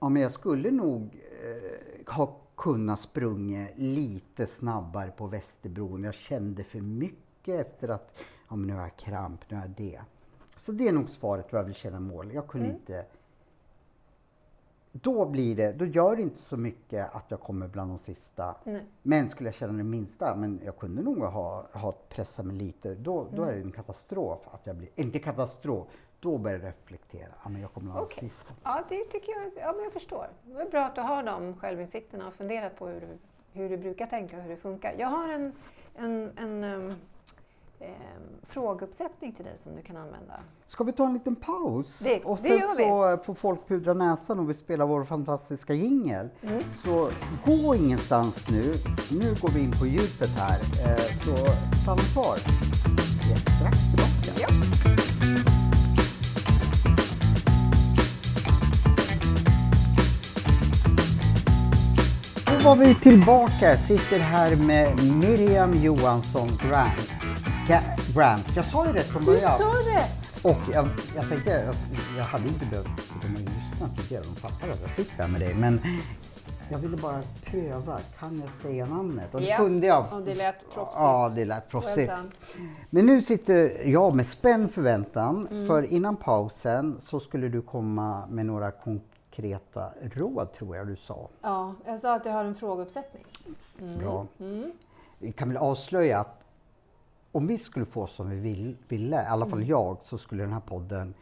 ja, 0.00 0.08
men 0.08 0.22
jag 0.22 0.32
skulle 0.32 0.70
nog 0.70 1.18
eh, 1.42 2.14
ha 2.14 2.36
kunnat 2.60 3.00
sprunga 3.00 3.68
lite 3.76 4.46
snabbare 4.46 5.10
på 5.10 5.26
Västerbron. 5.26 6.04
Jag 6.04 6.14
kände 6.14 6.64
för 6.64 6.80
mycket 6.80 7.66
efter 7.66 7.88
att 7.88 8.12
ja, 8.48 8.56
men 8.56 8.66
nu 8.66 8.74
har 8.74 8.80
jag 8.80 8.96
kramp, 8.96 9.40
nu 9.48 9.56
har 9.56 9.64
jag 9.64 9.74
det. 9.76 10.00
Så 10.56 10.72
det 10.72 10.88
är 10.88 10.92
nog 10.92 11.10
svaret 11.10 11.52
vad 11.52 11.60
jag 11.60 11.66
vill 11.66 11.74
känna 11.74 12.00
mål. 12.00 12.32
Jag 12.32 12.46
kunde 12.46 12.68
inte 12.68 13.06
då 14.92 15.26
blir 15.26 15.56
det, 15.56 15.72
då 15.72 15.84
gör 15.84 16.16
det 16.16 16.22
inte 16.22 16.38
så 16.38 16.56
mycket 16.56 17.14
att 17.14 17.24
jag 17.28 17.40
kommer 17.40 17.68
bland 17.68 17.90
de 17.90 17.98
sista. 17.98 18.56
Nej. 18.64 18.84
Men 19.02 19.28
skulle 19.28 19.48
jag 19.48 19.54
känna 19.54 19.72
det 19.72 19.84
minsta, 19.84 20.36
men 20.36 20.60
jag 20.64 20.78
kunde 20.78 21.02
nog 21.02 21.18
ha, 21.18 21.66
ha 21.72 21.92
pressat 22.08 22.46
mig 22.46 22.56
lite, 22.56 22.94
då, 22.94 23.26
då 23.34 23.42
är 23.42 23.52
det 23.52 23.60
en 23.60 23.72
katastrof 23.72 24.38
att 24.50 24.66
jag 24.66 24.76
blir, 24.76 24.88
inte 24.94 25.18
katastrof, 25.18 25.88
då 26.20 26.38
börjar 26.38 26.58
jag 26.58 26.66
reflektera. 26.68 27.28
Ja, 27.44 27.48
men 27.48 27.60
jag 27.60 27.72
kommer 27.72 27.92
bland 27.92 28.06
de 28.08 28.12
Okej. 28.14 28.28
sista. 28.30 28.52
Ja, 28.62 28.84
det 28.88 29.04
tycker 29.04 29.32
jag. 29.32 29.50
Ja, 29.56 29.72
men 29.72 29.84
jag 29.84 29.92
förstår. 29.92 30.26
Det 30.44 30.60
är 30.60 30.70
bra 30.70 30.84
att 30.84 30.94
du 30.94 31.00
har 31.00 31.22
de 31.22 31.56
självinsikterna 31.56 32.26
och 32.28 32.34
funderat 32.34 32.76
på 32.78 32.86
hur 32.86 33.00
du, 33.00 33.18
hur 33.52 33.68
du 33.68 33.76
brukar 33.76 34.06
tänka 34.06 34.36
och 34.36 34.42
hur 34.42 34.50
det 34.50 34.56
funkar. 34.56 34.94
Jag 34.98 35.08
har 35.08 35.28
en, 35.28 35.52
en, 35.96 36.30
en 36.38 36.64
um, 36.64 36.94
em, 37.80 37.90
frågeuppsättning 38.46 39.32
till 39.32 39.44
dig 39.44 39.58
som 39.58 39.76
du 39.76 39.82
kan 39.82 39.96
använda. 39.96 40.40
Ska 40.66 40.84
vi 40.84 40.92
ta 40.92 41.06
en 41.06 41.14
liten 41.14 41.36
paus? 41.36 41.98
Det- 41.98 42.24
och 42.24 42.36
det 42.36 42.42
sen 42.42 42.58
gör 42.58 42.76
vi. 42.76 43.18
så 43.18 43.24
får 43.24 43.34
folk 43.34 43.68
pudra 43.68 43.94
näsan 43.94 44.38
och 44.38 44.50
vi 44.50 44.54
spelar 44.54 44.86
vår 44.86 45.04
fantastiska 45.04 45.74
jingel. 45.74 46.28
Mm. 46.42 46.62
Så 46.84 47.10
gå 47.46 47.74
ingenstans 47.74 48.48
nu. 48.50 48.72
Nu 49.20 49.34
går 49.40 49.48
vi 49.48 49.60
in 49.64 49.72
på 49.80 49.86
djupet 49.86 50.28
här. 50.36 50.60
Eh, 50.60 50.96
så 51.20 51.36
stanna 51.82 52.02
kvar. 52.02 52.36
Vi 53.26 53.32
är 53.32 53.36
strax 53.36 53.78
tillbaka. 53.90 54.40
Ja. 54.96 55.09
Då 62.62 62.66
var 62.68 62.76
vi 62.76 62.94
tillbaka. 62.94 63.76
Sitter 63.76 64.18
här 64.18 64.56
med 64.56 64.96
Miriam 65.20 65.72
Johansson 65.72 66.48
Grant. 66.68 67.10
Grant. 68.14 68.56
Jag 68.56 68.64
sa 68.64 68.86
ju 68.86 68.92
rätt 68.92 69.06
från 69.06 69.22
Du 69.22 69.26
början. 69.26 69.58
sa 69.58 69.64
rätt! 69.64 70.40
Och 70.44 70.56
jag, 70.72 70.88
jag 71.16 71.28
tänkte, 71.28 71.50
jag, 71.50 71.74
jag 72.18 72.24
hade 72.24 72.44
inte 72.48 72.66
behövt 72.66 72.86
har 73.22 73.28
ju 73.28 73.44
lyssnat 73.44 73.96
tidigare, 73.96 74.24
de 74.34 74.40
fattar 74.40 74.70
att 74.70 74.80
jag 74.82 74.90
sitter 74.90 75.22
här 75.22 75.28
med 75.30 75.40
dig. 75.40 75.54
Men 75.54 75.80
jag 76.70 76.78
ville 76.78 76.96
bara 76.96 77.20
pröva, 77.44 77.98
kan 78.20 78.40
jag 78.44 78.62
säga 78.62 78.86
namnet? 78.86 79.34
Och 79.34 79.40
det 79.40 79.46
Ja, 79.46 79.56
kunde 79.56 79.86
jag. 79.86 80.06
och 80.12 80.22
det 80.22 80.34
lät 80.34 80.74
proffsigt. 80.74 80.96
Ja, 81.00 81.32
det 81.36 81.44
lät 81.44 81.68
proffsigt. 81.68 82.12
Men 82.90 83.06
nu 83.06 83.22
sitter 83.22 83.82
jag 83.88 84.14
med 84.16 84.26
spänd 84.28 84.72
förväntan, 84.72 85.48
Mm. 85.50 85.66
för 85.66 85.92
innan 85.92 86.16
pausen 86.16 86.96
så 87.00 87.20
skulle 87.20 87.48
du 87.48 87.62
komma 87.62 88.26
med 88.30 88.46
några 88.46 88.70
konkreta 88.70 89.06
råd, 90.00 90.52
tror 90.52 90.76
jag 90.76 90.86
du 90.86 90.96
sa. 90.96 91.28
Ja, 91.42 91.74
jag 91.86 92.00
sa 92.00 92.14
att 92.14 92.24
jag 92.24 92.32
har 92.32 92.44
en 92.44 92.54
frågeuppsättning. 92.54 93.24
Bra. 93.98 94.26
Mm. 94.40 94.72
Vi 95.18 95.32
kan 95.32 95.48
väl 95.48 95.56
avslöja 95.56 96.18
att 96.20 96.36
om 97.32 97.46
vi 97.46 97.58
skulle 97.58 97.86
få 97.86 98.06
som 98.06 98.30
vi 98.30 98.36
vill, 98.36 98.76
ville, 98.88 99.16
i 99.22 99.26
alla 99.26 99.46
Mm. 99.46 99.50
fall 99.50 99.68
jag, 99.68 99.96
så 100.02 100.18
skulle 100.18 100.42
den 100.42 100.52
här 100.52 100.60
podden 100.60 101.14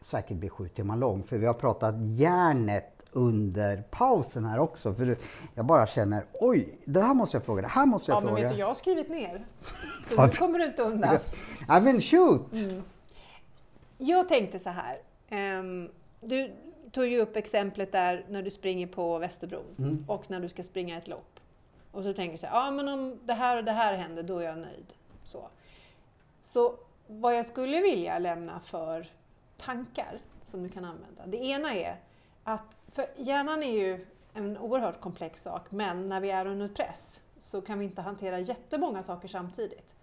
säkert 0.00 0.36
bli 0.36 0.48
sju 0.48 0.68
timmar 0.68 0.96
lång. 0.96 1.22
För 1.22 1.38
vi 1.38 1.46
har 1.46 1.54
pratat 1.54 1.94
järnet 1.98 2.92
under 3.12 3.82
pausen 3.90 4.44
här 4.44 4.58
också. 4.58 4.94
För 4.94 5.16
jag 5.54 5.64
bara 5.64 5.86
känner, 5.86 6.24
oj, 6.32 6.78
det 6.84 7.00
här 7.02 7.14
måste 7.14 7.36
jag 7.36 7.44
fråga, 7.44 7.62
det 7.62 7.68
här 7.68 7.86
måste 7.86 8.10
jag 8.10 8.16
Ja, 8.16 8.20
men 8.20 8.28
fråga. 8.28 8.42
vet 8.42 8.52
du, 8.52 8.58
jag 8.58 8.66
har 8.66 8.74
skrivit 8.74 9.08
ner. 9.08 9.46
Så 10.00 10.14
Ja. 10.16 10.26
nu 10.26 10.32
kommer 10.32 10.58
du 10.58 10.64
inte 10.64 10.82
undan. 10.82 11.18
Ja, 11.68 11.80
men 11.80 12.00
shoot! 12.02 12.52
Mm. 12.52 12.82
Jag 13.98 14.28
tänkte 14.28 14.58
så 14.58 14.70
här. 14.70 14.96
ehm, 15.28 15.88
du 16.20 16.52
tog 16.96 17.06
ju 17.06 17.20
upp 17.20 17.36
exemplet 17.36 17.92
där 17.92 18.24
när 18.28 18.42
du 18.42 18.50
springer 18.50 18.86
på 18.86 19.18
Västerbron 19.18 20.04
och 20.08 20.30
när 20.30 20.40
du 20.40 20.48
ska 20.48 20.62
springa 20.62 20.98
ett 20.98 21.08
lopp. 21.08 21.40
Och 21.92 22.02
så 22.02 22.12
tänker 22.12 22.32
du 22.32 22.38
så 22.38 22.46
här, 22.46 22.54
ja 22.54 22.70
men 22.70 22.88
om 22.88 23.18
det 23.24 23.32
här 23.32 23.56
och 23.56 23.64
det 23.64 23.72
här 23.72 23.96
händer, 23.96 24.22
då 24.22 24.38
är 24.38 24.44
jag 24.44 24.58
nöjd. 24.58 24.94
Så, 25.24 25.48
så 26.42 26.74
vad 27.06 27.36
jag 27.36 27.46
skulle 27.46 27.80
vilja 27.80 28.18
lämna 28.18 28.60
för 28.60 29.06
tankar 29.56 30.18
som 30.44 30.62
du 30.62 30.68
kan 30.68 30.84
använda. 30.84 31.26
Det 31.26 31.36
ena 31.36 31.74
är 31.74 32.00
att, 32.44 32.76
för 32.88 33.06
hjärnan 33.16 33.62
är 33.62 33.72
ju 33.72 34.06
en 34.34 34.58
oerhört 34.58 35.00
komplex 35.00 35.42
sak, 35.42 35.70
men 35.70 36.08
när 36.08 36.20
vi 36.20 36.30
är 36.30 36.46
under 36.46 36.68
press 36.68 37.20
så 37.38 37.60
kan 37.60 37.78
vi 37.78 37.84
inte 37.84 38.02
hantera 38.02 38.38
jättemånga 38.38 39.02
saker 39.02 39.28
samtidigt. 39.28 39.94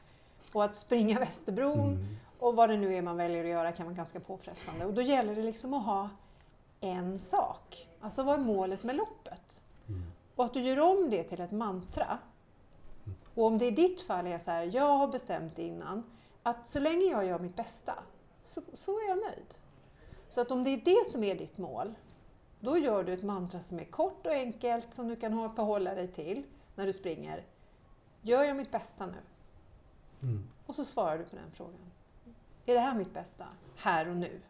Och 0.52 0.64
att 0.64 0.76
springa 0.76 1.20
Västerbron 1.20 2.18
och 2.40 2.56
vad 2.56 2.70
det 2.70 2.78
nu 2.78 2.96
är 2.96 3.02
man 3.02 3.18
väljer 3.18 3.44
att 3.44 3.50
göra 3.50 3.72
kan 3.72 3.86
vara 3.86 3.96
ganska 3.96 4.20
påfrestande. 4.20 4.86
Och 4.86 4.94
då 4.94 5.02
gäller 5.02 5.36
det 5.36 5.44
liksom 5.44 5.74
att 5.74 5.86
ha 5.86 6.10
en 6.84 7.20
sak. 7.20 7.90
Alltså 8.02 8.24
vad 8.24 8.40
är 8.40 8.44
målet 8.44 8.84
med 8.84 8.96
loppet? 8.96 9.62
Och 10.36 10.46
att 10.46 10.54
du 10.54 10.62
gör 10.62 10.80
om 10.80 11.10
det 11.10 11.24
till 11.24 11.42
ett 11.42 11.52
mantra. 11.52 12.20
Och 13.34 13.46
om 13.46 13.58
det 13.58 13.66
i 13.66 13.72
ditt 13.72 14.02
fall 14.02 14.28
är 14.28 14.40
så 14.40 14.52
här, 14.52 14.70
jag 14.74 14.98
har 14.98 15.08
bestämt 15.08 15.60
innan 15.60 16.04
att 16.44 16.68
så 16.68 16.80
länge 16.80 17.06
jag 17.06 17.26
gör 17.26 17.40
mitt 17.40 17.56
bästa 17.56 17.94
så, 18.46 18.62
så 18.74 19.00
är 19.00 19.08
jag 19.08 19.18
nöjd. 19.18 19.56
Så 20.30 20.42
att 20.42 20.52
om 20.52 20.64
det 20.64 20.70
är 20.70 20.82
det 20.86 21.12
som 21.12 21.24
är 21.24 21.36
ditt 21.36 21.58
mål, 21.58 21.94
då 22.60 22.78
gör 22.78 23.04
du 23.04 23.14
ett 23.14 23.24
mantra 23.24 23.60
som 23.60 23.80
är 23.80 23.86
kort 23.86 24.26
och 24.26 24.32
enkelt 24.32 24.94
som 24.94 25.08
du 25.08 25.16
kan 25.16 25.56
förhålla 25.56 25.96
dig 25.96 26.08
till 26.08 26.44
när 26.76 26.86
du 26.86 26.94
springer. 26.94 27.44
Gör 28.22 28.44
jag 28.44 28.58
mitt 28.58 28.72
bästa 28.72 29.06
nu? 29.06 29.18
Och 30.66 30.76
så 30.76 30.86
svarar 30.86 31.18
du 31.18 31.24
på 31.24 31.36
den 31.36 31.52
frågan. 31.54 31.92
Är 32.66 32.74
det 32.74 32.80
här 32.80 32.96
mitt 32.96 33.14
bästa? 33.14 33.46
Här 33.76 34.10
och 34.10 34.16
nu? 34.16 34.42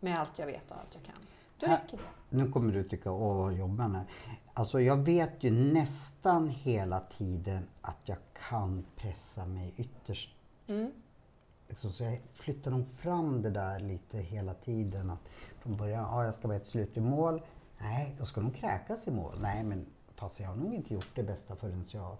Med 0.00 0.18
allt 0.18 0.38
jag 0.38 0.46
vet 0.46 0.70
och 0.70 0.76
allt 0.76 0.94
jag 0.94 1.02
kan. 1.02 1.14
Då 1.58 1.66
räcker 1.66 1.96
det. 1.96 2.02
Nu 2.36 2.50
kommer 2.50 2.72
du 2.72 2.84
tycka, 2.84 3.10
åh 3.12 3.36
vad 3.36 3.80
han 3.80 3.94
är. 3.94 4.04
Alltså 4.54 4.80
jag 4.80 4.96
vet 4.96 5.44
ju 5.44 5.50
nästan 5.50 6.48
hela 6.48 7.00
tiden 7.00 7.62
att 7.80 7.96
jag 8.04 8.18
kan 8.48 8.84
pressa 8.96 9.46
mig 9.46 9.74
ytterst. 9.76 10.36
Mm. 10.66 10.90
Liksom, 11.68 11.92
så 11.92 12.02
jag 12.04 12.18
flyttar 12.32 12.70
nog 12.70 12.88
fram 12.88 13.42
det 13.42 13.50
där 13.50 13.80
lite 13.80 14.18
hela 14.18 14.54
tiden. 14.54 15.10
Att 15.10 15.28
från 15.60 15.76
början, 15.76 16.02
ja 16.02 16.24
jag 16.24 16.34
ska 16.34 16.48
vara 16.48 16.56
ett 16.56 16.66
slut 16.66 16.96
i 16.96 17.00
mål. 17.00 17.42
Nej, 17.78 18.14
jag 18.18 18.26
ska 18.28 18.40
nog 18.40 18.54
kräkas 18.54 19.08
i 19.08 19.10
mål. 19.10 19.34
Nej, 19.40 19.64
men 19.64 19.86
fast 20.14 20.40
jag 20.40 20.48
har 20.48 20.56
nog 20.56 20.74
inte 20.74 20.94
gjort 20.94 21.10
det 21.14 21.22
bästa 21.22 21.56
förrän 21.56 21.84
jag 21.90 22.16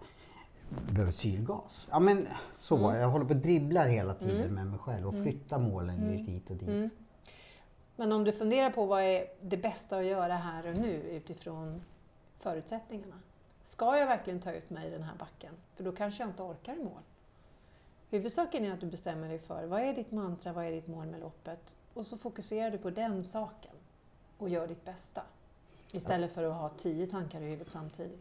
behöver 0.91 1.13
syrgas. 1.13 1.89
Ja 1.91 1.99
men 1.99 2.27
så, 2.57 2.77
Mm. 2.77 3.01
jag 3.01 3.09
håller 3.11 3.25
på 3.25 3.35
och 3.35 3.41
dribblar 3.41 3.87
hela 3.89 4.15
tiden 4.15 4.55
med 4.55 4.67
mig 4.67 4.79
själv 4.79 5.07
och 5.09 5.15
flyttar 5.15 5.59
målen 5.59 5.97
lite 6.11 6.33
hit 6.33 6.51
och 6.51 6.57
dit. 6.57 6.93
Mm. 7.97 8.09
Men 8.09 8.13
om 8.13 8.25
du 8.25 8.33
funderar 8.33 8.71
på 8.71 8.87
vad 8.87 9.03
är 9.03 9.27
det 9.41 9.57
bästa 9.57 9.99
att 9.99 10.05
göra 10.05 10.37
här 10.37 10.67
och 10.67 10.77
nu 10.77 10.93
utifrån 10.93 11.83
förutsättningarna. 12.39 13.15
Ska 13.63 13.99
jag 13.99 14.07
verkligen 14.07 14.41
ta 14.41 14.53
ut 14.53 14.71
mig 14.71 14.89
i 14.89 14.91
den 14.91 15.03
här 15.03 15.17
backen? 15.19 15.55
För 15.75 15.85
då 15.85 15.93
kanske 15.93 16.23
jag 16.23 16.31
inte 16.31 16.43
orkar 16.43 16.77
i 16.77 16.85
mål. 16.85 17.03
Huvudsaken 18.11 18.65
är 18.65 18.73
att 18.73 18.81
du 18.81 18.87
bestämmer 18.87 19.29
dig 19.29 19.39
för 19.39 19.67
vad 19.67 19.81
är 19.81 19.95
ditt 19.95 20.13
mantra, 20.13 20.53
vad 20.53 20.65
är 20.65 20.71
ditt 20.71 20.87
mål 20.87 21.07
med 21.07 21.21
loppet? 21.21 21.77
Och 21.95 22.07
så 22.07 22.17
fokuserar 22.17 22.71
du 22.71 22.79
på 22.79 22.91
den 22.91 23.23
saken 23.23 23.75
och 24.39 24.49
gör 24.49 24.67
ditt 24.69 24.85
bästa. 24.85 25.23
Istället 25.93 26.33
för 26.33 26.45
att 26.45 26.55
ha 26.55 26.69
tio 26.69 27.07
tankar 27.07 27.41
i 27.41 27.45
huvudet 27.45 27.71
samtidigt. 27.71 28.21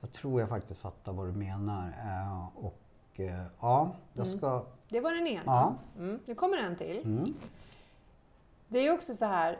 Jag 0.00 0.12
tror 0.12 0.40
jag 0.40 0.48
faktiskt 0.48 0.80
fattar 0.80 1.12
vad 1.12 1.26
du 1.26 1.32
menar. 1.32 1.88
Eh, 1.88 2.64
och 2.64 2.80
eh, 3.20 3.44
ja, 3.60 3.90
jag 4.12 4.26
ska... 4.26 4.64
Det 4.88 5.00
var 5.00 5.12
den 5.12 5.26
ena. 5.26 5.42
Ja. 5.46 5.74
Mm. 5.98 6.20
Nu 6.26 6.34
kommer 6.34 6.58
en 6.58 6.76
till. 6.76 6.98
Mm. 7.04 7.34
Det 8.72 8.86
är 8.86 8.92
också 8.92 9.14
så 9.14 9.24
här, 9.24 9.58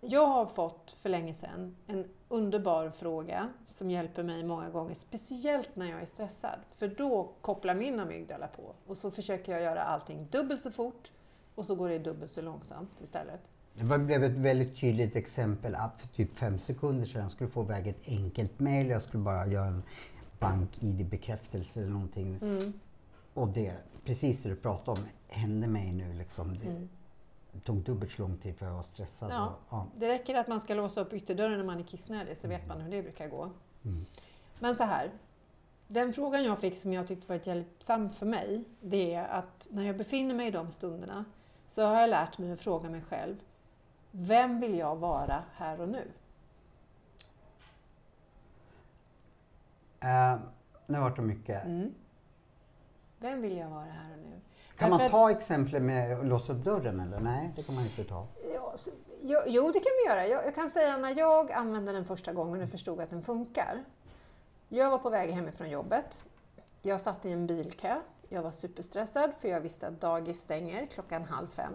jag 0.00 0.26
har 0.26 0.46
fått 0.46 0.90
för 0.90 1.08
länge 1.08 1.34
sedan 1.34 1.76
en 1.86 2.04
underbar 2.28 2.90
fråga 2.90 3.48
som 3.68 3.90
hjälper 3.90 4.22
mig 4.22 4.44
många 4.44 4.70
gånger, 4.70 4.94
speciellt 4.94 5.76
när 5.76 5.86
jag 5.90 6.02
är 6.02 6.06
stressad. 6.06 6.58
För 6.74 6.88
då 6.88 7.30
kopplar 7.40 7.74
min 7.74 8.00
amygdala 8.00 8.46
på 8.46 8.74
och 8.86 8.96
så 8.96 9.10
försöker 9.10 9.52
jag 9.52 9.62
göra 9.62 9.82
allting 9.82 10.28
dubbelt 10.30 10.62
så 10.62 10.70
fort 10.70 11.12
och 11.54 11.64
så 11.64 11.74
går 11.74 11.88
det 11.88 11.98
dubbelt 11.98 12.30
så 12.30 12.42
långsamt 12.42 13.00
istället. 13.00 13.40
Det 13.74 13.98
blev 13.98 14.24
ett 14.24 14.36
väldigt 14.36 14.80
tydligt 14.80 15.16
exempel 15.16 15.74
att 15.74 16.00
för 16.00 16.08
typ 16.08 16.36
fem 16.36 16.58
sekunder 16.58 17.06
sedan 17.06 17.22
jag 17.22 17.30
skulle 17.30 17.50
få 17.50 17.62
iväg 17.62 17.88
ett 17.88 18.02
enkelt 18.06 18.60
mail. 18.60 18.88
Jag 18.88 19.02
skulle 19.02 19.22
bara 19.22 19.46
göra 19.46 19.66
en 19.66 19.82
bank-id-bekräftelse 20.38 21.80
eller 21.80 21.90
någonting. 21.90 22.38
Mm. 22.42 22.72
Och 23.34 23.48
det, 23.48 23.74
precis 24.04 24.42
det 24.42 24.48
du 24.48 24.56
pratade 24.56 25.00
om, 25.00 25.06
hände 25.28 25.66
mig 25.66 25.92
nu 25.92 26.12
liksom. 26.12 26.58
Det, 26.58 26.66
Mm. 26.66 26.88
Tog 27.64 27.76
dubbelt 27.76 28.12
så 28.12 28.22
lång 28.22 28.36
tid 28.38 28.56
för 28.56 28.66
jag 28.66 28.74
var 28.74 28.82
stressad. 28.82 29.30
Ja. 29.30 29.46
Och, 29.46 29.58
ja. 29.70 29.86
Det 29.96 30.08
räcker 30.08 30.34
att 30.34 30.48
man 30.48 30.60
ska 30.60 30.74
låsa 30.74 31.00
upp 31.00 31.12
ytterdörren 31.12 31.58
när 31.58 31.64
man 31.64 31.78
är 31.78 31.84
kissnödig 31.84 32.38
så 32.38 32.48
vet 32.48 32.66
man 32.66 32.80
hur 32.80 32.90
det 32.90 33.02
brukar 33.02 33.28
gå. 33.28 33.50
Men 34.58 34.76
så 34.76 34.84
här, 34.84 35.10
den 35.88 36.12
frågan 36.12 36.44
jag 36.44 36.58
fick 36.58 36.76
som 36.76 36.92
jag 36.92 37.08
tyckte 37.08 37.28
var 37.28 37.48
hjälpsam 37.48 38.12
för 38.12 38.26
mig, 38.26 38.64
det 38.80 39.14
är 39.14 39.28
att 39.28 39.68
när 39.70 39.82
jag 39.82 39.96
befinner 39.96 40.34
mig 40.34 40.48
i 40.48 40.50
de 40.50 40.72
stunderna 40.72 41.24
så 41.68 41.82
har 41.82 42.00
jag 42.00 42.10
lärt 42.10 42.38
mig 42.38 42.52
att 42.52 42.60
fråga 42.60 42.90
mig 42.90 43.02
själv, 43.02 43.36
vem 44.10 44.60
vill 44.60 44.78
jag 44.78 44.96
vara 44.96 45.42
här 45.54 45.80
och 45.80 45.88
nu? 45.88 46.10
Eh, 50.00 50.38
nu 50.86 50.98
vart 50.98 51.16
det 51.16 51.22
mycket. 51.22 51.64
Mm. 51.64 51.94
Vem 53.18 53.42
vill 53.42 53.56
jag 53.56 53.70
vara 53.70 53.84
här 53.84 54.12
och 54.12 54.18
nu? 54.18 54.40
Kan 54.78 54.90
man 54.90 55.10
ta 55.10 55.30
exemplet 55.30 55.82
med 55.82 56.18
att 56.18 56.26
låsa 56.26 56.52
upp 56.52 56.64
dörren 56.64 57.00
eller? 57.00 57.20
Nej, 57.20 57.52
det 57.56 57.62
kan 57.62 57.74
man 57.74 57.84
inte 57.84 58.04
ta. 58.04 58.26
Ja, 58.54 58.72
så, 58.76 58.90
jo, 59.22 59.38
jo, 59.46 59.70
det 59.72 59.80
kan 59.80 59.92
vi 60.04 60.10
göra. 60.10 60.26
Jag, 60.26 60.46
jag 60.46 60.54
kan 60.54 60.70
säga 60.70 60.96
när 60.96 61.18
jag 61.18 61.52
använde 61.52 61.92
den 61.92 62.04
första 62.04 62.32
gången 62.32 62.62
och 62.62 62.68
förstod 62.68 63.00
att 63.00 63.10
den 63.10 63.22
funkar. 63.22 63.84
Jag 64.68 64.90
var 64.90 64.98
på 64.98 65.10
väg 65.10 65.30
hemifrån 65.30 65.70
jobbet. 65.70 66.24
Jag 66.82 67.00
satt 67.00 67.24
i 67.26 67.32
en 67.32 67.46
bilkö. 67.46 67.94
Jag 68.28 68.42
var 68.42 68.50
superstressad 68.50 69.30
för 69.40 69.48
jag 69.48 69.60
visste 69.60 69.86
att 69.86 70.00
dagis 70.00 70.40
stänger 70.40 70.86
klockan 70.86 71.24
halv 71.24 71.46
fem. 71.48 71.72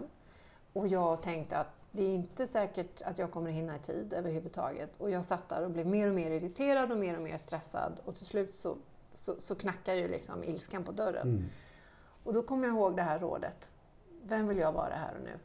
Och 0.72 0.88
jag 0.88 1.22
tänkte 1.22 1.58
att 1.58 1.72
det 1.90 2.02
är 2.02 2.14
inte 2.14 2.46
säkert 2.46 3.02
att 3.02 3.18
jag 3.18 3.30
kommer 3.30 3.50
hinna 3.50 3.76
i 3.76 3.78
tid 3.78 4.12
överhuvudtaget. 4.12 4.90
Och 4.98 5.10
jag 5.10 5.24
satt 5.24 5.48
där 5.48 5.64
och 5.64 5.70
blev 5.70 5.86
mer 5.86 6.08
och 6.08 6.14
mer 6.14 6.30
irriterad 6.30 6.92
och 6.92 6.98
mer 6.98 7.16
och 7.16 7.22
mer 7.22 7.36
stressad. 7.36 8.00
Och 8.04 8.16
till 8.16 8.26
slut 8.26 8.54
så, 8.54 8.76
så, 9.14 9.34
så 9.40 9.54
knackade 9.54 9.98
ju 9.98 10.08
liksom 10.08 10.44
ilskan 10.44 10.84
på 10.84 10.92
dörren. 10.92 11.28
Mm. 11.28 11.44
Och 12.24 12.32
då 12.32 12.42
kommer 12.42 12.66
jag 12.66 12.76
ihåg 12.76 12.96
det 12.96 13.02
här 13.02 13.18
rådet. 13.18 13.68
Vem 14.22 14.48
vill 14.48 14.58
jag 14.58 14.72
vara 14.72 14.94
här 14.94 15.14
och 15.14 15.24
nu? 15.24 15.38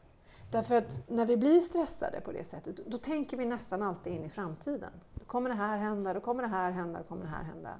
Därför 0.50 0.74
att 0.74 1.02
när 1.08 1.26
vi 1.26 1.36
blir 1.36 1.60
stressade 1.60 2.20
på 2.20 2.32
det 2.32 2.44
sättet, 2.44 2.76
då 2.86 2.98
tänker 2.98 3.36
vi 3.36 3.46
nästan 3.46 3.82
alltid 3.82 4.12
in 4.12 4.24
i 4.24 4.28
framtiden. 4.28 4.90
Då 5.14 5.24
kommer 5.24 5.50
det 5.50 5.56
här 5.56 5.78
hända, 5.78 6.14
då 6.14 6.20
kommer 6.20 6.42
det 6.42 6.48
här 6.48 6.70
hända, 6.70 6.98
då 6.98 7.04
kommer 7.04 7.22
det 7.22 7.30
här 7.30 7.42
hända. 7.42 7.70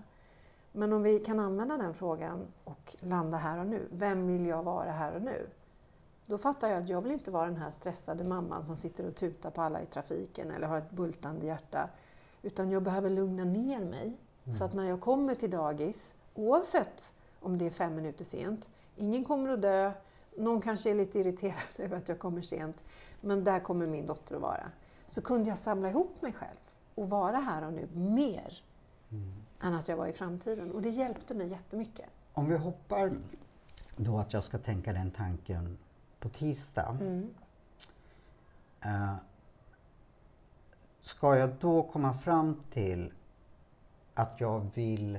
Men 0.72 0.92
om 0.92 1.02
vi 1.02 1.18
kan 1.18 1.40
använda 1.40 1.76
den 1.76 1.94
frågan 1.94 2.46
och 2.64 2.96
landa 3.00 3.36
här 3.36 3.58
och 3.58 3.66
nu. 3.66 3.88
Vem 3.90 4.26
vill 4.26 4.46
jag 4.46 4.62
vara 4.62 4.90
här 4.90 5.14
och 5.14 5.22
nu? 5.22 5.46
Då 6.26 6.38
fattar 6.38 6.68
jag 6.68 6.82
att 6.82 6.88
jag 6.88 7.02
vill 7.02 7.12
inte 7.12 7.30
vara 7.30 7.46
den 7.46 7.56
här 7.56 7.70
stressade 7.70 8.24
mamman 8.24 8.64
som 8.64 8.76
sitter 8.76 9.08
och 9.08 9.16
tutar 9.16 9.50
på 9.50 9.62
alla 9.62 9.82
i 9.82 9.86
trafiken 9.86 10.50
eller 10.50 10.66
har 10.66 10.78
ett 10.78 10.90
bultande 10.90 11.46
hjärta. 11.46 11.88
Utan 12.42 12.70
jag 12.70 12.82
behöver 12.82 13.10
lugna 13.10 13.44
ner 13.44 13.80
mig. 13.80 14.16
Så 14.58 14.64
att 14.64 14.74
när 14.74 14.84
jag 14.84 15.00
kommer 15.00 15.34
till 15.34 15.50
dagis, 15.50 16.14
oavsett 16.34 17.14
om 17.40 17.58
det 17.58 17.66
är 17.66 17.70
fem 17.70 17.94
minuter 17.94 18.24
sent, 18.24 18.68
ingen 19.00 19.24
kommer 19.24 19.48
att 19.48 19.62
dö, 19.62 19.92
någon 20.36 20.60
kanske 20.60 20.90
är 20.90 20.94
lite 20.94 21.18
irriterad 21.18 21.54
över 21.76 21.96
att 21.96 22.08
jag 22.08 22.18
kommer 22.18 22.40
sent, 22.40 22.84
men 23.20 23.44
där 23.44 23.60
kommer 23.60 23.86
min 23.86 24.06
dotter 24.06 24.34
att 24.34 24.42
vara. 24.42 24.70
Så 25.06 25.22
kunde 25.22 25.48
jag 25.48 25.58
samla 25.58 25.90
ihop 25.90 26.22
mig 26.22 26.32
själv 26.32 26.58
och 26.94 27.10
vara 27.10 27.36
här 27.36 27.66
och 27.66 27.72
nu 27.72 27.88
mer 27.92 28.62
än 29.60 29.74
att 29.74 29.88
jag 29.88 29.96
var 29.96 30.06
i 30.06 30.12
framtiden. 30.12 30.72
Och 30.72 30.82
det 30.82 30.88
hjälpte 30.88 31.34
mig 31.34 31.48
jättemycket. 31.48 32.06
Om 32.32 32.48
vi 32.48 32.56
hoppar 32.56 33.12
då 33.96 34.18
att 34.18 34.32
jag 34.32 34.44
ska 34.44 34.58
tänka 34.58 34.92
den 34.92 35.10
tanken 35.10 35.78
på 36.20 36.28
tisdag. 36.28 36.96
Mm. 37.00 37.34
Eh, 38.80 39.14
ska 41.00 41.36
jag 41.36 41.50
då 41.60 41.82
komma 41.82 42.14
fram 42.14 42.60
till 42.70 43.12
att 44.14 44.40
jag 44.40 44.70
vill 44.74 45.18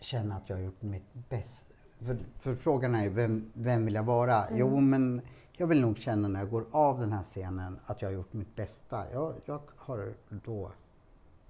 känna 0.00 0.36
att 0.36 0.48
jag 0.48 0.56
har 0.56 0.62
gjort 0.62 0.82
mitt 0.82 1.14
bästa? 1.28 1.67
För, 2.00 2.16
för 2.38 2.54
frågan 2.54 2.94
är 2.94 3.04
ju, 3.04 3.08
vem, 3.10 3.50
vem 3.52 3.84
vill 3.84 3.94
jag 3.94 4.02
vara? 4.02 4.44
Mm. 4.44 4.58
Jo, 4.58 4.80
men 4.80 5.20
jag 5.52 5.66
vill 5.66 5.80
nog 5.80 5.98
känna 5.98 6.28
när 6.28 6.40
jag 6.40 6.50
går 6.50 6.66
av 6.70 7.00
den 7.00 7.12
här 7.12 7.22
scenen 7.22 7.78
att 7.86 8.02
jag 8.02 8.08
har 8.08 8.14
gjort 8.14 8.32
mitt 8.32 8.56
bästa. 8.56 9.12
Jag, 9.12 9.34
jag 9.44 9.60
har 9.76 10.14
då... 10.28 10.70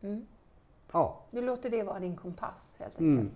Mm. 0.03 0.27
Ja. 0.93 1.21
Du 1.31 1.43
låter 1.43 1.71
det 1.71 1.83
vara 1.83 2.01
din 2.01 2.17
kompass 2.17 2.75
helt 2.79 3.01
enkelt. 3.01 3.21
Mm. 3.21 3.31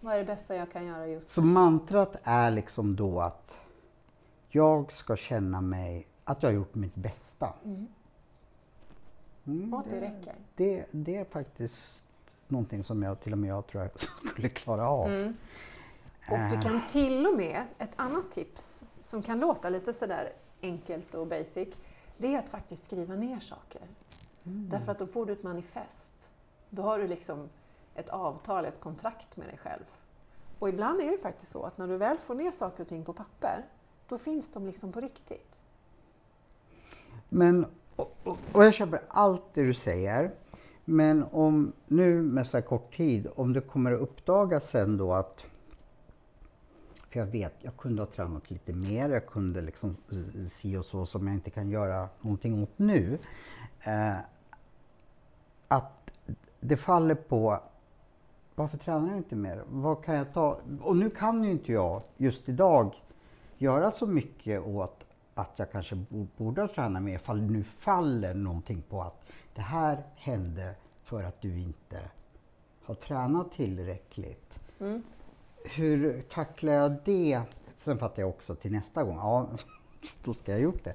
Vad 0.00 0.14
är 0.14 0.18
det 0.18 0.24
bästa 0.24 0.56
jag 0.56 0.70
kan 0.70 0.86
göra 0.86 1.06
just 1.06 1.30
Så 1.30 1.42
mantrat 1.42 2.16
är 2.22 2.50
liksom 2.50 2.96
då 2.96 3.20
att 3.20 3.56
jag 4.48 4.92
ska 4.92 5.16
känna 5.16 5.60
mig 5.60 6.06
att 6.24 6.42
jag 6.42 6.50
har 6.50 6.54
gjort 6.54 6.74
mitt 6.74 6.94
bästa. 6.94 7.54
Mm. 7.64 7.86
Mm, 9.46 9.74
Och 9.74 9.80
att 9.80 9.90
det 9.90 10.00
räcker. 10.00 10.34
Det, 10.54 10.86
det 10.90 11.16
är 11.16 11.24
faktiskt 11.24 12.00
någonting 12.48 12.84
som 12.84 13.02
jag 13.02 13.20
till 13.20 13.32
och 13.32 13.38
med 13.38 13.50
jag 13.50 13.66
tror 13.66 13.82
jag 13.82 13.90
skulle 14.32 14.48
klara 14.48 14.88
av. 14.88 15.10
Mm. 15.10 15.36
Och 16.30 16.38
du 16.38 16.54
Eh, 16.54 16.60
kan 16.60 16.86
till 16.86 17.26
och 17.26 17.36
med, 17.36 17.64
ett 17.78 17.92
annat 17.96 18.30
tips 18.30 18.84
som 19.00 19.22
kan 19.22 19.40
låta 19.40 19.68
lite 19.68 19.92
sådär 19.92 20.32
enkelt 20.62 21.14
och 21.14 21.26
basic, 21.26 21.68
det 22.16 22.34
är 22.34 22.38
att 22.38 22.48
faktiskt 22.48 22.84
skriva 22.84 23.14
ner 23.14 23.40
saker. 23.40 23.82
Mm. 24.44 24.68
Därför 24.68 24.92
att 24.92 24.98
då 24.98 25.06
får 25.06 25.26
du 25.26 25.32
ett 25.32 25.42
manifest. 25.42 26.30
Då 26.70 26.82
har 26.82 26.98
du 26.98 27.06
liksom 27.06 27.48
ett 27.94 28.08
avtal, 28.08 28.64
ett 28.64 28.80
kontrakt 28.80 29.36
med 29.36 29.46
dig 29.48 29.58
själv. 29.58 29.84
Och 30.58 30.68
ibland 30.68 31.00
är 31.00 31.10
det 31.10 31.18
faktiskt 31.18 31.52
så 31.52 31.62
att 31.62 31.78
när 31.78 31.88
du 31.88 31.96
väl 31.96 32.18
får 32.18 32.34
ner 32.34 32.50
saker 32.50 32.82
och 32.82 32.88
ting 32.88 33.04
på 33.04 33.12
papper, 33.12 33.64
då 34.08 34.18
finns 34.18 34.50
de 34.50 34.66
liksom 34.66 34.92
på 34.92 35.00
riktigt. 35.00 35.62
Men, 37.28 37.66
och, 37.96 38.16
och, 38.24 38.38
och 38.52 38.64
jag 38.64 38.74
köper 38.74 39.02
allt 39.08 39.44
det 39.54 39.62
du 39.62 39.74
säger. 39.74 40.34
Men 40.84 41.24
om 41.32 41.72
nu 41.86 42.22
med 42.22 42.46
så 42.46 42.56
här 42.56 42.62
kort 42.62 42.96
tid, 42.96 43.28
om 43.36 43.52
det 43.52 43.60
kommer 43.60 43.92
att 43.92 44.00
uppdagas 44.00 44.70
sen 44.70 44.96
då 44.96 45.12
att 45.12 45.44
för 47.16 47.20
jag 47.20 47.26
vet, 47.26 47.54
jag 47.60 47.76
kunde 47.76 48.02
ha 48.02 48.06
tränat 48.06 48.50
lite 48.50 48.72
mer, 48.72 49.08
jag 49.08 49.26
kunde 49.26 49.60
liksom 49.60 49.96
si 50.50 50.76
och 50.76 50.84
så 50.84 51.06
som 51.06 51.26
jag 51.26 51.36
inte 51.36 51.50
kan 51.50 51.70
göra 51.70 52.08
någonting 52.20 52.62
åt 52.62 52.78
nu. 52.78 53.18
Eh, 53.80 54.16
att 55.68 56.10
det 56.60 56.76
faller 56.76 57.14
på 57.14 57.60
varför 58.54 58.78
tränar 58.78 59.08
jag 59.08 59.16
inte 59.16 59.36
mer? 59.36 59.64
Vad 59.68 60.04
kan 60.04 60.14
jag 60.14 60.32
ta? 60.32 60.60
Och 60.80 60.96
nu 60.96 61.10
kan 61.10 61.44
ju 61.44 61.50
inte 61.50 61.72
jag 61.72 62.02
just 62.16 62.48
idag 62.48 62.94
göra 63.58 63.90
så 63.90 64.06
mycket 64.06 64.66
åt 64.66 65.04
att 65.34 65.52
jag 65.56 65.72
kanske 65.72 66.04
borde 66.36 66.60
ha 66.60 66.68
tränat 66.68 67.02
mer 67.02 67.14
ifall 67.14 67.40
det 67.40 67.52
nu 67.52 67.64
faller 67.64 68.34
någonting 68.34 68.82
på 68.88 69.02
att 69.02 69.22
det 69.54 69.62
här 69.62 70.02
hände 70.16 70.74
för 71.02 71.24
att 71.24 71.40
du 71.40 71.58
inte 71.58 72.10
har 72.84 72.94
tränat 72.94 73.52
tillräckligt. 73.52 74.54
Mm. 74.80 75.02
Hur 75.74 76.22
tacklar 76.22 76.72
jag 76.72 76.96
det? 77.04 77.40
Sen 77.76 77.98
fattar 77.98 78.22
jag 78.22 78.28
också 78.28 78.54
till 78.54 78.72
nästa 78.72 79.04
gång, 79.04 79.16
ja 79.16 79.48
då 80.24 80.34
ska 80.34 80.52
jag 80.52 80.58
ha 80.58 80.62
gjort 80.62 80.84
det. 80.84 80.94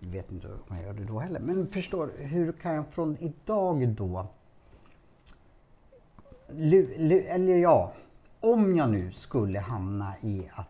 Jag 0.00 0.08
vet 0.08 0.32
inte 0.32 0.48
om 0.48 0.76
jag 0.76 0.82
gör 0.82 0.92
det 0.92 1.04
då 1.04 1.18
heller. 1.18 1.40
Men 1.40 1.66
förstår, 1.66 2.10
hur 2.16 2.52
kan 2.52 2.74
jag 2.74 2.86
från 2.86 3.16
idag 3.20 3.88
då 3.88 4.26
lu, 6.48 6.94
lu, 6.98 7.20
eller 7.20 7.56
ja, 7.58 7.92
om 8.40 8.76
jag 8.76 8.90
nu 8.90 9.12
skulle 9.12 9.58
hamna 9.58 10.14
i 10.20 10.50
att 10.52 10.66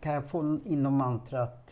kan 0.00 0.12
jag 0.12 0.24
få 0.24 0.58
inom 0.64 0.94
mantrat 0.94 1.64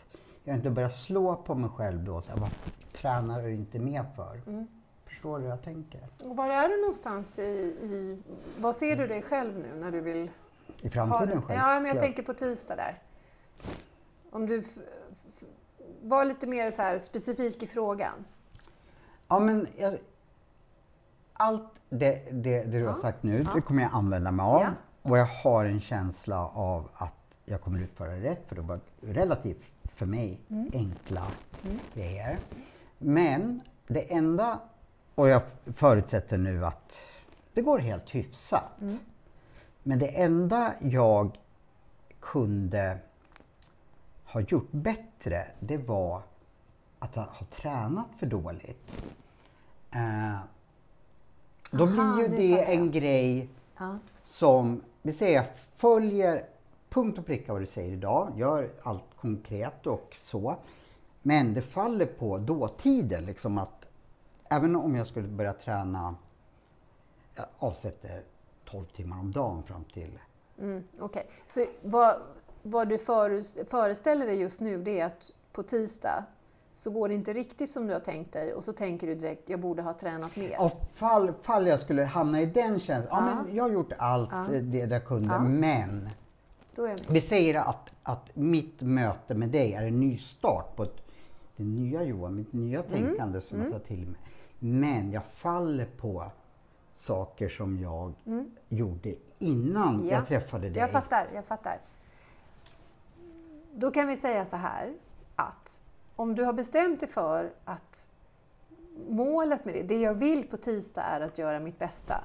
jag 0.43 0.55
inte 0.55 0.69
börjar 0.69 0.89
slå 0.89 1.35
på 1.35 1.55
mig 1.55 1.69
själv 1.69 2.03
då, 2.03 2.21
så 2.21 2.31
här, 2.31 2.39
vad 2.39 2.49
tränar 2.93 3.41
du 3.41 3.53
inte 3.53 3.79
mer 3.79 4.05
för? 4.15 4.41
Mm. 4.47 4.67
Förstår 5.13 5.37
du 5.37 5.43
hur 5.43 5.49
jag 5.49 5.61
tänker? 5.63 6.01
Och 6.23 6.35
var 6.35 6.49
är 6.49 6.69
du 6.69 6.77
någonstans 6.81 7.39
i, 7.39 7.41
i... 7.81 8.17
Vad 8.59 8.75
ser 8.75 8.95
du 8.97 9.07
dig 9.07 9.21
själv 9.21 9.59
nu 9.59 9.79
när 9.79 9.91
du 9.91 10.01
vill 10.01 10.29
I 10.81 10.89
framtiden 10.89 11.41
själv? 11.41 11.59
Ja, 11.59 11.79
men 11.79 11.85
jag 11.85 11.99
tänker 11.99 12.23
på 12.23 12.33
tisdag 12.33 12.75
där. 12.75 13.01
Om 14.31 14.45
du 14.45 14.63
var 16.01 16.25
lite 16.25 16.47
mer 16.47 16.71
så 16.71 16.81
här 16.81 16.97
specifik 16.97 17.63
i 17.63 17.67
frågan. 17.67 18.25
Ja, 19.27 19.39
men 19.39 19.67
jag, 19.77 19.97
allt 21.33 21.69
det, 21.89 22.27
det, 22.31 22.63
det 22.63 22.63
du 22.71 22.79
Ja, 22.79 22.89
har 22.91 22.97
sagt 22.99 23.23
nu, 23.23 23.41
ja. 23.43 23.51
det 23.55 23.61
kommer 23.61 23.81
jag 23.81 23.91
använda 23.93 24.31
mig 24.31 24.43
av. 24.43 24.61
Ja. 24.61 24.69
Och 25.01 25.17
jag 25.17 25.25
har 25.25 25.65
en 25.65 25.81
känsla 25.81 26.47
av 26.47 26.89
att 26.93 27.13
jag 27.45 27.61
kommer 27.61 27.79
utföra 27.79 28.09
det 28.11 28.19
rätt, 28.29 28.47
för 28.47 28.55
det 28.55 28.61
var 28.61 28.79
relativt 29.01 29.73
för 29.95 30.05
mig 30.05 30.39
Mm. 30.49 30.69
enkla 30.73 31.27
grejer. 31.93 32.37
Men 32.97 33.61
det 33.87 34.13
enda, 34.13 34.59
och 35.15 35.29
jag 35.29 35.41
förutsätter 35.75 36.37
nu 36.37 36.65
att 36.65 36.97
det 37.53 37.61
går 37.61 37.79
helt 37.79 38.09
hyfsat. 38.09 38.81
Mm. 38.81 38.97
Men 39.83 39.99
det 39.99 40.07
enda 40.07 40.73
jag 40.81 41.39
kunde 42.19 42.97
ha 44.25 44.41
gjort 44.41 44.71
bättre, 44.71 45.47
det 45.59 45.77
var 45.77 46.21
att 46.99 47.15
ha, 47.15 47.45
tränat 47.51 48.07
för 48.19 48.25
dåligt. 48.25 48.91
Eh, 49.91 50.35
då 51.71 51.83
Aha, 51.83 52.15
blir 52.15 52.23
ju 52.23 52.37
det 52.37 52.63
en 52.73 52.91
grej 52.91 53.49
Ja. 53.77 53.97
som, 54.23 54.81
vi 55.01 55.13
säger 55.13 55.35
jag 55.35 55.45
följer 55.75 56.45
punkt 56.89 57.19
och 57.19 57.25
pricka 57.25 57.53
vad 57.53 57.61
du 57.61 57.65
säger 57.65 57.93
idag, 57.93 58.31
gör 58.35 58.69
allt 58.83 59.03
konkret 59.15 59.87
och 59.87 60.15
så. 60.19 60.55
Men 61.21 61.53
det 61.53 61.61
faller 61.61 62.05
på 62.05 62.37
dåtiden, 62.37 63.25
liksom 63.25 63.57
att 63.57 63.82
även 64.49 64.75
om 64.75 64.95
jag 64.95 65.07
skulle 65.07 65.27
börja 65.27 65.53
träna, 65.53 66.15
jag 67.35 67.45
avsätter 67.59 68.21
12 68.65 68.85
timmar 68.85 69.19
om 69.19 69.31
dagen 69.31 69.63
fram 69.63 69.83
till 69.83 70.19
Mm, 70.59 70.83
Okej, 70.99 71.27
så 71.47 71.65
vad, 71.81 72.15
vad 72.63 72.89
du 72.89 72.97
föres- 72.97 73.69
föreställer 73.69 74.25
dig 74.27 74.35
just 74.41 74.59
nu 74.61 74.81
det 74.83 74.99
är 74.99 75.05
att 75.05 75.31
på 75.51 75.63
tisdag 75.63 76.25
så 76.73 76.89
går 76.91 77.07
det 77.09 77.13
inte 77.15 77.33
riktigt 77.33 77.69
som 77.69 77.87
du 77.87 77.93
har 77.93 77.99
tänkt 77.99 78.33
dig 78.33 78.53
och 78.53 78.63
så 78.63 78.73
tänker 78.73 79.07
du 79.07 79.15
direkt, 79.15 79.49
jag 79.49 79.59
borde 79.59 79.81
ha 79.81 79.93
tränat 79.93 80.35
mer. 80.35 80.61
Och 80.61 80.81
fall, 80.93 81.33
fall 81.41 81.67
jag 81.67 81.79
skulle 81.79 82.03
hamna 82.03 82.41
i 82.41 82.45
den 82.45 82.79
känslan, 82.79 83.23
ja, 83.25 83.29
Ja. 83.37 83.43
men 83.45 83.55
jag 83.55 83.63
har 83.63 83.69
gjort 83.71 83.91
allt 83.97 84.29
Ja. 84.31 84.53
eh, 84.53 84.63
det 84.63 84.77
jag 84.77 85.05
kunde, 85.05 85.33
Ja. 85.33 85.39
men 85.43 86.09
vi 87.07 87.21
säger 87.21 87.55
att, 87.55 87.89
att 88.03 88.35
mitt 88.35 88.81
möte 88.81 89.33
med 89.35 89.49
dig 89.49 89.73
är 89.73 89.83
en 89.83 89.99
ny 89.99 90.17
start 90.17 90.75
på 90.75 90.83
ett, 90.83 90.95
det 91.55 91.63
nya 91.63 92.03
Johan, 92.03 92.35
mitt 92.35 92.53
nya 92.53 92.79
Mm. 92.83 92.91
tänkande 92.91 93.41
som 93.41 93.61
jag 93.61 93.71
tar 93.71 93.79
till 93.79 94.07
mig. 94.07 94.19
Men 94.65 95.11
jag 95.11 95.25
faller 95.25 95.85
på 95.85 96.31
saker 96.93 97.49
som 97.49 97.79
jag 97.79 98.13
gjorde 98.69 99.15
innan 99.39 99.95
Mm. 99.95 100.07
Ja, 100.07 100.15
jag 100.15 100.27
träffade 100.27 100.69
dig. 100.69 100.77
Jag 100.77 100.91
fattar, 100.91 101.27
jag 101.33 101.45
fattar. 101.45 101.77
Då 103.73 103.91
kan 103.91 104.07
vi 104.07 104.15
säga 104.15 104.45
så 104.45 104.55
här 104.55 104.93
att 105.35 105.79
om 106.15 106.35
du 106.35 106.43
har 106.43 106.53
bestämt 106.53 106.99
dig 106.99 107.09
för 107.09 107.53
att 107.65 108.09
målet 109.09 109.65
med 109.65 109.73
det, 109.73 109.83
det 109.83 110.01
jag 110.01 110.13
vill 110.13 110.47
på 110.47 110.57
tisdag 110.57 111.01
är 111.01 111.21
att 111.21 111.37
göra 111.37 111.59
mitt 111.59 111.79
bästa. 111.79 112.23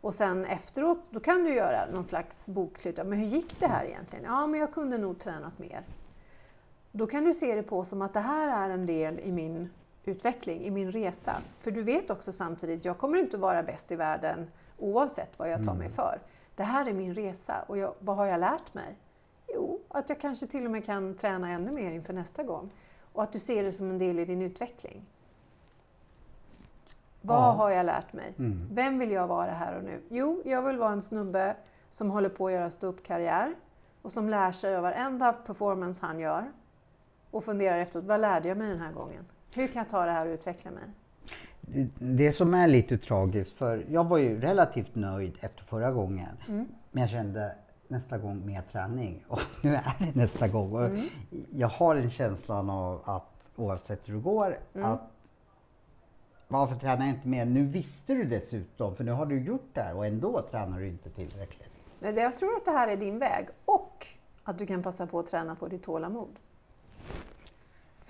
Och 0.00 0.14
sen 0.14 0.44
efteråt, 0.44 0.98
då 1.10 1.20
kan 1.20 1.44
du 1.44 1.54
göra 1.54 1.90
någon 1.92 2.04
slags 2.04 2.48
bokslut. 2.48 2.96
Men 2.96 3.12
hur 3.12 3.26
gick 3.26 3.60
det 3.60 3.66
här 3.66 3.84
egentligen? 3.84 4.24
Ja, 4.24 4.46
men 4.46 4.60
jag 4.60 4.74
kunde 4.74 4.98
nog 4.98 5.18
tränat 5.18 5.58
mer. 5.58 5.82
Då 6.92 7.06
kan 7.06 7.24
du 7.24 7.34
se 7.34 7.54
det 7.54 7.62
på 7.62 7.84
som 7.84 8.02
att 8.02 8.12
det 8.12 8.20
här 8.20 8.68
är 8.68 8.74
en 8.74 8.86
del 8.86 9.18
i 9.18 9.32
min 9.32 9.70
utveckling, 10.04 10.62
i 10.64 10.70
min 10.70 10.92
resa. 10.92 11.36
För 11.58 11.70
du 11.70 11.82
vet 11.82 12.10
också 12.10 12.32
samtidigt, 12.32 12.84
jag 12.84 12.98
kommer 12.98 13.18
inte 13.18 13.36
att 13.36 13.40
vara 13.42 13.62
bäst 13.62 13.92
i 13.92 13.96
världen 13.96 14.50
oavsett 14.78 15.38
vad 15.38 15.50
jag 15.50 15.64
tar 15.64 15.74
mig 15.74 15.88
för. 15.88 16.18
Det 16.56 16.62
här 16.62 16.86
är 16.88 16.92
min 16.92 17.14
resa 17.14 17.64
och 17.66 17.78
jag, 17.78 17.94
vad 17.98 18.16
har 18.16 18.26
jag 18.26 18.40
lärt 18.40 18.74
mig? 18.74 18.96
Jo, 19.54 19.80
att 19.88 20.08
jag 20.08 20.20
kanske 20.20 20.46
till 20.46 20.64
och 20.64 20.70
med 20.70 20.84
kan 20.84 21.14
träna 21.14 21.50
ännu 21.50 21.72
mer 21.72 21.92
inför 21.92 22.12
nästa 22.12 22.42
gång. 22.42 22.70
Och 23.12 23.22
att 23.22 23.32
du 23.32 23.38
ser 23.38 23.62
det 23.62 23.72
som 23.72 23.90
en 23.90 23.98
del 23.98 24.18
i 24.18 24.24
din 24.24 24.42
utveckling. 24.42 25.06
Vad 27.20 27.36
Ja. 27.36 27.50
har 27.52 27.70
jag 27.70 27.86
lärt 27.86 28.12
mig? 28.12 28.34
Mm. 28.38 28.68
Vem 28.72 28.98
vill 28.98 29.10
jag 29.10 29.26
vara 29.26 29.50
här 29.50 29.76
och 29.76 29.84
nu? 29.84 30.00
Jo, 30.08 30.42
jag 30.44 30.62
vill 30.62 30.78
vara 30.78 30.92
en 30.92 31.02
snubbe 31.02 31.56
som 31.90 32.10
håller 32.10 32.28
på 32.28 32.46
att 32.46 32.52
göra 32.52 32.70
ståuppkarriär 32.70 33.54
och 34.02 34.12
som 34.12 34.28
lär 34.28 34.52
sig 34.52 34.76
av 34.76 34.82
varenda 34.82 35.32
performance 35.32 36.06
han 36.06 36.20
gör 36.20 36.52
och 37.30 37.44
funderar 37.44 37.78
efteråt, 37.78 38.04
vad 38.04 38.20
lärde 38.20 38.48
jag 38.48 38.58
mig 38.58 38.68
den 38.68 38.80
här 38.80 38.92
gången? 38.92 39.24
Hur 39.54 39.66
kan 39.68 39.80
jag 39.80 39.88
ta 39.88 40.04
det 40.06 40.12
här 40.12 40.26
och 40.26 40.32
utveckla 40.32 40.70
mig? 40.70 40.82
Det- 41.60 41.88
Det 41.98 42.32
som 42.32 42.54
är 42.54 42.68
lite 42.68 42.98
tragiskt, 42.98 43.52
för 43.52 43.86
jag 43.90 44.04
var 44.08 44.18
ju 44.18 44.40
relativt 44.40 44.94
nöjd 44.94 45.38
efter 45.40 45.64
förra 45.64 45.90
gången. 45.92 46.36
Mm. 46.48 46.66
Men 46.90 47.00
jag 47.00 47.10
kände 47.10 47.54
nästa 47.88 48.18
gång 48.18 48.46
mer 48.46 48.62
träning 48.72 49.24
och 49.28 49.40
nu 49.62 49.74
är 49.74 49.94
det 49.98 50.14
nästa 50.14 50.48
gång. 50.48 50.72
Och 50.72 50.84
Mm. 50.84 51.06
Jag 51.50 51.68
har 51.68 51.96
en 51.96 52.10
känslan 52.10 52.70
av 52.70 53.00
att 53.04 53.28
oavsett 53.56 54.08
hur 54.08 54.14
det 54.14 54.20
går, 54.20 54.58
Mm. 54.74 54.90
att 54.90 55.00
varför 56.48 56.76
tränar 56.76 57.06
jag 57.06 57.14
inte 57.14 57.28
mer? 57.28 57.46
Nu 57.46 57.64
visste 57.66 58.14
du 58.14 58.24
dessutom, 58.24 58.96
för 58.96 59.04
nu 59.04 59.12
har 59.12 59.26
du 59.26 59.44
gjort 59.44 59.68
det 59.72 59.82
här 59.82 59.96
och 59.96 60.06
ändå 60.06 60.42
tränar 60.50 60.78
du 60.80 60.88
inte 60.88 61.10
tillräckligt. 61.10 61.68
Men 62.00 62.16
jag 62.16 62.36
tror 62.36 62.56
att 62.56 62.64
det 62.64 62.70
här 62.70 62.88
är 62.88 62.96
din 62.96 63.18
väg 63.18 63.46
och 63.64 64.06
att 64.44 64.58
du 64.58 64.66
kan 64.66 64.82
passa 64.82 65.06
på 65.06 65.18
att 65.18 65.26
träna 65.26 65.54
på 65.54 65.68
ditt 65.68 65.82
tålamod. 65.82 66.38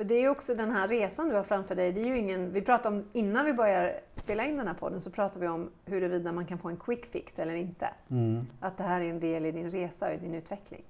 För 0.03 0.09
det 0.09 0.25
är 0.25 0.29
också 0.29 0.55
den 0.55 0.71
här 0.71 0.89
resan 0.89 1.29
du 1.29 1.35
har 1.35 1.43
framför 1.43 1.75
dig. 1.75 1.93
Det 1.93 2.01
är 2.01 2.07
ju 2.07 2.19
ingen, 2.19 2.53
vi 2.53 2.63
pratade 2.63 2.97
om, 2.97 3.05
innan 3.13 3.45
vi 3.45 3.53
börjar 3.53 4.01
spela 4.17 4.45
in 4.47 4.57
den 4.57 4.67
här 4.67 4.75
podden 4.75 5.01
så 5.01 5.11
pratade 5.11 5.41
vi 5.41 5.49
om 5.49 5.71
huruvida 5.85 6.33
man 6.33 6.47
kan 6.47 6.59
få 6.59 6.69
en 6.69 6.77
quick 6.77 7.07
fix 7.07 7.39
eller 7.39 7.55
inte. 7.55 7.89
Mm. 8.11 8.47
Att 8.61 8.77
det 8.77 8.83
här 8.83 9.01
är 9.01 9.11
en 9.11 9.21
del 9.21 9.47
i 9.47 9.53
din 9.53 9.71
resa 9.71 10.07
och 10.07 10.15
i 10.15 10.17
din 10.17 10.35
utveckling. 10.35 10.83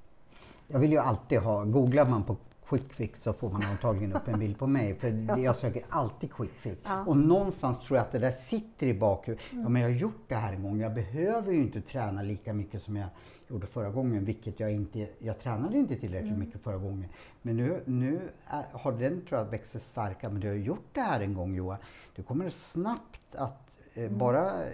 Jag 0.69 0.79
vill 0.79 0.93
ju 0.93 0.99
alltid 0.99 1.39
ha, 1.39 1.65
googlar 1.65 2.07
man 2.07 2.25
på 2.25 2.37
quick 2.69 2.93
fix 2.93 3.23
så 3.23 3.33
får 3.33 3.51
man 3.51 3.63
antagligen 3.63 4.13
upp 4.13 4.29
en 4.29 4.39
bild 4.39 4.59
på 4.59 4.67
mig. 4.67 4.95
För 4.95 5.39
jag 5.45 5.57
söker 5.57 5.85
alltid 5.89 6.33
quick 6.33 6.53
fix. 6.53 6.81
Ja. 6.85 7.05
Och 7.07 7.17
någonstans 7.17 7.81
tror 7.81 7.97
jag 7.97 8.07
att 8.07 8.13
det 8.13 8.19
där 8.19 8.33
sitter 8.33 8.87
i 8.87 8.95
bakhuvudet. 8.95 9.45
Ja 9.51 9.69
men 9.69 9.83
jag 9.83 9.89
har 9.89 9.97
gjort 9.97 10.25
det 10.29 10.35
här 10.35 10.53
en 10.53 10.63
gång. 10.63 10.81
Jag 10.81 10.95
behöver 10.95 11.53
ju 11.53 11.59
inte 11.59 11.81
träna 11.81 12.23
lika 12.23 12.53
mycket 12.53 12.83
som 12.83 12.97
jag 12.97 13.09
gjorde 13.53 13.67
förra 13.67 13.91
gången. 13.91 14.25
Vilket 14.25 14.61
jag 14.61 14.73
inte, 14.73 15.09
jag 15.19 15.39
tränade 15.39 15.79
inte 15.79 15.97
tillräckligt 15.97 16.39
mycket 16.39 16.63
förra 16.63 16.79
gången. 16.79 17.09
Men 17.43 17.57
nu, 17.57 17.83
nu 17.85 18.21
är, 18.47 18.65
har 18.73 18.93
den 18.93 19.25
tror 19.27 19.41
jag 19.41 19.47
växt 19.47 19.73
sig 19.73 19.81
starkare. 19.81 20.33
Men 20.33 20.41
du 20.41 20.49
har 20.49 20.55
gjort 20.55 20.89
det 20.93 21.01
här 21.01 21.21
en 21.21 21.35
gång 21.35 21.55
Johan. 21.55 21.79
Du 22.17 22.23
kommer 22.23 22.51
snabbt 22.51 23.35
att 23.35 23.77
eh, 23.95 24.11
bara 24.11 24.65
eh, 24.65 24.73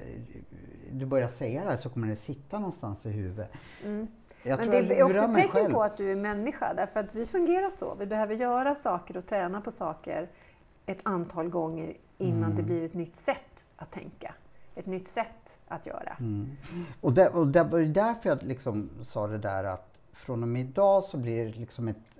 du 0.92 1.06
börjar 1.06 1.28
säga 1.28 1.64
det 1.64 1.70
här 1.70 1.76
så 1.76 1.90
kommer 1.90 2.06
det 2.06 2.16
sitta 2.16 2.58
någonstans 2.58 3.06
i 3.06 3.10
huvudet. 3.10 3.52
Mm. 3.84 4.06
Men 4.42 4.70
det 4.70 4.98
är 4.98 5.02
också 5.02 5.22
ett 5.22 5.34
tecken 5.34 5.50
själv. 5.52 5.70
på 5.70 5.82
att 5.82 5.96
du 5.96 6.12
är 6.12 6.16
människa, 6.16 6.74
därför 6.74 7.00
att 7.00 7.14
vi 7.14 7.26
fungerar 7.26 7.70
så. 7.70 7.94
Vi 7.94 8.06
behöver 8.06 8.34
göra 8.34 8.74
saker 8.74 9.16
och 9.16 9.26
träna 9.26 9.60
på 9.60 9.70
saker 9.70 10.28
ett 10.86 11.00
antal 11.02 11.48
gånger 11.48 11.96
innan 12.18 12.44
Mm. 12.44 12.56
det 12.56 12.62
blir 12.62 12.84
ett 12.84 12.94
nytt 12.94 13.16
sätt 13.16 13.66
att 13.76 13.90
tänka. 13.90 14.34
Ett 14.78 14.86
nytt 14.86 15.08
sätt 15.08 15.58
att 15.68 15.86
göra. 15.86 16.16
Mm. 16.20 16.56
Och, 17.00 17.12
det, 17.12 17.28
och 17.28 17.46
det 17.46 17.62
var 17.62 17.80
därför 17.80 18.28
jag 18.28 18.42
liksom 18.42 18.90
sa 19.02 19.26
det 19.26 19.38
där 19.38 19.64
att 19.64 19.98
från 20.12 20.42
och 20.42 20.48
med 20.48 20.62
idag 20.62 21.04
så 21.04 21.16
blir 21.16 21.44
det 21.44 21.58
liksom 21.58 21.88
ett 21.88 22.18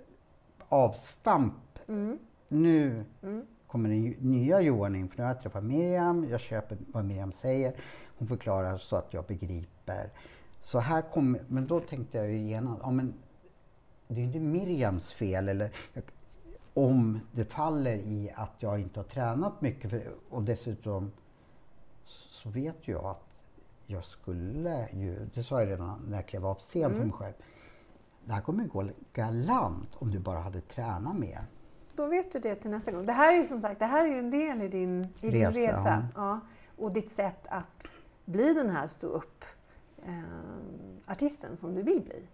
avstamp. 0.69 1.79
Mm. 1.87 2.19
Nu 2.47 3.05
Mm. 3.21 3.45
kommer 3.67 3.89
den 3.89 4.01
nya 4.31 4.61
Johan 4.61 4.95
in, 4.95 5.09
för 5.09 5.17
nu 5.17 5.23
har 5.23 5.29
jag 5.29 5.41
träffat 5.41 5.63
Miriam, 5.63 6.25
jag 6.29 6.39
köper 6.39 6.77
vad 6.87 7.05
Miriam 7.05 7.31
säger, 7.31 7.73
hon 8.17 8.27
förklarar 8.27 8.77
så 8.77 8.95
att 8.95 9.13
jag 9.13 9.25
begriper. 9.25 10.09
Så 10.61 10.79
här 10.79 11.01
kommer, 11.01 11.41
men 11.47 11.67
då 11.67 11.79
tänkte 11.79 12.17
jag 12.17 12.31
genast, 12.31 12.79
ja 12.83 12.91
men 12.91 13.13
det 14.07 14.21
är 14.21 14.25
inte 14.25 14.39
Miriams 14.39 15.11
fel 15.11 15.49
eller 15.49 15.71
om 16.73 17.19
det 17.31 17.45
faller 17.45 17.95
i 17.95 18.31
att 18.35 18.53
jag 18.59 18.79
inte 18.79 18.99
har 18.99 19.05
tränat 19.05 19.61
mycket 19.61 19.89
för, 19.89 20.01
och 20.29 20.43
dessutom 20.43 21.11
så 22.43 22.49
vet 22.49 22.87
jag 22.87 23.05
att 23.05 23.25
jag 23.85 24.05
skulle 24.05 24.89
ju, 24.93 25.29
det 25.33 25.43
sa 25.43 25.59
jag 25.59 25.69
redan 25.69 26.05
när 26.07 26.17
jag 26.17 26.27
klev 26.27 26.45
av 26.45 26.55
scen 26.55 26.95
för 26.95 27.03
mig 27.03 27.11
själv, 27.11 27.33
det 28.25 28.33
här 28.33 28.41
kommer 28.41 28.63
ju 28.63 28.69
gå 28.69 28.89
galant 29.13 29.95
om 29.95 30.11
du 30.11 30.19
bara 30.19 30.39
hade 30.39 30.61
tränat 30.61 31.15
mer. 31.15 31.39
Då 31.95 32.07
vet 32.07 32.31
du 32.31 32.39
det 32.39 32.55
till 32.55 32.71
nästa 32.71 32.91
gång. 32.91 33.05
Det 33.05 33.13
här 33.13 33.33
är 33.33 33.37
ju 33.37 33.45
som 33.45 33.59
sagt 33.59 33.79
det 33.79 33.85
här 33.85 34.05
är 34.05 34.19
en 34.19 34.31
del 34.31 34.61
i 34.61 34.67
din, 34.67 35.07
i 35.21 35.29
din 35.29 35.45
Resa, 35.45 35.59
resa. 35.59 36.07
Ja. 36.15 36.39
Och 36.77 36.93
ditt 36.93 37.09
sätt 37.09 37.47
att 37.49 37.95
bli 38.25 38.53
den 38.53 38.69
här 38.69 38.87
stå 38.87 39.07
upp 39.07 39.45
eh, 40.05 41.11
artisten 41.11 41.57
som 41.57 41.75
du 41.75 41.81
vill 41.81 42.01
bli. 42.01 42.27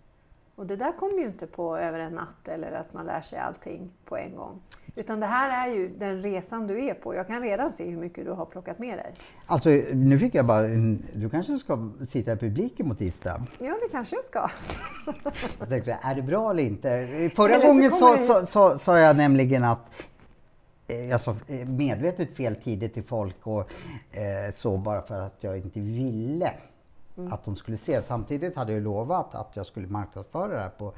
Och 0.56 0.66
det 0.66 0.76
där 0.76 0.92
kommer 0.92 1.18
ju 1.20 1.26
inte 1.26 1.48
på 1.48 1.78
över 1.78 2.00
en 2.00 2.14
natt 2.14 2.48
eller 2.48 2.72
att 2.72 2.94
man 2.94 3.06
lär 3.06 3.22
sig 3.22 3.40
allting 3.40 3.90
på 4.06 4.18
en 4.18 4.36
gång. 4.36 4.62
Utan 4.96 5.20
det 5.20 5.26
här 5.26 5.68
är 5.70 5.74
ju 5.74 5.90
den 5.90 6.22
resan 6.22 6.68
du 6.68 6.86
är 6.86 6.94
på. 6.94 7.16
Jag 7.16 7.28
kan 7.28 7.42
redan 7.42 7.72
se 7.72 7.90
hur 7.90 7.98
mycket 7.98 8.26
du 8.26 8.32
har 8.32 8.46
plockat 8.46 8.80
med 8.80 8.98
dig. 8.98 9.14
Alltså 9.46 9.70
nu 9.94 10.20
fick 10.20 10.36
jag 10.36 10.46
bara, 10.46 10.66
en, 10.66 11.06
du 11.14 11.30
kanske 11.30 11.58
ska 11.60 11.90
sitta 12.08 12.32
i 12.34 12.36
publiken 12.38 12.88
mot 12.88 12.98
tisdag. 12.98 13.44
Ja, 13.60 13.76
det 13.84 13.90
kanske 13.92 14.16
jag 14.16 14.26
ska. 14.26 14.50
Jag 15.60 15.70
tänkte, 15.70 15.98
är 16.02 16.16
det 16.16 16.22
bra 16.22 16.52
eller 16.52 16.64
inte? 16.64 17.08
Förra 17.36 17.54
Eller 17.56 17.62
så 17.62 17.68
gången 17.68 17.92
så, 17.92 18.16
det- 18.16 18.26
så, 18.26 18.46
så, 18.48 18.80
sa 18.80 19.00
jag 19.00 19.16
nämligen 19.18 19.64
att 19.64 19.86
eh, 20.88 21.06
jag 21.10 21.22
sa 21.22 21.36
eh, 21.48 21.68
medvetet 21.68 22.36
fel 22.38 22.56
tider 22.56 22.88
till 22.88 23.04
folk 23.04 23.48
och 23.48 23.60
eh, 24.18 24.52
så 24.54 24.78
bara 24.78 25.02
för 25.02 25.22
att 25.22 25.36
jag 25.40 25.58
inte 25.58 25.80
ville 25.80 26.52
Mm. 27.18 27.34
att 27.34 27.46
de 27.46 27.56
skulle 27.56 27.78
se. 27.78 28.02
Samtidigt 28.02 28.56
hade 28.56 28.74
jag 28.74 28.84
lovat 28.84 29.36
att 29.36 29.52
jag 29.54 29.66
skulle 29.66 29.88
marknadsföra 29.88 30.48
det 30.48 30.60
här 30.60 30.70
på 30.70 30.94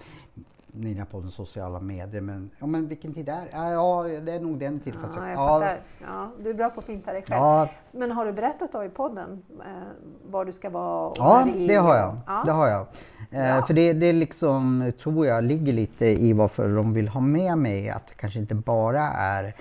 Nina 0.71 1.05
poddens 1.05 1.33
sociala 1.33 1.79
medier. 1.79 2.21
Men, 2.21 2.49
ja, 2.59 2.65
men 2.65 2.87
vilken 2.87 3.13
tid 3.13 3.29
är 3.29 3.41
det? 3.41 3.49
Ja, 3.51 4.03
det 4.03 4.31
är 4.31 4.39
nog 4.39 4.59
den 4.59 4.79
tiden. 4.79 4.99
Ja, 5.15 5.21
jag 5.27 5.31
ja, 5.31 5.47
fattar. 5.47 5.79
Ja, 6.01 6.31
du 6.43 6.49
är 6.49 6.53
bra 6.53 6.69
på 6.69 6.79
att 6.79 6.85
finta 6.85 7.13
dig 7.13 7.21
själv. 7.27 7.41
Ja, 7.41 7.69
Men 7.91 8.11
har 8.11 8.25
du 8.25 8.31
berättat 8.31 8.71
då 8.71 8.83
i 8.83 8.89
podden 8.89 9.43
eh, 9.59 9.65
var 10.29 10.45
du 10.45 10.51
ska 10.51 10.69
vara 10.69 11.07
och 11.09 11.17
Ja, 11.17 11.47
det 11.55 11.75
är? 11.75 11.79
har 11.79 11.95
jag. 11.95 12.17
Ja. 12.27 12.41
Det 12.45 12.51
har 12.51 12.67
jag. 12.67 12.87
Eh, 13.31 13.65
för 13.65 13.73
det, 13.73 13.93
det 13.93 14.13
liksom, 14.13 14.91
tror 15.03 15.27
jag 15.27 15.43
ligger 15.43 15.73
lite 15.73 16.05
i 16.05 16.33
varför 16.33 16.75
de 16.75 16.93
vill 16.93 17.07
ha 17.07 17.21
med 17.21 17.57
mig. 17.57 17.89
Att 17.89 18.07
det 18.07 18.13
kanske 18.13 18.39
inte 18.39 18.55
bara 18.55 19.01
är 19.09 19.53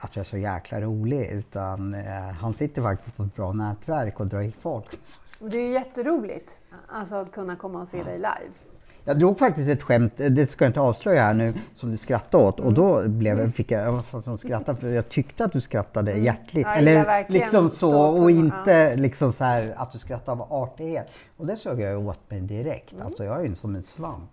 att 0.00 0.16
jag 0.16 0.20
är 0.20 0.28
så 0.30 0.38
jäkla 0.38 0.80
rolig 0.80 1.26
utan 1.26 1.94
eh, 1.94 2.12
han 2.14 2.54
sitter 2.54 2.82
faktiskt 2.82 3.16
på 3.16 3.22
ett 3.22 3.34
bra 3.34 3.52
nätverk 3.52 4.20
och 4.20 4.26
drar 4.26 4.40
hit 4.40 4.56
folk. 4.60 4.98
Det 5.38 5.56
är 5.56 5.62
ju 5.62 5.72
jätteroligt 5.72 6.62
alltså, 6.88 7.16
att 7.16 7.32
kunna 7.32 7.56
komma 7.56 7.82
och 7.82 7.88
se 7.88 8.02
dig 8.02 8.16
live. 8.16 8.73
Jag 9.06 9.18
drog 9.18 9.38
faktiskt 9.38 9.68
ett 9.68 9.82
skämt, 9.82 10.20
eh, 10.20 10.30
det 10.30 10.46
ska 10.50 10.64
jag 10.64 10.70
inte 10.70 10.80
avslöja 10.80 11.22
här 11.22 11.34
nu, 11.34 11.54
som 11.74 11.90
du 11.90 11.96
skrattade 11.96 12.44
åt 12.44 12.60
och 12.60 12.66
Mm. 12.66 12.74
då 12.74 13.08
blev 13.08 13.52
fick 13.52 13.70
jag, 13.70 14.02
jag 14.14 14.24
som 14.24 14.38
skrattade 14.38 14.80
för 14.80 14.88
jag 14.88 15.08
tyckte 15.08 15.44
att 15.44 15.52
du 15.52 15.60
skrattade 15.60 16.12
hjärtligt. 16.12 16.66
Mm. 16.66 16.84
Jag 16.84 16.92
gillar 16.92 17.18
Eller 17.18 17.32
liksom 17.32 17.70
så 17.70 18.00
och 18.00 18.30
inte 18.30 18.96
liksom 18.96 19.32
så 19.32 19.44
här 19.44 19.74
att 19.76 19.92
du 19.92 19.98
skrattade 19.98 20.42
av 20.42 20.52
artighet. 20.52 21.06
Och 21.36 21.46
det 21.46 21.56
såg 21.56 21.80
jag 21.80 22.06
åt 22.06 22.30
mig 22.30 22.40
direkt. 22.40 22.92
Mm. 22.92 23.06
Alltså 23.06 23.24
jag 23.24 23.40
är 23.40 23.44
ju 23.44 23.54
som 23.54 23.74
en 23.74 23.82
svamp. 23.82 24.30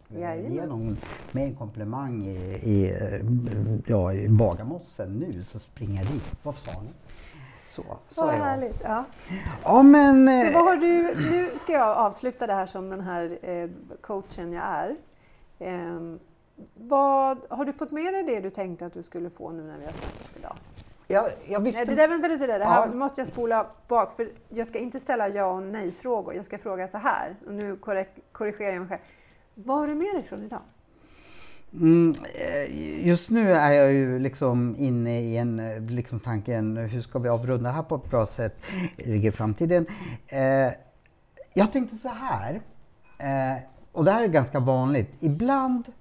Ge 0.50 0.66
någon 0.66 0.98
med 1.32 1.44
en 1.44 1.56
komplimang 1.56 2.24
i, 2.24 2.36
i, 2.64 2.98
ja, 3.88 4.14
i 4.14 4.30
Bagarmossen 4.30 5.20
nu 5.20 5.44
så 5.44 5.60
springer 5.60 6.04
jag 6.04 6.12
dit. 6.12 6.36
Vad 6.44 6.56
sa 6.56 6.72
ni? 6.82 6.90
Så, 7.72 7.84
så 8.10 8.26
Vad 8.26 8.34
härligt. 8.34 8.82
Ja. 8.84 9.04
Ja, 9.64 9.84
men... 9.84 10.42
Så 10.42 10.48
eh, 10.48 10.54
vad 10.54 10.64
har 10.64 10.76
du, 10.76 11.16
nu 11.30 11.58
ska 11.58 11.74
jag 11.74 11.98
avsluta 11.98 12.48
det 12.48 12.54
här 12.54 12.66
som 12.66 12.90
den 12.90 13.02
här 13.02 13.38
eh, 13.42 13.70
coachen 14.02 14.54
jag 14.54 14.64
är. 14.64 14.96
Ehm, 15.60 16.20
vad, 16.74 17.38
har 17.50 17.66
du 17.66 17.74
fått 17.74 17.92
med 17.92 18.14
dig 18.14 18.24
det 18.24 18.40
du 18.40 18.50
tänkte 18.50 18.86
att 18.86 18.94
du 18.94 19.04
skulle 19.04 19.30
få 19.30 19.52
nu 19.52 19.64
när 19.64 19.78
vi 19.78 19.86
har 19.86 19.92
snackat 19.92 20.32
idag? 20.40 20.56
jag, 21.12 21.30
jag 21.46 21.60
visste... 21.60 21.86
Nej, 21.86 21.96
det 21.96 22.02
där, 22.02 22.08
vänta 22.08 22.28
lite 22.28 22.48
där. 22.48 22.60
Det 22.60 22.66
här 22.66 22.82
Ja. 22.82 22.86
nu 22.86 22.96
måste 22.96 23.22
jag 23.22 23.28
spola 23.28 23.68
bak 23.88 24.16
för 24.16 24.30
jag 24.50 24.68
ska 24.68 24.80
inte 24.80 25.00
ställa 25.00 25.30
ja 25.30 25.46
och 25.46 25.64
nej 25.64 25.92
frågor. 25.92 26.36
Jag 26.36 26.46
ska 26.46 26.58
fråga 26.58 26.88
så 26.88 26.98
här 26.98 27.36
och 27.46 27.54
nu 27.54 27.78
korrigerar 28.32 28.74
jag 28.74 28.80
mig 28.80 28.90
själv. 28.90 29.02
Vad 29.54 29.78
har 29.78 29.88
du 29.88 29.96
med 29.96 30.16
dig 30.16 30.24
från 30.24 30.44
idag? 30.44 30.62
Mm, 31.74 32.16
eh, 32.34 33.08
just 33.08 33.30
nu 33.30 33.54
är 33.54 33.72
jag 33.74 33.94
ju 33.94 34.20
liksom 34.20 34.76
inne 34.80 35.22
i 35.22 35.38
en 35.38 35.60
eh, 35.60 35.82
liksom 35.82 36.20
tanken, 36.20 36.78
hur 36.78 37.02
ska 37.02 37.20
vi 37.20 37.30
avrunda 37.30 37.70
det 37.70 37.76
här 37.76 37.84
på 37.84 37.96
ett 37.96 38.10
bra 38.10 38.26
sätt? 38.26 38.56
Ligger 38.98 39.30
i 39.30 39.32
framtiden. 39.32 39.86
Eh, 40.28 40.74
jag 41.54 41.72
tänkte 41.72 41.98
så 41.98 42.10
här, 42.10 42.62
eh, 43.18 43.64
och 43.92 44.06
det 44.06 44.12
här 44.12 44.24
är 44.24 44.28
ganska 44.28 44.60
vanligt. 44.60 45.14
Ibland 45.20 45.92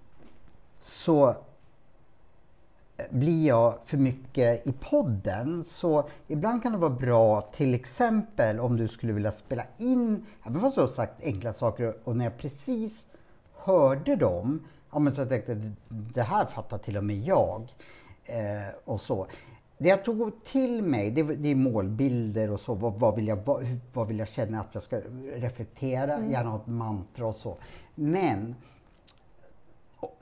så 0.81 1.29
eh, 1.29 3.05
blir 3.11 3.47
jag 3.47 3.75
för 3.87 3.97
mycket 3.97 4.67
i 4.67 4.73
podden. 4.73 5.65
Så 5.65 6.09
ibland 6.29 6.63
kan 6.63 6.73
det 6.73 6.79
vara 6.79 6.91
bra, 6.91 7.41
till 7.41 7.75
exempel 7.75 8.61
om 8.61 8.77
du 8.77 8.89
skulle 8.89 9.13
vilja 9.13 9.33
spela 9.33 9.63
in, 9.79 10.27
även 10.47 10.61
fast 10.61 10.75
du 10.75 10.81
har 10.81 10.89
sagt 10.89 11.23
enkla 11.23 11.53
saker 11.53 11.95
och 12.05 12.17
när 12.17 12.25
jag 12.25 12.39
precis 12.39 13.07
hörde 13.55 14.17
dem, 14.17 14.61
ja 14.91 14.99
men 14.99 15.15
så 15.15 15.21
jag 15.21 15.29
tänkte 15.29 15.73
det 15.89 16.23
här 16.23 16.47
fattar 16.47 16.79
till 16.79 16.97
och 16.97 17.05
med 17.05 17.17
jag. 17.17 17.75
Eh, 18.25 18.75
och 18.85 19.01
så. 19.01 19.27
Det 19.79 19.89
jag 19.89 20.05
tog 20.05 20.45
till 20.45 20.83
mig, 20.83 21.11
det, 21.11 21.23
det 21.23 21.49
är 21.49 21.55
målbilder 21.55 22.51
och 22.51 22.61
så. 22.61 22.75
Vad, 22.75 22.95
vad, 22.95 23.17
vill 23.17 23.29
jag, 23.29 23.37
vad, 23.37 23.79
vad 23.93 24.09
vill 24.09 24.19
jag 24.19 24.29
känna 24.29 24.61
att 24.61 24.75
jag 24.75 24.83
ska 24.83 25.01
reflektera? 25.35 26.27
Gärna 26.27 26.51
ha 26.51 26.59
ett 26.59 26.67
mantra 26.67 27.27
och 27.27 27.35
så. 27.35 27.57
Men 27.95 28.55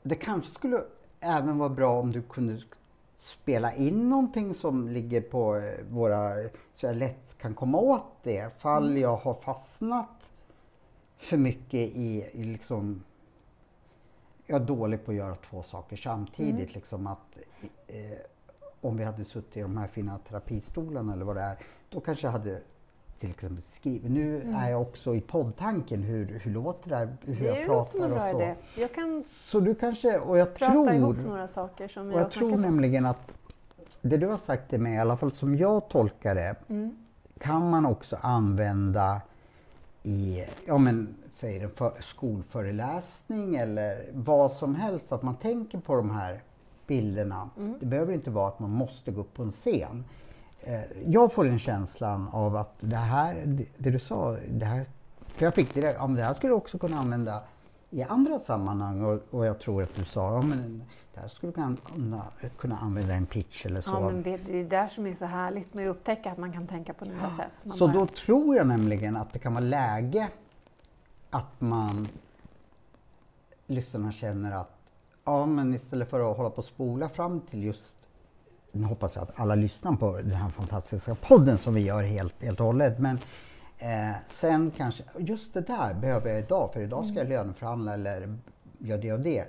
det 0.03 0.15
kanske 0.15 0.51
skulle 0.51 0.83
även 1.21 1.59
vara 1.59 1.69
bra 1.69 2.01
om 2.01 2.13
du 2.13 2.23
kunde 2.23 2.61
spela 3.19 3.75
in 3.75 4.09
någonting 4.09 4.55
som 4.55 4.89
ligger 4.89 5.21
på 5.21 5.57
eh, 5.57 5.85
våra, 5.91 6.35
så 6.75 6.87
jag 6.87 6.97
lätt 6.97 7.39
kan 7.39 7.55
komma 7.55 7.79
åt 7.79 8.07
det. 8.23 8.61
Fall 8.61 8.99
jag 8.99 9.17
har 9.17 9.35
fastnat 9.35 10.31
för 11.19 11.37
mycket 11.37 11.75
i, 11.81 12.31
i 12.33 12.43
liksom, 12.43 13.03
jag 14.51 14.63
är 14.63 14.67
dålig 14.67 15.05
på 15.05 15.11
att 15.11 15.17
göra 15.17 15.35
två 15.35 15.63
saker 15.63 15.97
samtidigt. 15.97 16.75
Liksom 16.75 17.07
att, 17.07 17.39
eh, 17.87 17.97
om 18.81 18.97
vi 18.97 19.05
hade 19.05 19.25
suttit 19.25 19.57
i 19.57 19.61
de 19.61 19.77
här 19.77 19.87
fina 19.87 20.19
terapistolarna 20.29 21.13
eller 21.13 21.25
vad 21.25 21.37
det 21.37 21.43
är, 21.43 21.57
då 21.91 22.01
kanske 22.01 22.27
jag 22.27 22.33
hade 22.33 22.61
till 23.19 23.31
exempel 23.31 23.63
skrivit. 23.63 24.11
Nu 24.11 24.53
är 24.57 24.71
jag 24.71 24.83
också 24.83 25.15
i 25.15 25.21
poddtanken, 25.21 26.03
hur, 26.03 26.39
hur 26.43 26.51
låter 26.51 26.89
det 26.89 26.97
här, 26.97 27.17
hur 27.25 27.47
jag 27.47 27.57
Det 27.57 27.65
som 27.65 27.67
pratar 27.75 28.05
och 28.05 28.11
bra 28.11 28.21
så. 28.33 28.43
idé. 28.43 28.55
Jag 28.77 28.95
kan 28.95 29.25
Så 29.27 29.61
du 29.61 29.75
kanske, 29.75 30.19
och 30.19 30.39
jag 30.39 30.55
prata 30.55 30.73
tror, 30.73 30.93
ihop 30.95 31.17
några 31.17 31.49
saker 31.49 31.89
som 31.89 32.11
har 32.13 32.21
jag 32.21 32.31
tror 32.31 32.53
om. 32.55 32.61
nämligen 32.63 33.07
att 33.07 33.31
det 34.03 34.17
du 34.17 34.27
har 34.27 34.37
sagt 34.39 34.71
till 34.71 34.81
mig, 34.81 34.95
i 34.95 34.99
alla 34.99 35.17
fall 35.17 35.33
som 35.33 35.57
jag 35.57 35.89
tolkar 35.89 36.35
det, 36.35 36.55
Mm. 36.69 36.97
kan 37.39 37.71
man 37.71 37.87
också 37.87 38.17
använda 38.21 39.21
i, 40.03 40.45
ja 40.67 40.79
men 40.79 41.15
säg 41.39 41.59
en 41.59 41.71
för, 41.71 41.93
skolföreläsning 42.01 43.57
eller 43.57 44.05
vad 44.13 44.53
som 44.53 44.75
helst, 44.75 45.13
att 45.13 45.23
man 45.23 45.37
tänker 45.37 45.79
på 45.79 45.95
de 45.95 46.11
här 46.11 46.43
bilderna. 46.87 47.51
Mm. 47.57 47.75
Det 47.81 47.87
behöver 47.87 48.13
inte 48.13 48.31
vara 48.31 48.49
att 48.49 48.59
man 48.59 48.71
måste 48.71 49.11
gå 49.11 49.21
upp 49.21 49.35
på 49.35 49.43
en 49.43 49.51
scen. 49.51 50.05
Eh, 50.61 50.81
jag 51.07 51.33
får 51.33 51.45
den 51.45 51.59
känslan 51.59 52.29
av 52.33 52.57
att 52.57 52.75
det 52.81 52.97
här, 52.97 53.43
det, 53.47 53.65
det 53.77 53.91
du 53.91 53.99
sa, 53.99 54.37
det 54.49 54.65
här, 54.65 54.87
för 55.27 55.45
jag 55.45 55.55
fick 55.55 55.75
det, 55.75 55.81
ja, 55.81 56.07
men 56.07 56.17
det 56.17 56.23
här 56.23 56.35
skulle 56.35 56.51
du 56.51 56.57
också 56.57 56.79
kunna 56.79 56.99
använda 56.99 57.43
i 57.91 58.03
andra 58.03 58.39
sammanhang 58.39 59.05
och, 59.05 59.21
och 59.31 59.47
jag 59.47 59.59
tror 59.59 59.83
att 59.83 59.95
du 59.95 60.05
sa, 60.05 60.35
ja 60.35 60.43
men 60.43 60.83
det 61.15 61.21
här 61.21 61.29
skulle 61.29 61.53
du 61.53 61.77
kunna, 61.93 62.23
kunna, 62.59 62.79
använda 62.79 63.15
en 63.15 63.27
pitch 63.27 63.67
eller 63.67 63.81
så. 63.81 63.91
Ja, 63.91 64.01
men 64.01 64.23
vet, 64.23 64.47
det 64.47 64.61
är 64.61 64.65
där 64.65 64.89
som 64.89 65.07
är 65.07 65.15
så 65.15 65.25
härligt 65.25 65.75
med 65.75 65.91
att 65.91 65.97
upptäcka 65.97 66.31
att 66.31 66.39
man 66.39 66.53
kan 66.53 66.67
tänka 66.67 66.93
på 66.93 67.05
nya 67.05 67.31
sätt. 67.31 67.53
Man 67.65 67.77
Så 67.77 67.87
bara- 67.87 67.99
då 67.99 68.07
tror 68.07 68.57
jag 68.57 68.67
nämligen 68.67 69.17
att 69.17 69.33
det 69.33 69.39
kan 69.39 69.55
vara 69.55 69.65
läge 69.65 70.29
att 71.31 71.61
man 71.61 72.09
lyssnarna 73.67 74.13
känner 74.13 74.53
att 74.53 74.79
ja 75.25 75.47
men 75.47 75.75
istället 75.75 76.11
för 76.11 76.31
att 76.31 76.37
hålla 76.37 76.51
på 76.51 76.59
och 76.59 76.65
spola 76.65 77.09
fram 77.09 77.41
till 77.41 77.65
just 77.65 77.99
nu 78.73 78.85
hoppas 78.85 79.15
jag 79.15 79.23
att 79.23 79.41
alla 79.41 79.55
lyssnar 79.55 79.97
på 79.97 80.17
den 80.17 80.31
här 80.31 80.51
fantastiska 80.51 81.15
podden 81.15 81.59
som 81.59 81.75
vi 81.75 81.81
gör 81.81 82.03
helt, 82.03 82.43
helt 82.43 82.61
och 82.61 82.67
hållet. 82.67 82.99
Men 82.99 83.19
eh, 83.79 84.17
sen 84.29 84.71
kanske, 84.77 85.03
just 85.19 85.55
det 85.55 85.61
där 85.61 85.95
behöver 85.95 86.31
jag 86.31 86.39
idag 86.39 86.73
för 86.73 86.81
idag 86.81 87.07
ska 87.07 87.19
jag 87.19 87.29
löneförhandla 87.29 87.95
eller 87.95 88.39
gör 88.79 88.99
det 88.99 89.13
och 89.13 89.21
det. 89.21 89.45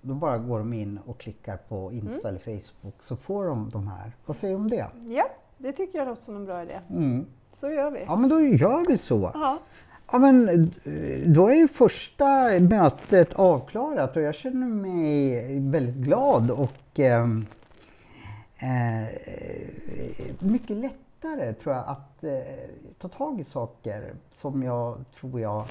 Då 0.00 0.14
bara 0.14 0.38
går 0.38 0.58
de 0.58 0.72
in 0.72 0.98
och 1.06 1.18
klickar 1.18 1.56
på 1.56 1.92
Insta 1.92 2.28
eller 2.28 2.38
Facebook 2.38 3.02
så 3.02 3.16
får 3.16 3.46
de 3.46 3.70
de 3.70 3.88
här. 3.88 4.12
Vad 4.26 4.36
säger 4.36 4.54
du 4.54 4.60
om 4.60 4.70
det? 4.70 4.86
Ja, 5.08 5.28
det 5.58 5.72
tycker 5.72 5.98
jag 5.98 6.08
låter 6.08 6.22
som 6.22 6.36
en 6.36 6.44
bra 6.44 6.62
idé. 6.62 6.80
Mm. 6.90 7.26
Så 7.52 7.70
gör 7.70 7.90
vi. 7.90 8.04
Ja 8.06 8.16
men 8.16 8.30
då 8.30 8.40
gör 8.40 8.84
vi 8.88 8.98
så. 8.98 9.30
Ja. 9.34 9.58
Ja, 10.12 10.18
men 10.18 10.48
eh, 10.84 11.28
då 11.28 11.48
är 11.48 11.54
ju 11.54 11.68
första 11.68 12.58
mötet 12.60 13.32
avklarat 13.32 14.16
och 14.16 14.22
jag 14.22 14.34
känner 14.34 14.66
mig 14.66 15.58
väldigt 15.60 15.94
glad 15.94 16.50
och 16.50 16.98
ehm, 16.98 17.46
eh, 18.58 19.06
mycket 20.38 20.76
lättare 20.76 21.52
tror 21.52 21.74
jag 21.74 21.84
att 21.88 22.24
eh, 22.24 22.38
ta 22.98 23.08
tag 23.08 23.40
i 23.40 23.44
saker 23.44 24.14
som 24.30 24.62
jag 24.62 25.04
tror 25.20 25.40
jag 25.40 25.64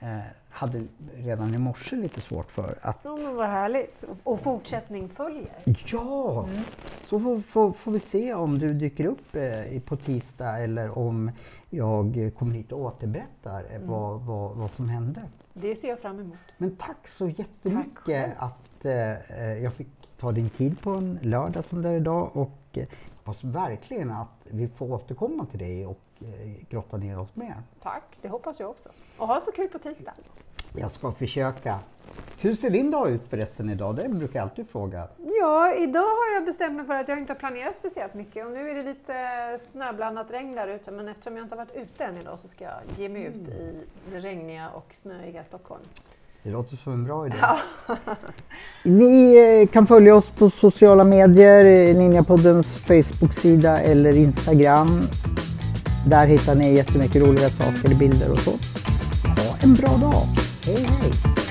eh, 0.00 0.18
hade 0.50 0.82
redan 1.16 1.54
i 1.54 1.58
morse 1.58 1.96
lite 1.96 2.20
svårt 2.20 2.52
för. 2.52 2.78
Att, 2.82 2.98
Ja, 3.04 3.16
men 3.16 3.36
vad 3.36 3.46
härligt. 3.46 4.04
Och- 4.24 4.40
fortsättning 4.40 5.08
följer. 5.08 5.48
ja, 5.86 6.48
så 7.06 7.20
får, 7.20 7.40
får, 7.40 7.72
får 7.72 7.92
vi 7.92 8.00
se 8.00 8.34
om 8.34 8.58
du 8.58 8.74
dyker 8.74 9.06
upp 9.06 9.36
eh, 9.36 9.80
på 9.80 9.96
tisdag 9.96 10.58
eller 10.58 10.98
om 10.98 11.30
jag 11.70 12.32
kommer 12.38 12.54
hit 12.54 12.72
och 12.72 12.80
återberättar 12.80 13.64
eh, 13.72 13.80
vad, 13.80 14.20
vad, 14.20 14.56
vad 14.56 14.70
som 14.70 14.88
hände. 14.88 15.22
Det 15.52 15.76
ser 15.76 15.88
jag 15.88 15.98
fram 16.00 16.20
emot. 16.20 16.36
Men 16.58 16.76
tack 16.76 17.08
så 17.08 17.26
Tack 17.26 17.38
jättemycket 17.38 17.98
själv. 17.98 18.32
att 18.38 18.84
eh, 18.84 18.92
jag 19.62 19.72
fick 19.74 19.88
ta 20.20 20.32
din 20.32 20.50
tid 20.50 20.80
på 20.80 20.90
en 20.90 21.18
lördag 21.22 21.64
som 21.64 21.82
det 21.82 21.88
är 21.88 21.94
idag 21.96 22.36
och 22.36 22.58
eh, 22.72 22.86
hoppas 23.16 23.44
verkligen 23.44 24.10
att 24.10 24.28
vi 24.44 24.68
får 24.68 24.92
återkomma 24.92 25.46
till 25.46 25.58
dig 25.58 25.86
och 25.86 25.98
eh, 25.98 26.05
grotta 26.70 26.96
ner 26.96 27.18
oss 27.18 27.36
mer. 27.36 27.62
Tack, 27.82 28.18
det 28.22 28.28
hoppas 28.28 28.60
jag 28.60 28.70
också. 28.70 28.88
Och 29.18 29.26
ha 29.26 29.40
så 29.40 29.52
kul 29.52 29.68
på 29.68 29.78
tisdag. 29.78 30.12
Jag 30.74 30.90
ska 30.90 31.12
försöka. 31.12 31.78
Hur 32.38 32.54
ser 32.54 32.70
din 32.70 32.90
dag 32.90 33.10
ut 33.10 33.22
förresten 33.30 33.70
idag? 33.70 33.96
Det 33.96 34.08
brukar 34.08 34.38
jag 34.38 34.42
alltid 34.42 34.68
fråga. 34.68 35.08
Ja, 35.40 35.74
idag 35.74 36.00
har 36.00 36.34
jag 36.34 36.44
bestämt 36.44 36.76
mig 36.76 36.86
för 36.86 36.94
att 36.94 37.08
jag 37.08 37.18
inte 37.18 37.32
har 37.32 37.38
planerat 37.38 37.76
speciellt 37.76 38.14
mycket 38.14 38.46
och 38.46 38.52
nu 38.52 38.70
är 38.70 38.74
det 38.74 38.82
lite 38.82 39.14
snöblandat 39.58 40.30
regn 40.30 40.54
där 40.54 40.68
ute 40.68 40.90
men 40.90 41.08
eftersom 41.08 41.36
jag 41.36 41.44
inte 41.44 41.56
har 41.56 41.64
varit 41.64 41.76
ute 41.76 42.04
än 42.04 42.16
idag 42.16 42.38
så 42.38 42.48
ska 42.48 42.64
jag 42.64 42.80
ge 42.96 43.08
mig 43.08 43.24
ut 43.24 43.48
i 43.48 43.80
det 44.10 44.20
regniga 44.20 44.68
och 44.68 44.86
snöiga 44.90 45.44
Stockholm. 45.44 45.82
Det 46.42 46.50
låter 46.50 46.76
som 46.76 46.92
en 46.92 47.04
bra 47.04 47.26
idé. 47.26 47.36
Ni 48.84 49.36
eh, 49.36 49.68
kan 49.68 49.86
följa 49.86 50.14
oss 50.14 50.30
på 50.30 50.50
sociala 50.50 51.04
medier, 51.04 51.88
eh, 51.88 51.96
Ninjapoddens 51.96 52.66
Facebook-sida 52.66 53.80
eller 53.80 54.16
Instagram. 54.16 55.02
Där 56.08 56.26
hittar 56.26 56.54
ni 56.54 56.74
jättemycket 56.74 57.22
roliga 57.22 57.50
saker, 57.50 57.94
bilder 57.94 58.32
och 58.32 58.38
så. 58.38 58.50
Ha 59.28 59.56
en 59.62 59.74
bra 59.74 59.88
dag. 59.88 60.26
Hej 60.66 60.86
hej! 61.00 61.45